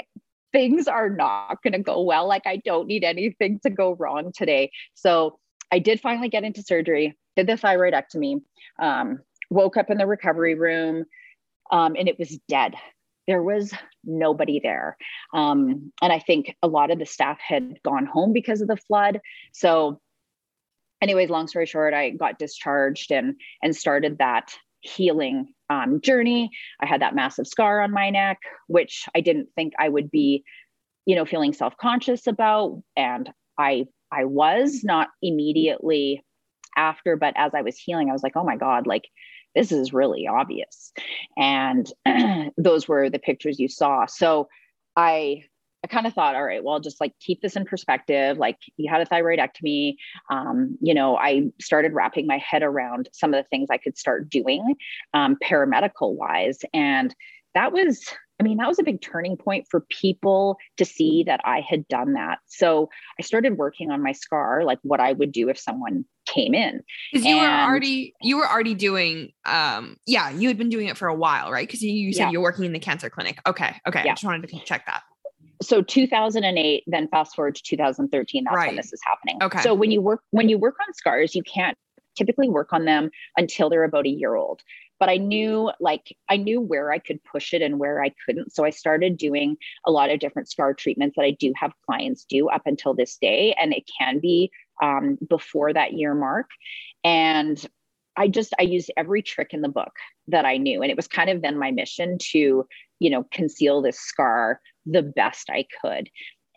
things 0.51 0.87
are 0.87 1.09
not 1.09 1.61
going 1.61 1.73
to 1.73 1.79
go 1.79 2.01
well. 2.01 2.27
Like 2.27 2.47
I 2.47 2.57
don't 2.57 2.87
need 2.87 3.03
anything 3.03 3.59
to 3.63 3.69
go 3.69 3.95
wrong 3.95 4.31
today. 4.35 4.71
So 4.93 5.39
I 5.71 5.79
did 5.79 5.99
finally 5.99 6.29
get 6.29 6.43
into 6.43 6.63
surgery, 6.63 7.17
did 7.35 7.47
the 7.47 7.53
thyroidectomy, 7.53 8.41
um, 8.79 9.19
woke 9.49 9.77
up 9.77 9.89
in 9.89 9.97
the 9.97 10.07
recovery 10.07 10.55
room, 10.55 11.05
um, 11.71 11.95
and 11.97 12.07
it 12.07 12.17
was 12.17 12.39
dead 12.47 12.75
there 13.27 13.43
was 13.43 13.73
nobody 14.03 14.59
there. 14.61 14.97
Um, 15.33 15.91
and 16.01 16.11
I 16.13 16.19
think 16.19 16.55
a 16.63 16.67
lot 16.67 16.91
of 16.91 16.99
the 16.99 17.05
staff 17.05 17.37
had 17.45 17.79
gone 17.83 18.05
home 18.05 18.33
because 18.33 18.61
of 18.61 18.67
the 18.67 18.77
flood. 18.77 19.19
So, 19.51 19.99
anyways, 21.01 21.29
long 21.29 21.47
story 21.47 21.65
short, 21.65 21.93
I 21.93 22.11
got 22.11 22.39
discharged 22.39 23.11
and 23.11 23.35
and 23.61 23.75
started 23.75 24.17
that 24.17 24.53
healing 24.81 25.53
um, 25.69 26.01
journey. 26.01 26.51
I 26.81 26.85
had 26.85 27.01
that 27.01 27.15
massive 27.15 27.47
scar 27.47 27.81
on 27.81 27.91
my 27.91 28.09
neck, 28.09 28.39
which 28.67 29.05
I 29.15 29.21
didn't 29.21 29.49
think 29.55 29.73
I 29.79 29.89
would 29.89 30.09
be, 30.09 30.43
you 31.05 31.15
know, 31.15 31.25
feeling 31.25 31.53
self 31.53 31.75
conscious 31.77 32.27
about, 32.27 32.81
and 32.95 33.29
I 33.57 33.85
I 34.11 34.25
was 34.25 34.83
not 34.83 35.09
immediately 35.21 36.23
after, 36.75 37.15
but 37.15 37.33
as 37.35 37.53
I 37.53 37.61
was 37.61 37.77
healing, 37.77 38.09
I 38.09 38.13
was 38.13 38.23
like, 38.23 38.35
oh 38.35 38.43
my 38.43 38.55
god, 38.55 38.87
like 38.87 39.05
this 39.55 39.71
is 39.71 39.93
really 39.93 40.27
obvious. 40.27 40.93
And 41.35 41.91
those 42.57 42.87
were 42.87 43.09
the 43.09 43.19
pictures 43.19 43.59
you 43.59 43.67
saw. 43.67 44.05
So 44.05 44.47
I 44.95 45.43
I 45.83 45.87
kind 45.87 46.07
of 46.07 46.13
thought, 46.13 46.35
all 46.35 46.43
right, 46.43 46.63
well, 46.63 46.79
just 46.79 46.99
like 46.99 47.13
keep 47.19 47.41
this 47.41 47.55
in 47.55 47.65
perspective. 47.65 48.37
Like 48.37 48.57
you 48.77 48.91
had 48.91 49.01
a 49.01 49.05
thyroidectomy. 49.05 49.95
Um, 50.31 50.77
you 50.81 50.93
know, 50.93 51.17
I 51.17 51.49
started 51.61 51.93
wrapping 51.93 52.27
my 52.27 52.37
head 52.37 52.63
around 52.63 53.09
some 53.13 53.33
of 53.33 53.43
the 53.43 53.47
things 53.49 53.69
I 53.71 53.77
could 53.77 53.97
start 53.97 54.29
doing 54.29 54.75
um, 55.13 55.37
paramedical 55.43 56.15
wise. 56.15 56.59
And 56.73 57.15
that 57.53 57.71
was 57.71 58.03
I 58.39 58.43
mean, 58.43 58.57
that 58.57 58.67
was 58.67 58.77
a 58.77 58.83
big 58.83 59.01
turning 59.01 59.35
point 59.35 59.65
for 59.69 59.81
people 59.89 60.57
to 60.77 60.85
see 60.85 61.23
that 61.25 61.41
I 61.43 61.61
had 61.61 61.87
done 61.87 62.13
that. 62.13 62.37
So 62.45 62.89
I 63.19 63.23
started 63.23 63.57
working 63.57 63.89
on 63.89 64.03
my 64.03 64.11
scar, 64.11 64.63
like 64.63 64.77
what 64.83 64.99
I 64.99 65.13
would 65.13 65.31
do 65.31 65.49
if 65.49 65.57
someone 65.57 66.05
came 66.27 66.53
in. 66.53 66.83
Because 67.11 67.25
you 67.25 67.37
were 67.37 67.47
already 67.47 68.13
you 68.21 68.37
were 68.37 68.47
already 68.47 68.75
doing 68.75 69.31
um 69.45 69.97
yeah, 70.05 70.29
you 70.29 70.47
had 70.49 70.57
been 70.57 70.69
doing 70.69 70.87
it 70.87 70.97
for 70.97 71.07
a 71.07 71.15
while, 71.15 71.51
right? 71.51 71.67
Because 71.67 71.81
you, 71.81 71.91
you, 71.91 72.13
said 72.13 72.25
yeah. 72.25 72.31
you're 72.31 72.41
working 72.41 72.65
in 72.65 72.73
the 72.73 72.79
cancer 72.79 73.09
clinic. 73.09 73.39
Okay. 73.47 73.75
Okay. 73.87 74.03
Yeah. 74.05 74.11
I 74.11 74.13
just 74.13 74.23
wanted 74.23 74.47
to 74.47 74.59
check 74.65 74.85
that. 74.85 75.01
So 75.61 75.81
2008, 75.81 76.83
then 76.87 77.07
fast 77.07 77.35
forward 77.35 77.55
to 77.55 77.63
2013, 77.63 78.43
that's 78.43 78.55
right. 78.55 78.67
when 78.67 78.75
this 78.75 78.93
is 78.93 79.01
happening. 79.03 79.41
Okay. 79.41 79.61
So 79.61 79.73
when 79.73 79.91
you 79.91 80.01
work 80.01 80.21
when 80.31 80.49
you 80.49 80.57
work 80.57 80.75
on 80.85 80.93
scars, 80.93 81.35
you 81.35 81.43
can't 81.43 81.77
typically 82.15 82.49
work 82.49 82.73
on 82.73 82.85
them 82.85 83.09
until 83.37 83.69
they're 83.69 83.83
about 83.83 84.05
a 84.05 84.09
year 84.09 84.35
old 84.35 84.61
but 84.99 85.09
I 85.09 85.17
knew 85.17 85.71
like 85.79 86.15
I 86.29 86.37
knew 86.37 86.59
where 86.59 86.91
I 86.91 86.99
could 86.99 87.23
push 87.23 87.53
it 87.53 87.61
and 87.61 87.79
where 87.79 88.03
I 88.03 88.13
couldn't. 88.25 88.53
So 88.53 88.65
I 88.65 88.69
started 88.69 89.17
doing 89.17 89.57
a 89.85 89.91
lot 89.91 90.09
of 90.09 90.19
different 90.19 90.49
scar 90.49 90.73
treatments 90.73 91.15
that 91.17 91.23
I 91.23 91.31
do 91.31 91.53
have 91.55 91.73
clients 91.85 92.25
do 92.25 92.49
up 92.49 92.63
until 92.65 92.93
this 92.93 93.17
day. 93.17 93.55
And 93.59 93.73
it 93.73 93.89
can 93.99 94.19
be 94.19 94.51
um, 94.81 95.17
before 95.27 95.73
that 95.73 95.93
year 95.93 96.13
mark. 96.13 96.49
And 97.03 97.63
I 98.17 98.27
just 98.27 98.53
I 98.59 98.63
used 98.63 98.91
every 98.97 99.21
trick 99.21 99.53
in 99.53 99.61
the 99.61 99.69
book 99.69 99.93
that 100.27 100.45
I 100.45 100.57
knew. 100.57 100.81
And 100.81 100.91
it 100.91 100.97
was 100.97 101.07
kind 101.07 101.29
of 101.29 101.41
then 101.41 101.57
my 101.57 101.71
mission 101.71 102.17
to, 102.31 102.65
you 102.99 103.09
know, 103.09 103.25
conceal 103.31 103.81
this 103.81 103.99
scar 103.99 104.59
the 104.85 105.03
best 105.03 105.49
I 105.49 105.65
could 105.81 106.09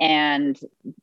and 0.03 0.59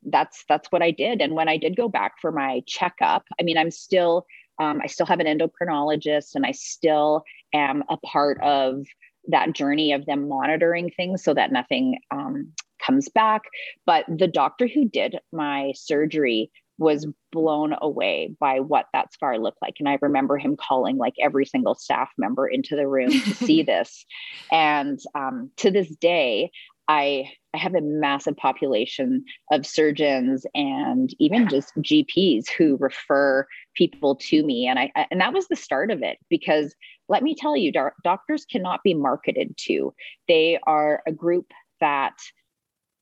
that's 0.07 0.43
that's 0.49 0.71
what 0.71 0.81
i 0.81 0.89
did 0.89 1.21
and 1.21 1.35
when 1.35 1.47
i 1.47 1.55
did 1.55 1.75
go 1.75 1.87
back 1.87 2.13
for 2.19 2.31
my 2.31 2.63
checkup 2.65 3.23
i 3.39 3.43
mean 3.43 3.55
i'm 3.55 3.69
still 3.69 4.25
um, 4.59 4.79
I 4.83 4.87
still 4.87 5.05
have 5.05 5.19
an 5.19 5.27
endocrinologist 5.27 6.35
and 6.35 6.45
I 6.45 6.51
still 6.51 7.23
am 7.53 7.83
a 7.89 7.97
part 7.97 8.41
of 8.41 8.85
that 9.27 9.53
journey 9.53 9.91
of 9.91 10.05
them 10.05 10.27
monitoring 10.27 10.89
things 10.89 11.23
so 11.23 11.33
that 11.33 11.51
nothing 11.51 11.99
um, 12.11 12.53
comes 12.85 13.09
back. 13.09 13.43
But 13.85 14.05
the 14.07 14.27
doctor 14.27 14.67
who 14.67 14.87
did 14.87 15.17
my 15.31 15.73
surgery 15.75 16.51
was 16.77 17.07
blown 17.31 17.75
away 17.81 18.35
by 18.39 18.59
what 18.59 18.85
that 18.93 19.13
scar 19.13 19.37
looked 19.39 19.61
like. 19.61 19.75
And 19.79 19.89
I 19.89 19.97
remember 20.01 20.37
him 20.37 20.55
calling 20.55 20.97
like 20.97 21.15
every 21.21 21.45
single 21.45 21.75
staff 21.75 22.09
member 22.17 22.47
into 22.47 22.75
the 22.75 22.87
room 22.87 23.11
to 23.11 23.19
see 23.35 23.63
this. 23.63 24.05
And 24.51 24.99
um, 25.15 25.51
to 25.57 25.71
this 25.71 25.89
day, 25.95 26.51
I 26.87 27.31
I 27.53 27.57
have 27.57 27.75
a 27.75 27.81
massive 27.81 28.37
population 28.37 29.25
of 29.51 29.65
surgeons 29.65 30.45
and 30.53 31.09
even 31.19 31.47
just 31.49 31.75
GPs 31.77 32.47
who 32.49 32.77
refer 32.77 33.47
people 33.75 34.15
to 34.15 34.43
me. 34.43 34.67
And 34.67 34.77
I, 34.77 34.91
and 35.09 35.19
that 35.19 35.33
was 35.33 35.47
the 35.47 35.55
start 35.55 35.89
of 35.89 36.03
it 36.03 36.19
because 36.29 36.75
let 37.09 37.23
me 37.23 37.33
tell 37.33 37.57
you, 37.57 37.71
doctors 38.03 38.45
cannot 38.45 38.83
be 38.83 38.93
marketed 38.93 39.55
to. 39.65 39.93
They 40.27 40.59
are 40.67 41.01
a 41.07 41.11
group 41.11 41.51
that 41.79 42.13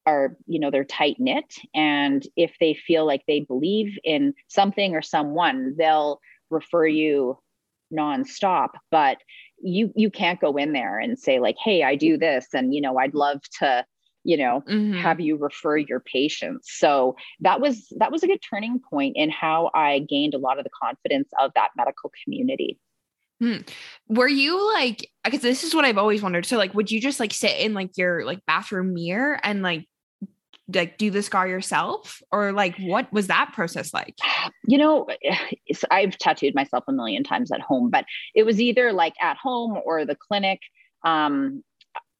are 0.05 0.37
you 0.45 0.59
know 0.59 0.71
they're 0.71 0.83
tight 0.83 1.15
knit 1.19 1.55
and 1.73 2.27
if 2.35 2.55
they 2.59 2.73
feel 2.73 3.05
like 3.05 3.23
they 3.27 3.41
believe 3.41 3.97
in 4.03 4.33
something 4.47 4.95
or 4.95 5.01
someone 5.01 5.75
they'll 5.77 6.19
refer 6.49 6.85
you 6.85 7.37
nonstop 7.93 8.69
but 8.91 9.17
you 9.61 9.91
you 9.95 10.09
can't 10.09 10.41
go 10.41 10.57
in 10.57 10.73
there 10.73 10.99
and 10.99 11.17
say 11.17 11.39
like 11.39 11.55
hey 11.63 11.83
i 11.83 11.95
do 11.95 12.17
this 12.17 12.47
and 12.53 12.73
you 12.73 12.81
know 12.81 12.97
i'd 12.97 13.13
love 13.13 13.39
to 13.59 13.85
you 14.23 14.35
know 14.37 14.61
mm-hmm. 14.67 14.93
have 14.93 15.19
you 15.19 15.37
refer 15.37 15.77
your 15.77 15.99
patients 15.99 16.71
so 16.77 17.15
that 17.39 17.61
was 17.61 17.87
that 17.97 18.11
was 18.11 18.23
a 18.23 18.27
good 18.27 18.41
turning 18.47 18.79
point 18.89 19.15
in 19.15 19.29
how 19.29 19.69
i 19.73 19.99
gained 20.09 20.33
a 20.33 20.39
lot 20.39 20.57
of 20.57 20.63
the 20.63 20.71
confidence 20.81 21.29
of 21.39 21.51
that 21.55 21.69
medical 21.77 22.11
community 22.23 22.77
Hmm. 23.41 23.57
Were 24.07 24.29
you 24.29 24.73
like, 24.73 25.09
because 25.25 25.41
this 25.41 25.63
is 25.63 25.75
what 25.75 25.83
I've 25.83 25.97
always 25.97 26.21
wondered. 26.21 26.45
So, 26.45 26.57
like, 26.57 26.73
would 26.73 26.89
you 26.89 27.01
just 27.01 27.19
like 27.19 27.33
sit 27.33 27.59
in 27.59 27.73
like 27.73 27.97
your 27.97 28.25
like 28.25 28.39
bathroom 28.47 28.93
mirror 28.93 29.39
and 29.43 29.61
like 29.61 29.85
like 30.73 30.97
do 30.97 31.11
the 31.11 31.21
scar 31.21 31.47
yourself? 31.47 32.21
Or 32.31 32.51
like 32.51 32.75
what 32.79 33.11
was 33.13 33.27
that 33.27 33.51
process 33.53 33.93
like? 33.93 34.15
You 34.67 34.77
know 34.77 35.07
i've 35.91 36.17
tattooed 36.17 36.55
myself 36.55 36.83
a 36.87 36.93
million 36.93 37.23
times 37.23 37.51
at 37.51 37.61
home 37.61 37.89
but 37.89 38.05
it 38.33 38.43
was 38.43 38.61
either 38.61 38.93
like 38.93 39.13
at 39.21 39.37
home 39.37 39.77
or 39.85 40.05
the 40.05 40.15
clinic. 40.15 40.59
Um 41.03 41.63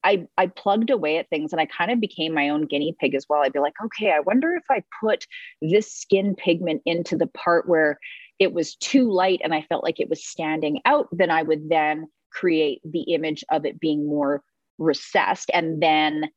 I, 0.04 0.28
I 0.38 0.46
plugged 0.46 0.90
away 0.90 1.18
at 1.18 1.28
things 1.30 1.52
and 1.52 1.60
I 1.60 1.66
kind 1.66 1.90
of 1.90 2.00
became 2.00 2.32
my 2.32 2.48
own 2.48 2.66
guinea 2.66 2.94
pig 3.00 3.16
as 3.16 3.26
well. 3.28 3.42
I'd 3.42 3.52
be 3.52 3.58
like, 3.58 3.74
okay, 3.86 4.12
I 4.12 4.20
wonder 4.20 4.54
if 4.54 4.62
I 4.70 4.84
put 5.00 5.26
this 5.60 5.92
skin 5.92 6.36
pigment 6.36 6.82
into 6.86 7.16
the 7.16 7.26
part 7.26 7.68
where 7.68 7.98
it 8.38 8.52
was 8.52 8.76
too 8.76 9.10
light 9.10 9.40
and 9.42 9.52
I 9.52 9.62
felt 9.62 9.82
like 9.82 9.98
it 9.98 10.08
was 10.08 10.24
standing 10.24 10.80
out, 10.84 11.08
then 11.10 11.32
I 11.32 11.42
would 11.42 11.68
then 11.68 12.06
create 12.30 12.82
the 12.84 13.14
image 13.14 13.42
of 13.50 13.64
it 13.64 13.80
being 13.80 14.06
more 14.06 14.42
recessed 14.78 15.50
and 15.52 15.82
then 15.82 16.30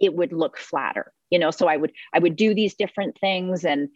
it 0.00 0.14
would 0.14 0.32
look 0.32 0.58
flatter 0.58 1.12
you 1.34 1.40
know 1.40 1.50
so 1.50 1.66
i 1.66 1.76
would 1.76 1.92
i 2.14 2.18
would 2.20 2.36
do 2.36 2.54
these 2.54 2.74
different 2.74 3.18
things 3.18 3.64
and 3.64 3.88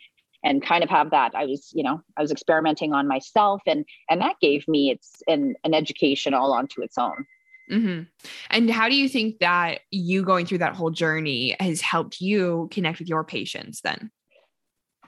and 0.42 0.60
kind 0.60 0.82
of 0.82 0.90
have 0.90 1.10
that 1.12 1.30
i 1.36 1.44
was 1.46 1.70
you 1.72 1.84
know 1.84 2.02
i 2.16 2.20
was 2.20 2.32
experimenting 2.32 2.92
on 2.92 3.06
myself 3.06 3.62
and 3.64 3.84
and 4.10 4.20
that 4.20 4.34
gave 4.40 4.66
me 4.66 4.90
it's 4.90 5.22
an, 5.28 5.54
an 5.62 5.72
education 5.72 6.34
all 6.34 6.52
onto 6.52 6.82
its 6.82 6.98
own 6.98 7.24
mm-hmm. 7.70 8.02
and 8.50 8.70
how 8.70 8.88
do 8.88 8.96
you 8.96 9.08
think 9.08 9.38
that 9.38 9.80
you 9.92 10.24
going 10.24 10.44
through 10.44 10.58
that 10.58 10.74
whole 10.74 10.90
journey 10.90 11.56
has 11.60 11.80
helped 11.80 12.20
you 12.20 12.68
connect 12.72 12.98
with 12.98 13.08
your 13.08 13.22
patients 13.22 13.80
then 13.82 14.10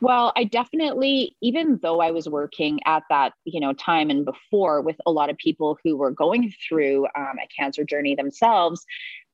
well, 0.03 0.33
I 0.35 0.45
definitely, 0.45 1.37
even 1.43 1.79
though 1.83 2.01
I 2.01 2.11
was 2.11 2.27
working 2.27 2.81
at 2.87 3.03
that, 3.11 3.35
you 3.45 3.61
know, 3.61 3.75
time 3.75 4.09
and 4.09 4.25
before 4.25 4.81
with 4.81 4.97
a 5.05 5.11
lot 5.11 5.29
of 5.29 5.37
people 5.37 5.79
who 5.85 5.97
were 5.97 6.11
going 6.11 6.53
through 6.67 7.07
um, 7.17 7.37
a 7.39 7.47
cancer 7.55 7.85
journey 7.85 8.15
themselves, 8.15 8.87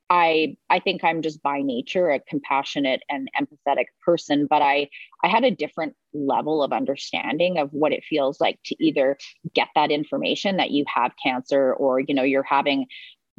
I 0.08 0.56
I 0.70 0.78
think 0.78 1.02
I'm 1.02 1.22
just 1.22 1.42
by 1.42 1.62
nature 1.62 2.10
a 2.10 2.20
compassionate 2.20 3.02
and 3.08 3.28
empathetic 3.40 3.86
person, 4.04 4.46
but 4.48 4.62
I 4.62 4.88
I 5.24 5.28
had 5.28 5.44
a 5.44 5.50
different 5.50 5.94
level 6.14 6.62
of 6.62 6.72
understanding 6.72 7.58
of 7.58 7.70
what 7.72 7.92
it 7.92 8.04
feels 8.04 8.40
like 8.40 8.58
to 8.66 8.76
either 8.84 9.18
get 9.54 9.68
that 9.74 9.90
information 9.90 10.56
that 10.58 10.70
you 10.70 10.84
have 10.92 11.12
cancer 11.22 11.72
or 11.74 12.00
you 12.00 12.14
know 12.14 12.22
you're 12.22 12.42
having 12.44 12.86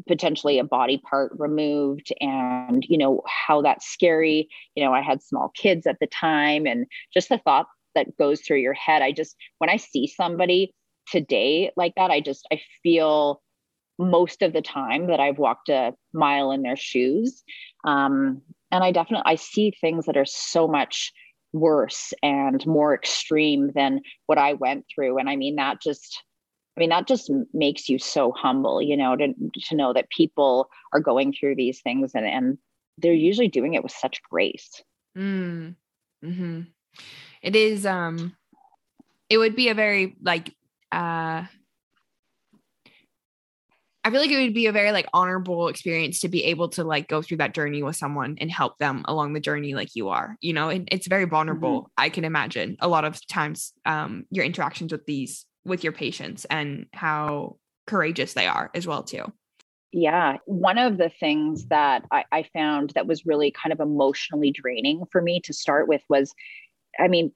potentially 0.08 0.60
a 0.60 0.64
body 0.64 0.98
part 1.10 1.32
removed 1.38 2.14
and 2.22 2.86
you 2.88 2.98
know 2.98 3.22
how 3.28 3.62
that's 3.62 3.88
scary. 3.88 4.50
You 4.76 4.84
know 4.84 4.94
i 4.94 5.02
had 5.02 5.24
small 5.24 5.52
kids 5.56 5.88
at 5.88 6.00
the 6.00 6.08
time 6.08 6.66
and 6.68 6.86
just 7.14 7.30
the 7.30 7.38
thought 7.40 7.68
that 7.96 8.16
goes 8.18 8.42
through 8.42 8.58
your 8.60 8.74
head. 8.74 9.02
I 9.02 9.12
just 9.12 9.36
when 9.60 9.70
i 9.70 9.78
see 9.78 10.08
somebody 10.08 10.74
today 11.10 11.72
like 11.78 11.94
that 11.96 12.12
i 12.12 12.20
just 12.20 12.46
i 12.52 12.60
feel 12.84 13.42
most 13.98 14.42
of 14.42 14.54
the 14.54 14.62
time 14.62 15.08
that 15.08 15.20
I've 15.20 15.38
walked 15.38 15.70
a 15.70 15.94
mile 16.14 16.52
in 16.52 16.62
their 16.62 16.76
shoes. 16.76 17.44
Um, 17.84 18.42
and 18.72 18.84
I 18.84 18.92
definitely 18.92 19.24
I 19.26 19.36
see 19.36 19.72
things 19.72 20.06
that 20.06 20.18
are 20.18 20.26
so 20.26 20.68
much 20.68 21.12
worse 21.54 22.14
and 22.22 22.66
more 22.66 22.94
extreme 22.94 23.72
than 23.74 24.02
what 24.26 24.38
I 24.38 24.54
went 24.54 24.86
through. 24.94 25.18
And 25.18 25.30
I 25.30 25.36
mean 25.36 25.56
that 25.56 25.82
just 25.82 26.24
I 26.76 26.82
mean 26.82 26.90
that 26.90 27.08
just 27.08 27.32
makes 27.54 27.90
you 27.90 27.98
so 27.98 28.32
humble, 28.32 28.82
you 28.82 28.98
know, 28.98 29.16
to 29.16 29.34
to 29.70 29.76
know 29.76 29.94
that 29.94 30.10
people 30.10 30.70
are 30.94 31.00
going 31.00 31.34
through 31.34 31.56
these 31.56 31.82
things 31.82 32.12
and 32.14 32.26
and 32.26 32.58
they're 32.98 33.14
usually 33.14 33.48
doing 33.48 33.74
it 33.74 33.84
with 33.84 33.92
such 33.92 34.22
grace. 34.24 34.82
Mm. 35.18 35.76
hmm 36.24 36.62
It 37.42 37.56
is 37.56 37.86
um 37.86 38.36
it 39.30 39.38
would 39.38 39.56
be 39.56 39.70
a 39.70 39.74
very 39.74 40.16
like 40.22 40.54
uh 40.92 41.46
I 44.08 44.10
feel 44.10 44.22
like 44.22 44.32
it 44.32 44.42
would 44.42 44.54
be 44.54 44.68
a 44.68 44.72
very 44.72 44.94
like 44.94 45.06
honorable 45.14 45.68
experience 45.68 46.22
to 46.22 46.30
be 46.30 46.46
able 46.46 46.70
to 46.70 46.86
like 46.86 47.10
go 47.10 47.22
through 47.22 47.38
that 47.38 47.54
journey 47.54 47.84
with 47.84 47.98
someone 47.98 48.38
and 48.40 48.50
help 48.50 48.78
them 48.78 49.04
along 49.04 49.34
the 49.34 49.42
journey 49.42 49.76
like 49.76 49.98
you 49.98 50.08
are, 50.08 50.38
you 50.40 50.54
know, 50.54 50.70
and 50.70 50.88
it's 50.94 51.08
very 51.08 51.26
vulnerable. 51.26 51.82
Mm-hmm. 51.82 51.92
I 51.98 52.08
can 52.08 52.24
imagine 52.24 52.78
a 52.80 52.88
lot 52.88 53.04
of 53.04 53.20
times 53.28 53.74
um, 53.86 54.24
your 54.32 54.46
interactions 54.46 54.94
with 54.94 55.06
these 55.06 55.46
with 55.66 55.84
your 55.84 55.92
patients 55.92 56.46
and 56.46 56.86
how 56.94 57.58
courageous 57.86 58.32
they 58.32 58.48
are 58.48 58.72
as 58.74 58.88
well 58.88 59.04
too. 59.04 59.26
Yeah. 59.92 60.38
One 60.46 60.78
of 60.78 60.98
the 60.98 61.12
things 61.20 61.66
that 61.66 62.06
I, 62.10 62.24
I 62.32 62.44
found 62.54 62.92
that 62.92 63.08
was 63.08 63.26
really 63.26 63.52
kind 63.52 63.74
of 63.74 63.82
emotionally 63.82 64.52
draining 64.52 65.04
for 65.12 65.22
me 65.22 65.42
to 65.42 65.52
start 65.52 65.90
with 65.90 66.02
was, 66.08 66.34
I 66.98 67.10
mean, 67.10 67.34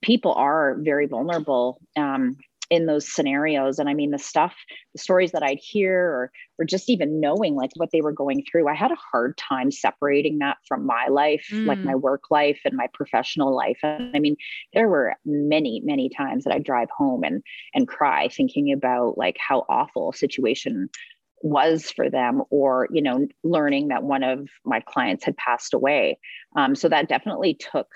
people 0.00 0.32
are 0.32 0.78
very 0.80 1.04
vulnerable. 1.04 1.82
Um, 1.98 2.38
in 2.70 2.86
those 2.86 3.12
scenarios. 3.12 3.78
And 3.78 3.88
i 3.88 3.94
mean 3.94 4.10
the 4.10 4.18
stuff 4.18 4.54
the 4.94 5.00
stories 5.00 5.32
that 5.32 5.42
i'd 5.42 5.58
hear 5.58 5.98
or 5.98 6.32
or 6.58 6.64
just 6.64 6.88
even 6.88 7.20
knowing 7.20 7.54
like 7.54 7.70
what 7.76 7.90
they 7.92 8.00
were 8.00 8.12
going 8.12 8.44
through 8.50 8.68
i 8.68 8.74
had 8.74 8.90
a 8.90 8.96
hard 9.12 9.36
time 9.36 9.70
separating 9.70 10.38
that 10.38 10.56
from 10.66 10.86
my 10.86 11.08
life 11.08 11.46
mm. 11.52 11.66
like 11.66 11.78
my 11.78 11.94
work 11.94 12.24
life 12.30 12.60
and 12.64 12.76
my 12.76 12.86
professional 12.94 13.54
life. 13.54 13.78
And 13.82 14.14
i 14.14 14.18
mean 14.18 14.36
there 14.72 14.88
were 14.88 15.14
many 15.24 15.82
many 15.84 16.08
times 16.08 16.44
that 16.44 16.54
i 16.54 16.58
drive 16.58 16.88
home 16.96 17.22
and 17.24 17.42
and 17.74 17.88
cry 17.88 18.28
thinking 18.28 18.72
about 18.72 19.18
like 19.18 19.36
how 19.38 19.64
awful 19.68 20.10
a 20.10 20.16
situation 20.16 20.88
was 21.42 21.90
for 21.90 22.08
them 22.08 22.42
or 22.48 22.88
you 22.90 23.02
know 23.02 23.28
learning 23.42 23.88
that 23.88 24.02
one 24.02 24.22
of 24.22 24.48
my 24.64 24.80
clients 24.80 25.24
had 25.24 25.36
passed 25.36 25.74
away. 25.74 26.18
Um, 26.56 26.74
so 26.74 26.88
that 26.88 27.08
definitely 27.08 27.54
took 27.54 27.88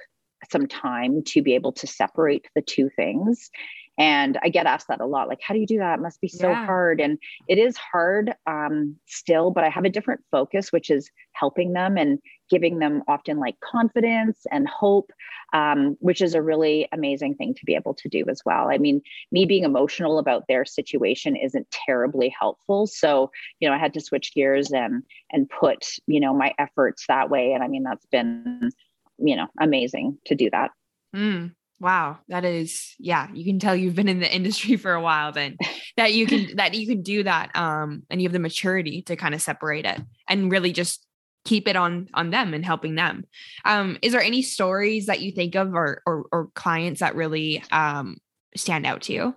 some 0.51 0.67
time 0.67 1.23
to 1.25 1.43
be 1.43 1.55
able 1.55 1.73
to 1.73 1.87
separate 1.87 2.47
the 2.55 2.63
two 2.63 2.91
things 2.95 3.51
and 3.99 4.39
I 4.45 4.49
get 4.49 4.67
asked 4.67 4.87
that 4.89 5.01
a 5.01 5.07
lot 5.07 5.29
like, 5.29 5.41
how 5.43 5.53
do 5.53 5.61
you 5.61 5.67
do 5.67 5.79
that? 5.79 5.99
It 5.99 6.03
must 6.03 6.21
be 6.21 6.29
so 6.29 6.51
yeah. 6.51 6.65
hard. 6.65 7.01
And 7.01 7.19
it 7.49 7.59
is 7.59 7.77
hard 7.77 8.33
um, 8.47 8.95
still, 9.07 9.51
but 9.51 9.65
I 9.65 9.69
have 9.69 9.85
a 9.85 9.91
different 9.91 10.21
focus, 10.31 10.73
which 10.73 10.89
is 10.89 11.11
helping 11.33 11.73
them 11.73 11.97
and 11.97 12.21
giving 12.49 12.79
them 12.79 13.03
often 13.09 13.39
like 13.39 13.57
confidence 13.61 14.47
and 14.53 14.69
hope, 14.69 15.11
um, 15.53 15.97
which 15.99 16.23
is 16.23 16.35
a 16.35 16.43
really 16.43 16.89
amazing 16.93 17.35
thing 17.35 17.55
to 17.55 17.65
be 17.65 17.75
able 17.75 17.93
to 17.95 18.09
do 18.09 18.25
as 18.29 18.41
well. 18.47 18.71
I 18.71 18.79
mean, 18.79 19.03
me 19.33 19.45
being 19.45 19.65
emotional 19.65 20.19
about 20.19 20.45
their 20.47 20.65
situation 20.65 21.35
isn't 21.35 21.69
terribly 21.71 22.33
helpful. 22.39 22.87
So, 22.87 23.33
you 23.59 23.69
know, 23.69 23.75
I 23.75 23.79
had 23.79 23.95
to 23.95 24.01
switch 24.01 24.33
gears 24.33 24.71
and 24.71 25.03
and 25.33 25.51
put, 25.51 25.87
you 26.07 26.21
know, 26.21 26.33
my 26.33 26.55
efforts 26.59 27.05
that 27.09 27.31
way. 27.31 27.53
And 27.53 27.65
I 27.65 27.69
mean, 27.69 27.83
that's 27.83 28.07
been, 28.07 28.71
you 29.19 29.35
know, 29.35 29.49
amazing 29.61 30.19
to 30.27 30.37
do 30.37 30.49
that. 30.51 30.71
Mm. 31.15 31.53
Wow, 31.81 32.19
that 32.29 32.45
is 32.45 32.95
yeah, 32.99 33.29
you 33.33 33.45
can 33.45 33.61
tell 33.61 33.77
you've 33.77 33.95
been 33.95 34.09
in 34.09 34.19
the 34.19 34.35
industry 34.35 34.77
for 34.77 34.93
a 34.93 35.01
while 35.01 35.31
then 35.33 35.57
that 35.97 36.13
you 36.13 36.27
can 36.27 36.57
that 36.57 36.75
you 36.75 36.87
can 36.87 37.03
do 37.03 37.23
that 37.23 37.55
um 37.55 38.03
and 38.11 38.21
you 38.21 38.29
have 38.29 38.33
the 38.33 38.39
maturity 38.39 39.03
to 39.03 39.17
kind 39.17 39.35
of 39.35 39.43
separate 39.43 39.85
it 39.85 40.01
and 40.29 40.51
really 40.51 40.73
just 40.73 41.07
keep 41.45 41.69
it 41.69 41.77
on 41.77 42.09
on 42.15 42.31
them 42.31 42.53
and 42.53 42.65
helping 42.65 42.97
them. 42.97 43.25
Um 43.65 43.97
is 44.03 44.13
there 44.13 44.21
any 44.21 44.43
stories 44.43 45.07
that 45.07 45.21
you 45.21 45.31
think 45.31 45.55
of 45.55 45.75
or 45.75 46.03
or, 46.05 46.27
or 46.33 46.49
clients 46.55 47.01
that 47.01 47.15
really 47.15 47.63
um 47.71 48.19
stand 48.57 48.85
out 48.85 49.03
to 49.03 49.13
you? 49.13 49.35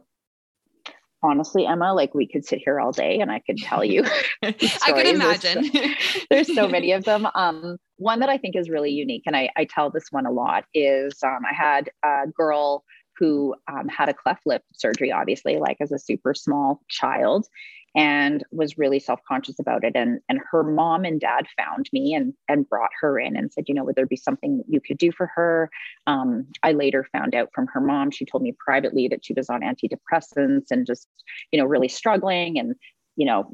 Honestly, 1.24 1.66
Emma, 1.66 1.94
like 1.94 2.14
we 2.14 2.28
could 2.28 2.46
sit 2.46 2.60
here 2.64 2.80
all 2.80 2.92
day 2.92 3.20
and 3.20 3.32
I 3.32 3.40
could 3.40 3.58
tell 3.58 3.84
you. 3.84 4.04
I 4.44 4.52
could 4.52 5.08
imagine. 5.08 5.70
There's 5.72 6.14
so, 6.14 6.20
there's 6.30 6.56
so, 6.56 6.68
many 6.68 6.92
of 6.92 7.04
them. 7.04 7.28
Um, 7.36 7.78
one 7.98 8.20
that 8.20 8.30
I 8.30 8.38
think 8.38 8.56
is 8.56 8.70
really 8.70 8.92
unique, 8.92 9.24
and 9.26 9.36
I, 9.36 9.50
I 9.56 9.66
tell 9.66 9.90
this 9.90 10.06
one 10.12 10.26
a 10.26 10.32
lot, 10.32 10.66
is 10.74 11.14
um, 11.24 11.40
I 11.50 11.54
had 11.54 11.92
a 12.04 12.28
girl 12.28 12.84
who 13.18 13.54
um, 13.72 13.88
had 13.88 14.10
a 14.10 14.14
cleft 14.14 14.42
lip 14.46 14.64
surgery, 14.74 15.12
obviously, 15.12 15.58
like 15.58 15.78
as 15.80 15.92
a 15.92 16.00
super 16.00 16.34
small 16.34 16.82
child 16.90 17.48
and 17.96 18.44
was 18.52 18.78
really 18.78 19.00
self-conscious 19.00 19.60
about 19.60 19.84
it. 19.84 19.94
And 19.96 20.20
and 20.30 20.40
her 20.52 20.64
mom 20.64 21.04
and 21.04 21.20
dad 21.20 21.46
found 21.58 21.90
me 21.92 22.14
and 22.14 22.34
and 22.48 22.68
brought 22.68 22.92
her 23.02 23.20
in 23.20 23.36
and 23.36 23.52
said 23.52 23.66
you 23.68 23.76
know 23.76 23.84
would 23.84 23.96
there 23.96 24.06
be 24.06 24.16
something 24.16 24.64
you 24.68 24.80
could 24.80 24.98
do 24.98 25.12
for 25.12 25.28
her? 25.36 25.70
Um, 26.08 26.48
i 26.64 26.72
later 26.72 27.08
found 27.12 27.36
out 27.36 27.50
from 27.54 27.68
her 27.68 27.82
mom 27.82 28.12
she 28.12 28.26
told 28.26 28.44
me 28.44 28.56
privately 28.58 29.08
that 29.10 29.26
she 29.26 29.34
was 29.34 29.50
on 29.50 29.62
antidepressants 29.62 30.72
and 30.72 30.86
just 30.88 31.08
you 31.52 31.60
know 31.60 31.66
really 31.66 31.88
struggling 31.90 32.58
and 32.60 32.76
you 33.16 33.26
know 33.26 33.52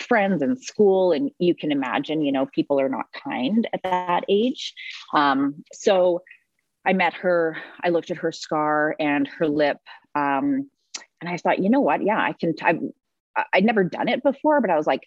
friends 0.00 0.40
and 0.40 0.58
school. 0.58 1.12
And 1.12 1.30
you 1.38 1.54
can 1.54 1.70
imagine 1.70 2.22
you 2.22 2.32
know 2.32 2.46
people 2.46 2.80
are 2.80 2.88
not 2.88 3.06
kind 3.12 3.68
at 3.72 3.82
that 3.82 4.24
age. 4.28 4.74
Um, 5.12 5.64
so 5.72 6.22
i 6.86 6.92
met 6.92 7.14
her 7.14 7.56
i 7.82 7.88
looked 7.88 8.12
at 8.12 8.16
her 8.16 8.30
scar 8.30 8.94
and 9.00 9.26
her 9.26 9.48
lip 9.48 9.78
um, 10.14 10.70
and 11.20 11.28
i 11.28 11.36
thought 11.36 11.58
you 11.58 11.68
know 11.68 11.80
what? 11.80 12.04
Yeah 12.04 12.20
i 12.20 12.32
can 12.32 12.54
I've, 12.62 12.78
i'd 13.52 13.64
never 13.64 13.84
done 13.84 14.08
it 14.08 14.22
before 14.22 14.60
but 14.60 14.70
i 14.70 14.76
was 14.76 14.86
like 14.86 15.02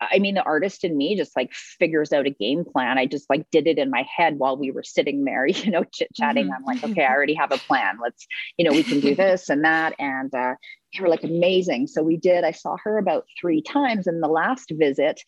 I 0.00 0.18
mean, 0.18 0.34
the 0.34 0.42
artist 0.42 0.84
in 0.84 0.96
me 0.96 1.16
just 1.16 1.36
like 1.36 1.52
figures 1.52 2.12
out 2.12 2.26
a 2.26 2.30
game 2.30 2.64
plan. 2.64 2.98
I 2.98 3.06
just 3.06 3.28
like 3.30 3.46
did 3.50 3.66
it 3.66 3.78
in 3.78 3.90
my 3.90 4.04
head 4.14 4.38
while 4.38 4.56
we 4.56 4.70
were 4.70 4.82
sitting 4.82 5.24
there, 5.24 5.46
you 5.46 5.70
know, 5.70 5.84
chit 5.84 6.08
chatting. 6.14 6.46
Mm-hmm. 6.46 6.54
I'm 6.54 6.64
like, 6.64 6.84
okay, 6.84 7.04
I 7.04 7.12
already 7.12 7.34
have 7.34 7.52
a 7.52 7.58
plan. 7.58 7.98
Let's, 8.02 8.26
you 8.56 8.64
know, 8.64 8.72
we 8.72 8.82
can 8.82 9.00
do 9.00 9.14
this 9.14 9.48
and 9.48 9.64
that. 9.64 9.94
And 9.98 10.34
uh, 10.34 10.54
they 10.92 11.02
were 11.02 11.08
like 11.08 11.24
amazing. 11.24 11.86
So 11.86 12.02
we 12.02 12.16
did. 12.16 12.44
I 12.44 12.52
saw 12.52 12.76
her 12.84 12.98
about 12.98 13.26
three 13.40 13.62
times. 13.62 14.06
And 14.06 14.22
the 14.22 14.28
last 14.28 14.72
visit, 14.72 15.20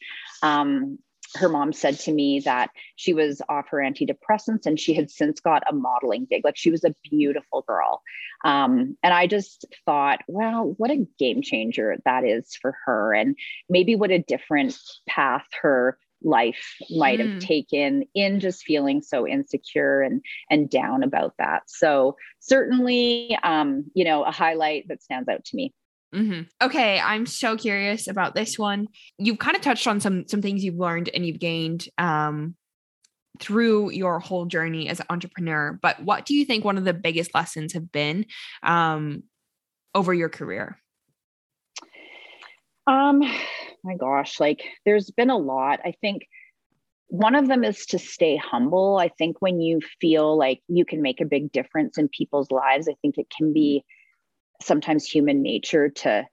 um, 0.42 0.98
her 1.36 1.48
mom 1.48 1.72
said 1.72 1.98
to 2.00 2.12
me 2.12 2.40
that 2.40 2.70
she 2.96 3.14
was 3.14 3.40
off 3.48 3.68
her 3.68 3.78
antidepressants 3.78 4.66
and 4.66 4.78
she 4.78 4.94
had 4.94 5.10
since 5.10 5.40
got 5.40 5.62
a 5.68 5.74
modeling 5.74 6.26
gig. 6.28 6.42
Like 6.44 6.56
she 6.56 6.70
was 6.70 6.84
a 6.84 6.94
beautiful 7.08 7.62
girl. 7.66 8.02
Um, 8.44 8.96
and 9.02 9.14
I 9.14 9.26
just 9.26 9.64
thought, 9.84 10.20
wow, 10.28 10.74
what 10.76 10.90
a 10.90 11.06
game 11.18 11.42
changer 11.42 11.96
that 12.04 12.24
is 12.24 12.56
for 12.60 12.76
her. 12.84 13.14
And 13.14 13.36
maybe 13.68 13.96
what 13.96 14.10
a 14.10 14.18
different 14.18 14.78
path 15.08 15.46
her 15.62 15.98
life 16.22 16.76
might 16.90 17.18
mm. 17.18 17.32
have 17.32 17.42
taken 17.42 18.04
in 18.14 18.40
just 18.40 18.64
feeling 18.64 19.02
so 19.02 19.26
insecure 19.26 20.00
and 20.00 20.22
and 20.50 20.70
down 20.70 21.02
about 21.02 21.34
that 21.38 21.62
so 21.66 22.16
certainly 22.40 23.38
um 23.42 23.84
you 23.94 24.02
know 24.02 24.24
a 24.24 24.30
highlight 24.30 24.88
that 24.88 25.02
stands 25.02 25.28
out 25.28 25.44
to 25.44 25.56
me 25.56 25.74
Mm-hmm. 26.16 26.42
Okay, 26.62 26.98
I'm 26.98 27.26
so 27.26 27.56
curious 27.56 28.08
about 28.08 28.34
this 28.34 28.58
one. 28.58 28.88
You've 29.18 29.38
kind 29.38 29.54
of 29.54 29.62
touched 29.62 29.86
on 29.86 30.00
some 30.00 30.26
some 30.26 30.40
things 30.40 30.64
you've 30.64 30.78
learned 30.78 31.10
and 31.12 31.26
you've 31.26 31.38
gained 31.38 31.88
um, 31.98 32.56
through 33.38 33.90
your 33.90 34.18
whole 34.18 34.46
journey 34.46 34.88
as 34.88 35.00
an 35.00 35.06
entrepreneur. 35.10 35.78
But 35.80 36.02
what 36.02 36.24
do 36.24 36.34
you 36.34 36.46
think 36.46 36.64
one 36.64 36.78
of 36.78 36.84
the 36.84 36.94
biggest 36.94 37.34
lessons 37.34 37.74
have 37.74 37.92
been 37.92 38.24
um, 38.62 39.24
over 39.94 40.14
your 40.14 40.30
career? 40.30 40.78
Um, 42.86 43.20
my 43.84 43.96
gosh, 43.96 44.40
like 44.40 44.62
there's 44.86 45.10
been 45.10 45.30
a 45.30 45.36
lot. 45.36 45.80
I 45.84 45.92
think 46.00 46.22
one 47.08 47.34
of 47.34 47.46
them 47.46 47.62
is 47.62 47.84
to 47.86 47.98
stay 47.98 48.36
humble. 48.36 48.96
I 48.98 49.08
think 49.08 49.36
when 49.40 49.60
you 49.60 49.80
feel 50.00 50.36
like 50.36 50.62
you 50.68 50.84
can 50.86 51.02
make 51.02 51.20
a 51.20 51.26
big 51.26 51.52
difference 51.52 51.98
in 51.98 52.08
people's 52.08 52.50
lives, 52.50 52.88
I 52.88 52.94
think 53.02 53.18
it 53.18 53.26
can 53.36 53.52
be 53.52 53.84
sometimes 54.60 55.06
human 55.06 55.42
nature 55.42 55.88
to 55.88 56.26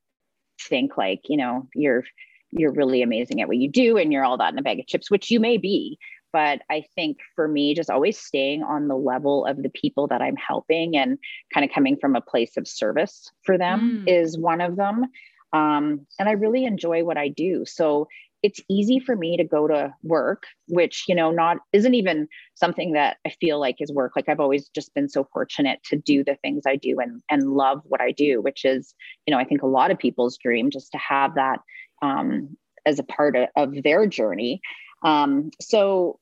think 0.61 0.97
like 0.97 1.21
you 1.25 1.37
know 1.37 1.67
you're 1.73 2.03
you're 2.51 2.71
really 2.71 3.01
amazing 3.01 3.41
at 3.41 3.47
what 3.47 3.57
you 3.57 3.69
do 3.69 3.97
and 3.97 4.13
you're 4.13 4.23
all 4.23 4.37
that 4.37 4.53
in 4.53 4.59
a 4.59 4.61
bag 4.61 4.79
of 4.79 4.87
chips 4.87 5.09
which 5.09 5.31
you 5.31 5.39
may 5.39 5.57
be. 5.57 5.97
But 6.31 6.61
i 6.69 6.83
think 6.95 7.17
for 7.35 7.47
me 7.47 7.75
just 7.75 7.89
always 7.89 8.17
staying 8.17 8.63
on 8.63 8.87
the 8.87 8.95
level 8.95 9.45
of 9.45 9.61
the 9.61 9.69
people 9.69 10.07
that 10.07 10.21
i'm 10.21 10.35
helping 10.35 10.97
and 10.97 11.17
kind 11.53 11.63
of 11.63 11.71
coming 11.71 11.97
from 11.97 12.15
a 12.15 12.21
place 12.21 12.57
of 12.57 12.67
service 12.67 13.31
for 13.43 13.57
them 13.57 14.05
mm. 14.05 14.11
is 14.11 14.37
one 14.37 14.61
of 14.61 14.75
them. 14.75 15.05
Um, 15.53 16.07
and 16.17 16.27
i 16.27 16.31
really 16.31 16.65
enjoy 16.65 17.03
what 17.03 17.17
i 17.17 17.27
do. 17.27 17.65
So 17.65 18.07
it's 18.43 18.59
easy 18.69 18.99
for 18.99 19.15
me 19.15 19.37
to 19.37 19.43
go 19.43 19.67
to 19.67 19.93
work 20.03 20.43
which 20.67 21.05
you 21.07 21.15
know 21.15 21.31
not 21.31 21.57
isn't 21.71 21.95
even 21.95 22.27
something 22.55 22.91
that 22.91 23.17
i 23.25 23.29
feel 23.41 23.59
like 23.59 23.77
is 23.79 23.91
work. 23.91 24.13
Like 24.15 24.29
i've 24.29 24.39
always 24.39 24.69
just 24.69 24.93
been 24.93 25.09
so 25.09 25.27
fortunate 25.33 25.79
to 25.85 25.95
do 25.95 26.23
the 26.23 26.35
things 26.35 26.63
i 26.67 26.75
do 26.75 26.99
and 26.99 27.21
and 27.29 27.51
love 27.53 27.81
what 27.85 28.01
i 28.01 28.11
do 28.11 28.41
which 28.41 28.65
is 28.65 28.93
you 29.25 29.33
know 29.33 29.39
i 29.39 29.43
think 29.43 29.61
a 29.61 29.67
lot 29.67 29.91
of 29.91 29.97
people's 29.97 30.37
dream 30.37 30.69
just 30.69 30.91
to 30.91 30.97
have 30.97 31.35
that 31.35 31.59
um, 32.01 32.57
as 32.85 32.99
a 32.99 33.03
part 33.03 33.35
of, 33.35 33.47
of 33.55 33.83
their 33.83 34.05
journey. 34.05 34.61
Um, 35.03 35.51
so 35.61 36.19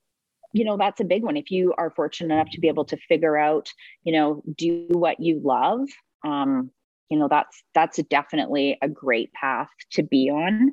you 0.54 0.64
know 0.64 0.76
that's 0.76 1.00
a 1.00 1.04
big 1.04 1.22
one. 1.22 1.36
If 1.36 1.50
you 1.50 1.74
are 1.78 1.90
fortunate 1.90 2.34
enough 2.34 2.50
to 2.52 2.60
be 2.60 2.68
able 2.68 2.84
to 2.86 2.96
figure 3.08 3.36
out 3.36 3.68
you 4.04 4.12
know 4.12 4.42
do 4.56 4.86
what 4.90 5.18
you 5.18 5.40
love 5.42 5.88
um, 6.24 6.70
you 7.08 7.18
know 7.18 7.28
that's 7.28 7.62
that's 7.74 8.02
definitely 8.04 8.78
a 8.82 8.88
great 8.88 9.32
path 9.32 9.68
to 9.92 10.02
be 10.02 10.30
on. 10.30 10.72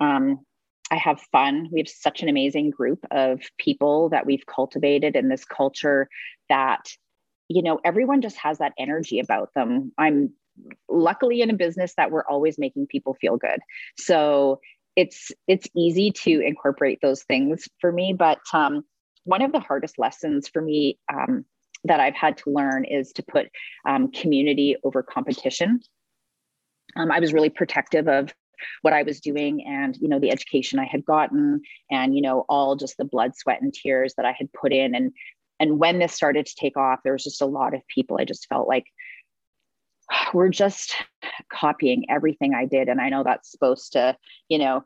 Um, 0.00 0.40
I 0.90 0.96
have 0.96 1.20
fun. 1.32 1.68
We 1.70 1.80
have 1.80 1.88
such 1.88 2.22
an 2.22 2.28
amazing 2.28 2.70
group 2.70 3.04
of 3.10 3.40
people 3.58 4.08
that 4.10 4.26
we've 4.26 4.46
cultivated 4.46 5.16
in 5.16 5.28
this 5.28 5.44
culture 5.44 6.08
that, 6.48 6.88
you 7.48 7.62
know, 7.62 7.80
everyone 7.84 8.22
just 8.22 8.36
has 8.38 8.58
that 8.58 8.72
energy 8.78 9.20
about 9.20 9.50
them. 9.54 9.92
I'm 9.98 10.32
luckily 10.88 11.42
in 11.42 11.50
a 11.50 11.54
business 11.54 11.94
that 11.96 12.10
we're 12.10 12.24
always 12.24 12.58
making 12.58 12.86
people 12.86 13.14
feel 13.20 13.36
good. 13.36 13.60
So 13.96 14.60
it's 14.96 15.30
it's 15.46 15.68
easy 15.76 16.10
to 16.10 16.40
incorporate 16.40 16.98
those 17.00 17.22
things 17.22 17.68
for 17.80 17.92
me. 17.92 18.12
But 18.12 18.40
um, 18.52 18.82
one 19.24 19.42
of 19.42 19.52
the 19.52 19.60
hardest 19.60 19.98
lessons 19.98 20.48
for 20.48 20.60
me 20.60 20.98
um, 21.12 21.44
that 21.84 22.00
I've 22.00 22.16
had 22.16 22.38
to 22.38 22.50
learn 22.50 22.84
is 22.84 23.12
to 23.12 23.22
put 23.22 23.46
um, 23.86 24.10
community 24.10 24.76
over 24.82 25.02
competition. 25.02 25.80
Um, 26.96 27.12
I 27.12 27.20
was 27.20 27.32
really 27.32 27.50
protective 27.50 28.08
of 28.08 28.34
what 28.82 28.92
I 28.92 29.02
was 29.02 29.20
doing 29.20 29.64
and, 29.66 29.96
you 30.00 30.08
know, 30.08 30.18
the 30.18 30.30
education 30.30 30.78
I 30.78 30.84
had 30.84 31.04
gotten 31.04 31.60
and, 31.90 32.14
you 32.14 32.22
know, 32.22 32.44
all 32.48 32.76
just 32.76 32.96
the 32.96 33.04
blood, 33.04 33.36
sweat, 33.36 33.62
and 33.62 33.72
tears 33.72 34.14
that 34.16 34.26
I 34.26 34.32
had 34.32 34.52
put 34.52 34.72
in. 34.72 34.94
And, 34.94 35.12
and 35.60 35.78
when 35.78 35.98
this 35.98 36.14
started 36.14 36.46
to 36.46 36.54
take 36.58 36.76
off, 36.76 37.00
there 37.02 37.12
was 37.12 37.24
just 37.24 37.42
a 37.42 37.46
lot 37.46 37.74
of 37.74 37.80
people 37.92 38.18
I 38.20 38.24
just 38.24 38.46
felt 38.48 38.68
like 38.68 38.86
we're 40.34 40.48
just 40.48 40.96
copying 41.52 42.04
everything 42.08 42.54
I 42.54 42.64
did. 42.64 42.88
And 42.88 43.00
I 43.00 43.08
know 43.08 43.24
that's 43.24 43.50
supposed 43.50 43.92
to, 43.92 44.16
you 44.48 44.58
know, 44.58 44.84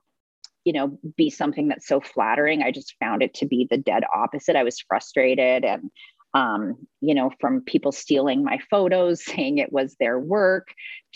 you 0.64 0.72
know, 0.72 0.96
be 1.16 1.28
something 1.28 1.66
that's 1.66 1.88
so 1.88 2.00
flattering. 2.00 2.62
I 2.62 2.70
just 2.70 2.94
found 3.00 3.20
it 3.20 3.34
to 3.34 3.46
be 3.46 3.66
the 3.68 3.76
dead 3.76 4.04
opposite. 4.14 4.54
I 4.54 4.62
was 4.62 4.78
frustrated 4.78 5.64
and 5.64 5.90
um, 6.34 6.76
you 7.00 7.14
know, 7.14 7.30
from 7.40 7.60
people 7.60 7.92
stealing 7.92 8.42
my 8.42 8.58
photos, 8.70 9.24
saying 9.24 9.58
it 9.58 9.72
was 9.72 9.96
their 9.98 10.18
work, 10.18 10.68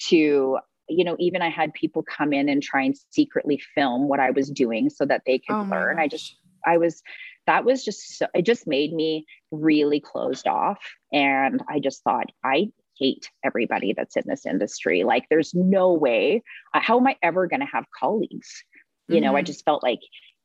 to 0.08 0.58
you 0.88 1.04
know, 1.04 1.16
even 1.18 1.42
I 1.42 1.50
had 1.50 1.72
people 1.74 2.02
come 2.02 2.32
in 2.32 2.48
and 2.48 2.62
try 2.62 2.82
and 2.82 2.96
secretly 3.10 3.60
film 3.74 4.08
what 4.08 4.20
I 4.20 4.30
was 4.30 4.50
doing 4.50 4.90
so 4.90 5.04
that 5.06 5.22
they 5.26 5.38
could 5.38 5.56
oh 5.56 5.66
learn. 5.70 5.98
I 5.98 6.08
just, 6.08 6.36
I 6.66 6.78
was, 6.78 7.02
that 7.46 7.64
was 7.64 7.84
just, 7.84 8.18
so, 8.18 8.26
it 8.34 8.42
just 8.42 8.66
made 8.66 8.92
me 8.92 9.26
really 9.50 10.00
closed 10.00 10.46
off. 10.46 10.78
And 11.12 11.62
I 11.68 11.80
just 11.80 12.02
thought, 12.02 12.26
I 12.44 12.68
hate 12.98 13.30
everybody 13.44 13.94
that's 13.96 14.16
in 14.16 14.24
this 14.26 14.46
industry. 14.46 15.04
Like, 15.04 15.26
there's 15.28 15.54
no 15.54 15.92
way, 15.92 16.42
uh, 16.74 16.80
how 16.80 16.98
am 16.98 17.06
I 17.06 17.16
ever 17.22 17.46
going 17.46 17.60
to 17.60 17.66
have 17.66 17.84
colleagues? 17.98 18.64
You 19.08 19.16
mm-hmm. 19.16 19.24
know, 19.24 19.36
I 19.36 19.40
mm-hmm. 19.40 19.46
just 19.46 19.64
felt 19.64 19.82
like 19.82 20.00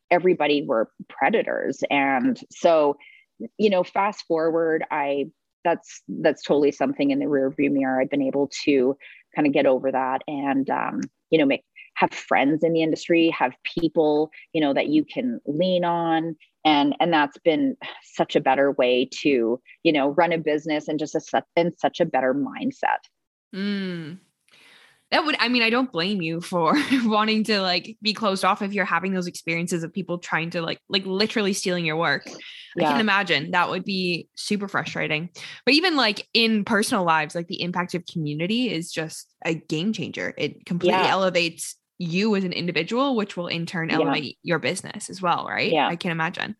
everybody 0.09 0.63
were 0.63 0.91
predators. 1.07 1.83
And 1.89 2.39
so, 2.51 2.97
you 3.57 3.69
know, 3.69 3.83
fast 3.83 4.25
forward, 4.27 4.83
I, 4.91 5.25
that's 5.63 6.01
that's 6.07 6.41
totally 6.41 6.71
something 6.71 7.11
in 7.11 7.19
the 7.19 7.27
rear 7.27 7.49
view 7.51 7.69
mirror. 7.69 8.01
I've 8.01 8.09
been 8.09 8.23
able 8.23 8.49
to 8.63 8.97
kind 9.36 9.47
of 9.47 9.53
get 9.53 9.65
over 9.65 9.91
that 9.91 10.21
and 10.27 10.69
um, 10.69 11.01
you 11.29 11.39
know 11.39 11.45
make 11.45 11.63
have 11.95 12.13
friends 12.13 12.63
in 12.63 12.73
the 12.73 12.82
industry 12.82 13.29
have 13.29 13.51
people 13.63 14.32
you 14.53 14.61
know 14.61 14.73
that 14.73 14.88
you 14.88 15.05
can 15.05 15.39
lean 15.45 15.84
on. 15.84 16.36
And 16.63 16.95
and 16.99 17.11
that's 17.11 17.39
been 17.39 17.75
such 18.03 18.36
a 18.36 18.41
better 18.41 18.71
way 18.73 19.09
to 19.21 19.59
you 19.84 19.91
know 19.91 20.09
run 20.09 20.32
a 20.32 20.38
business 20.38 20.88
and 20.88 20.99
just 20.99 21.15
a, 21.15 21.43
in 21.55 21.75
such 21.77 21.99
a 21.99 22.05
better 22.05 22.34
mindset. 22.34 22.99
Mm 23.53 24.19
that 25.12 25.26
would 25.26 25.36
i 25.39 25.47
mean 25.47 25.62
i 25.62 25.70
don't 25.70 25.91
blame 25.91 26.22
you 26.22 26.41
for 26.41 26.74
wanting 27.03 27.43
to 27.43 27.62
like 27.62 27.97
be 28.01 28.14
closed 28.14 28.43
off 28.43 28.62
if 28.62 28.74
you're 28.74 28.86
having 28.86 29.14
those 29.14 29.28
experiences 29.28 29.84
of 29.84 29.93
people 29.93 30.18
trying 30.18 30.49
to 30.49 30.62
like 30.62 30.80
like 30.89 31.05
literally 31.05 31.53
stealing 31.53 31.86
your 31.86 31.97
work 31.97 32.26
yeah. 32.76 32.88
i 32.88 32.91
can 32.91 33.01
imagine 33.01 33.51
that 33.51 33.70
would 33.70 33.84
be 33.84 34.28
super 34.36 34.68
frustrating 34.68 35.30
but 35.66 35.74
even 35.74 35.95
like 35.95 36.28
in 36.34 36.64
personal 36.66 37.03
lives 37.03 37.36
like 37.36 37.47
the 37.47 37.62
impact 37.62 37.93
of 37.93 38.05
community 38.05 38.72
is 38.72 38.91
just 38.91 39.28
a 39.45 39.53
game 39.53 39.93
changer 39.93 40.34
it 40.38 40.66
completely 40.66 40.99
yeah. 40.99 41.12
elevates 41.12 41.76
you 42.01 42.35
as 42.35 42.43
an 42.43 42.53
individual 42.53 43.15
which 43.15 43.37
will 43.37 43.47
in 43.47 43.65
turn 43.65 43.91
elevate 43.91 44.23
yeah. 44.23 44.31
your 44.43 44.59
business 44.59 45.09
as 45.09 45.21
well 45.21 45.45
right 45.47 45.71
yeah 45.71 45.87
i 45.87 45.95
can 45.95 46.11
imagine 46.11 46.55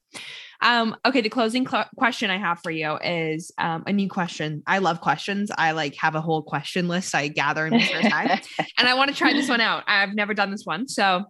um, 0.64 0.96
okay, 1.06 1.22
the 1.22 1.30
closing 1.30 1.68
cl- 1.68 1.90
question 1.98 2.30
I 2.30 2.38
have 2.38 2.60
for 2.62 2.70
you 2.70 2.96
is 2.98 3.52
um, 3.58 3.84
a 3.88 3.94
new 3.94 4.08
question. 4.08 4.62
I 4.68 4.78
love 4.78 5.02
questions. 5.02 5.50
I 5.58 5.72
like 5.72 5.96
have 5.96 6.14
a 6.14 6.22
whole 6.22 6.44
question 6.44 6.88
list 6.88 7.16
I 7.16 7.30
gather 7.30 7.66
in 7.66 7.74
my 7.74 7.82
spare 7.82 8.04
time, 8.04 8.40
and 8.78 8.88
I 8.88 8.94
want 8.94 9.10
to 9.10 9.16
try 9.16 9.34
this 9.34 9.50
one 9.50 9.60
out. 9.60 9.84
I've 9.88 10.14
never 10.14 10.36
done 10.36 10.52
this 10.52 10.64
one, 10.64 10.88
so 10.88 11.26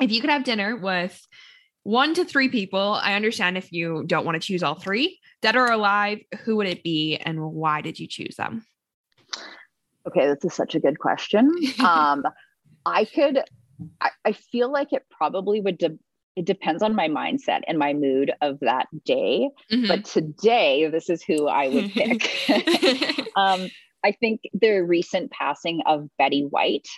if 0.00 0.10
you 0.10 0.22
could 0.22 0.30
have 0.30 0.44
dinner 0.44 0.74
with 0.74 1.20
one 1.82 2.14
to 2.14 2.24
three 2.24 2.48
people, 2.48 2.98
I 3.02 3.14
understand 3.14 3.58
if 3.58 3.72
you 3.72 4.04
don't 4.06 4.24
want 4.24 4.40
to 4.40 4.46
choose 4.46 4.62
all 4.62 4.74
three, 4.74 5.18
dead 5.42 5.56
or 5.56 5.66
alive, 5.66 6.20
who 6.44 6.56
would 6.56 6.66
it 6.66 6.82
be, 6.82 7.16
and 7.16 7.42
why 7.42 7.82
did 7.82 7.98
you 7.98 8.06
choose 8.06 8.36
them? 8.36 8.64
Okay, 10.06 10.26
this 10.26 10.44
is 10.44 10.54
such 10.54 10.74
a 10.74 10.80
good 10.80 10.98
question. 10.98 11.52
Um, 11.80 12.24
I 12.86 13.04
could. 13.04 13.40
I, 14.00 14.10
I 14.24 14.32
feel 14.32 14.70
like 14.70 14.92
it 14.92 15.04
probably 15.10 15.60
would 15.60 15.78
de- 15.78 15.98
it 16.36 16.44
depends 16.46 16.82
on 16.82 16.94
my 16.94 17.08
mindset 17.08 17.60
and 17.66 17.78
my 17.78 17.92
mood 17.92 18.32
of 18.40 18.58
that 18.60 18.86
day. 19.04 19.50
Mm-hmm. 19.70 19.88
But 19.88 20.04
today, 20.04 20.88
this 20.88 21.10
is 21.10 21.22
who 21.22 21.48
I 21.48 21.68
would 21.68 21.90
pick. 21.92 23.28
um, 23.36 23.68
I 24.04 24.12
think 24.12 24.40
the 24.52 24.78
recent 24.78 25.30
passing 25.30 25.82
of 25.86 26.08
Betty 26.18 26.42
White 26.42 26.88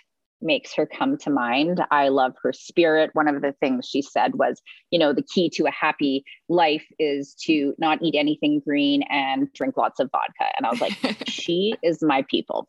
makes 0.45 0.75
her 0.75 0.87
come 0.87 1.17
to 1.17 1.31
mind. 1.31 1.83
I 1.91 2.09
love 2.09 2.35
her 2.43 2.53
spirit. 2.53 3.11
One 3.15 3.29
of 3.29 3.41
the 3.43 3.55
things 3.61 3.89
she 3.89 4.03
said 4.03 4.35
was, 4.35 4.61
you 4.91 4.99
know, 4.99 5.13
the 5.13 5.23
key 5.23 5.51
to 5.55 5.65
a 5.65 5.71
happy 5.71 6.23
life 6.49 6.85
is 6.99 7.35
to 7.47 7.75
not 7.79 7.99
eat 8.03 8.15
anything 8.17 8.61
green 8.65 9.03
and 9.11 9.51
drink 9.55 9.77
lots 9.77 9.99
of 9.99 10.11
vodka. 10.13 10.53
And 10.57 10.67
I 10.67 10.71
was 10.71 10.81
like, 10.81 10.93
she 11.27 11.75
is 11.83 12.03
my 12.03 12.25
people. 12.31 12.69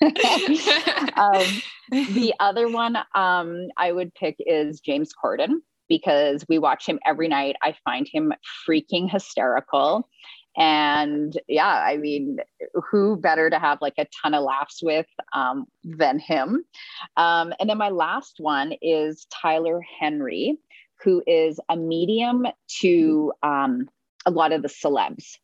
um, 1.16 1.44
the 1.90 2.34
other 2.40 2.68
one 2.68 2.96
um, 3.14 3.68
I 3.76 3.92
would 3.92 4.14
pick 4.14 4.36
is 4.38 4.80
James 4.80 5.10
Corden 5.12 5.56
because 5.88 6.44
we 6.48 6.58
watch 6.58 6.86
him 6.86 6.98
every 7.06 7.28
night. 7.28 7.56
I 7.62 7.74
find 7.84 8.06
him 8.10 8.32
freaking 8.68 9.10
hysterical. 9.10 10.08
And 10.56 11.38
yeah, 11.46 11.84
I 11.86 11.96
mean, 11.96 12.38
who 12.90 13.16
better 13.16 13.48
to 13.48 13.58
have 13.58 13.78
like 13.80 13.94
a 13.96 14.06
ton 14.22 14.34
of 14.34 14.42
laughs 14.42 14.82
with 14.82 15.06
um, 15.32 15.66
than 15.84 16.18
him? 16.18 16.64
Um, 17.16 17.52
and 17.58 17.70
then 17.70 17.78
my 17.78 17.90
last 17.90 18.36
one 18.38 18.74
is 18.82 19.26
Tyler 19.30 19.80
Henry, 20.00 20.58
who 21.02 21.22
is 21.26 21.60
a 21.68 21.76
medium 21.76 22.46
to 22.80 23.32
um, 23.42 23.88
a 24.26 24.30
lot 24.30 24.52
of 24.52 24.62
the 24.62 24.68
celebs. 24.68 25.36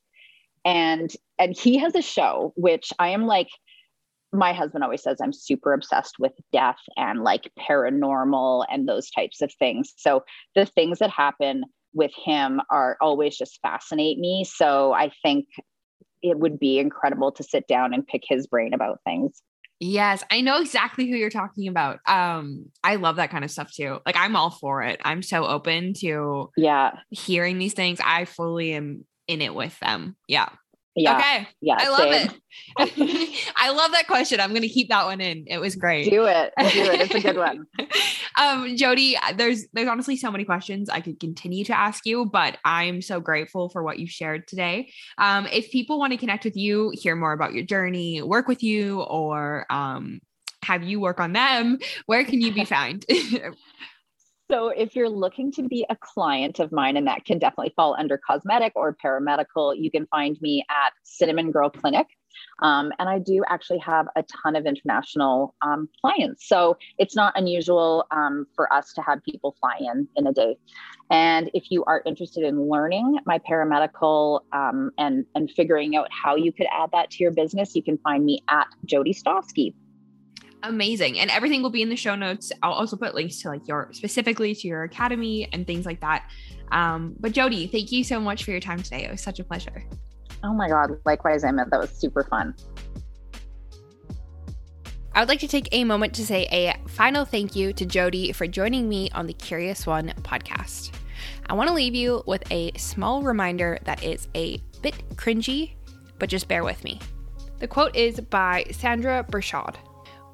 And 0.65 1.15
and 1.39 1.57
he 1.57 1.79
has 1.79 1.95
a 1.95 2.03
show 2.03 2.53
which 2.57 2.93
I 2.99 3.09
am 3.09 3.27
like 3.27 3.49
my 4.35 4.53
husband 4.53 4.85
always 4.85 5.03
says 5.03 5.19
I'm 5.23 5.33
super 5.33 5.73
obsessed 5.73 6.17
with 6.19 6.33
death 6.53 6.79
and 6.97 7.23
like 7.23 7.51
paranormal 7.59 8.67
and 8.71 8.89
those 8.89 9.11
types 9.11 9.41
of 9.41 9.53
things. 9.59 9.93
So 9.97 10.25
the 10.55 10.67
things 10.67 10.99
that 10.99 11.11
happen 11.11 11.65
with 11.95 12.11
him 12.25 12.61
are 12.71 12.97
always 13.01 13.37
just 13.37 13.61
fascinate 13.63 14.19
me. 14.19 14.45
So 14.45 14.93
I 14.93 15.13
think 15.23 15.47
it 16.23 16.39
would 16.39 16.59
be 16.59 16.79
incredible 16.79 17.31
to 17.33 17.43
sit 17.43 17.69
down 17.69 17.95
and 17.95 18.07
pick 18.07 18.23
his 18.27 18.47
brain 18.47 18.75
about 18.75 18.99
things. 19.05 19.43
Yes, 19.81 20.25
I 20.31 20.41
know 20.41 20.61
exactly 20.61 21.09
who 21.09 21.17
you're 21.17 21.31
talking 21.31 21.69
about. 21.69 21.99
Um, 22.07 22.67
I 22.83 22.97
love 22.97 23.17
that 23.17 23.31
kind 23.31 23.45
of 23.45 23.51
stuff 23.51 23.73
too. 23.73 23.99
Like 24.07 24.17
I'm 24.17 24.35
all 24.37 24.51
for 24.51 24.83
it. 24.83 25.01
I'm 25.05 25.23
so 25.23 25.47
open 25.47 25.93
to 26.01 26.51
yeah, 26.57 26.93
hearing 27.11 27.59
these 27.59 27.75
things. 27.75 28.01
I 28.03 28.25
fully 28.25 28.73
am 28.73 29.05
in 29.29 29.43
it 29.43 29.55
with 29.55 29.79
them. 29.81 30.17
Yeah. 30.29 30.49
Yeah. 30.97 31.17
Okay. 31.17 31.49
Yeah. 31.61 31.77
I 31.79 31.89
love 31.89 32.13
same. 32.13 32.31
it. 32.77 33.53
I 33.57 33.71
love 33.71 33.93
that 33.93 34.07
question. 34.07 34.41
I'm 34.41 34.51
going 34.51 34.63
to 34.63 34.69
keep 34.69 34.89
that 34.89 35.07
one 35.07 35.21
in. 35.21 35.45
It 35.49 35.59
was 35.59 35.75
great. 35.75 36.09
Do 36.09 36.25
it. 36.27 36.53
Do 36.57 36.65
it. 36.65 37.01
It's 37.01 37.15
a 37.15 37.21
good 37.21 37.37
one. 37.37 37.67
um, 38.39 38.77
Jody, 38.77 39.17
there's 39.37 39.67
there's 39.73 39.89
honestly 39.89 40.17
so 40.17 40.31
many 40.31 40.45
questions 40.45 40.89
I 40.89 41.01
could 41.01 41.19
continue 41.19 41.65
to 41.65 41.77
ask 41.77 42.07
you, 42.07 42.27
but 42.27 42.59
I'm 42.65 43.03
so 43.03 43.21
grateful 43.21 43.71
for 43.71 43.83
what 43.83 43.99
you 43.99 44.07
shared 44.07 44.47
today. 44.47 44.93
Um, 45.19 45.47
if 45.47 45.71
people 45.71 45.99
want 45.99 46.13
to 46.13 46.17
connect 46.17 46.45
with 46.45 46.57
you, 46.57 46.93
hear 46.95 47.17
more 47.17 47.33
about 47.33 47.55
your 47.55 47.65
journey, 47.65 48.23
work 48.23 48.47
with 48.47 48.63
you, 48.63 49.03
or 49.03 49.67
um, 49.71 50.21
have 50.63 50.83
you 50.83 51.01
work 51.01 51.21
on 51.21 51.33
them, 51.33 51.79
where 52.07 52.25
can 52.25 52.41
you 52.41 52.53
be 52.53 52.65
found? 52.65 53.05
So, 54.55 54.69
if 54.69 54.95
you're 54.95 55.09
looking 55.09 55.51
to 55.55 55.65
be 55.65 55.85
a 55.91 55.97
client 55.97 56.61
of 56.61 56.71
mine, 56.71 56.97
and 56.97 57.09
that 57.09 57.25
can 57.25 57.41
definitely 57.41 57.73
fall 57.75 57.97
under 57.99 58.17
cosmetic 58.17 58.73
or 58.77 58.97
paramedical, 59.05 59.75
you 59.77 59.91
can 59.91 60.07
find 60.07 60.41
me 60.41 60.65
at 60.71 60.93
Cinnamon 61.03 61.51
Girl 61.51 61.71
Clinic. 61.71 62.07
Um, 62.63 62.93
and 63.01 63.09
I 63.09 63.19
do 63.19 63.43
actually 63.49 63.81
have 63.81 64.07
a 64.15 64.23
ton 64.23 64.55
of 64.55 64.65
international 64.65 65.57
um, 65.63 65.89
clients. 66.01 66.47
So, 66.47 66.77
it's 66.99 67.17
not 67.17 67.37
unusual 67.37 68.07
um, 68.13 68.47
for 68.55 68.73
us 68.73 68.93
to 68.93 69.03
have 69.03 69.25
people 69.25 69.57
fly 69.59 69.75
in 69.81 70.07
in 70.15 70.29
a 70.29 70.33
day. 70.33 70.57
And 71.11 71.51
if 71.53 71.73
you 71.73 71.83
are 71.87 72.05
interested 72.07 72.45
in 72.45 72.69
learning 72.71 73.19
my 73.27 73.41
paramedical 73.41 74.43
um, 74.53 74.93
and, 74.99 75.27
and 75.35 75.51
figuring 75.51 75.97
out 75.97 76.07
how 76.13 76.37
you 76.37 76.53
could 76.53 76.69
add 76.71 76.91
that 76.93 77.11
to 77.11 77.25
your 77.25 77.33
business, 77.33 77.75
you 77.75 77.83
can 77.83 77.99
find 77.99 78.25
me 78.25 78.45
at 78.49 78.69
Jody 78.85 79.15
Stoski 79.15 79.75
amazing. 80.69 81.19
And 81.19 81.31
everything 81.31 81.63
will 81.63 81.71
be 81.71 81.83
in 81.83 81.89
the 81.89 81.97
show 81.97 82.15
notes. 82.15 82.53
I'll 82.63 82.73
also 82.73 82.97
put 82.97 83.15
links 83.15 83.41
to 83.43 83.49
like 83.49 83.67
your 83.67 83.89
specifically 83.93 84.55
to 84.55 84.69
your 84.69 84.83
academy 84.83 85.49
and 85.53 85.67
things 85.67 85.87
like 85.87 86.01
that. 86.01 86.29
Um, 86.73 87.15
but 87.21 87.33
jody 87.33 87.67
thank 87.67 87.93
you 87.93 88.05
so 88.05 88.21
much 88.21 88.45
for 88.45 88.51
your 88.51 88.61
time 88.61 88.83
today. 88.83 89.05
It 89.05 89.11
was 89.11 89.21
such 89.21 89.39
a 89.39 89.45
pleasure. 89.45 89.85
Oh 90.43 90.53
my 90.53 90.69
god. 90.69 90.99
Likewise 91.05 91.45
emma. 91.45 91.67
That 91.71 91.81
was 91.81 91.91
super 91.91 92.25
fun. 92.25 92.55
I 95.15 95.21
would 95.21 95.29
like 95.29 95.41
to 95.41 95.49
take 95.49 95.69
a 95.71 95.85
moment 95.85 96.13
to 96.15 96.27
say 96.27 96.47
a 96.51 96.77
final 96.89 97.25
thank 97.25 97.55
you 97.55 97.73
to 97.75 97.87
Jody 97.87 98.33
for 98.33 98.49
joining 98.49 98.89
me 98.89 99.11
on 99.13 99.29
the 99.29 99.33
Curious 99.33 99.87
One 99.87 100.09
podcast. 100.23 100.91
I 101.47 101.55
want 101.55 101.69
to 101.69 101.75
leave 101.75 101.95
you 101.95 102.25
with 102.27 102.43
a 102.51 102.73
small 102.77 103.23
reminder 103.23 103.79
that 103.85 104.03
is 104.03 104.27
a 104.35 104.59
bit 104.83 104.95
cringy, 105.15 105.75
but 106.19 106.29
just 106.29 106.49
bear 106.49 106.65
with 106.65 106.83
me. 106.83 107.01
The 107.61 107.69
quote 107.69 107.95
is 107.95 108.19
by 108.19 108.65
Sandra 108.73 109.25
Bershad. 109.31 109.77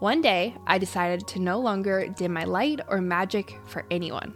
One 0.00 0.22
day, 0.22 0.56
I 0.66 0.78
decided 0.78 1.28
to 1.28 1.40
no 1.40 1.60
longer 1.60 2.08
dim 2.08 2.32
my 2.32 2.44
light 2.44 2.80
or 2.88 3.02
magic 3.02 3.58
for 3.66 3.84
anyone 3.90 4.34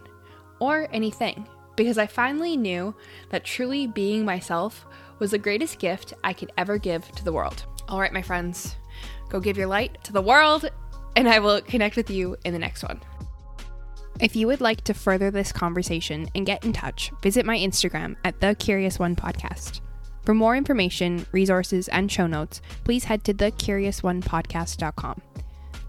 or 0.59 0.87
anything 0.93 1.47
because 1.75 1.97
I 1.97 2.05
finally 2.05 2.55
knew 2.55 2.93
that 3.31 3.43
truly 3.43 3.87
being 3.87 4.23
myself 4.23 4.85
was 5.17 5.31
the 5.31 5.39
greatest 5.39 5.79
gift 5.79 6.13
I 6.23 6.33
could 6.33 6.51
ever 6.55 6.77
give 6.77 7.11
to 7.13 7.23
the 7.23 7.33
world. 7.33 7.65
All 7.89 7.99
right, 7.99 8.13
my 8.13 8.21
friends, 8.21 8.75
go 9.27 9.39
give 9.39 9.57
your 9.57 9.65
light 9.65 10.03
to 10.03 10.13
the 10.13 10.21
world, 10.21 10.69
and 11.15 11.27
I 11.27 11.39
will 11.39 11.59
connect 11.61 11.95
with 11.95 12.11
you 12.11 12.37
in 12.45 12.53
the 12.53 12.59
next 12.59 12.83
one. 12.83 13.01
If 14.19 14.35
you 14.35 14.45
would 14.45 14.61
like 14.61 14.81
to 14.81 14.93
further 14.93 15.31
this 15.31 15.51
conversation 15.51 16.29
and 16.35 16.45
get 16.45 16.63
in 16.63 16.73
touch, 16.73 17.11
visit 17.23 17.43
my 17.43 17.57
Instagram 17.57 18.17
at 18.23 18.39
The 18.39 18.53
Curious 18.53 18.99
One 18.99 19.15
Podcast. 19.15 19.81
For 20.25 20.35
more 20.35 20.55
information, 20.55 21.25
resources, 21.31 21.87
and 21.87 22.11
show 22.11 22.27
notes, 22.27 22.61
please 22.83 23.05
head 23.05 23.23
to 23.23 23.33
thecuriousonepodcast.com. 23.33 25.21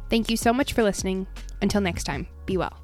Thank 0.08 0.30
you 0.30 0.36
so 0.36 0.52
much 0.52 0.72
for 0.72 0.82
listening. 0.82 1.26
Until 1.62 1.80
next 1.80 2.04
time, 2.04 2.26
be 2.46 2.56
well. 2.56 2.78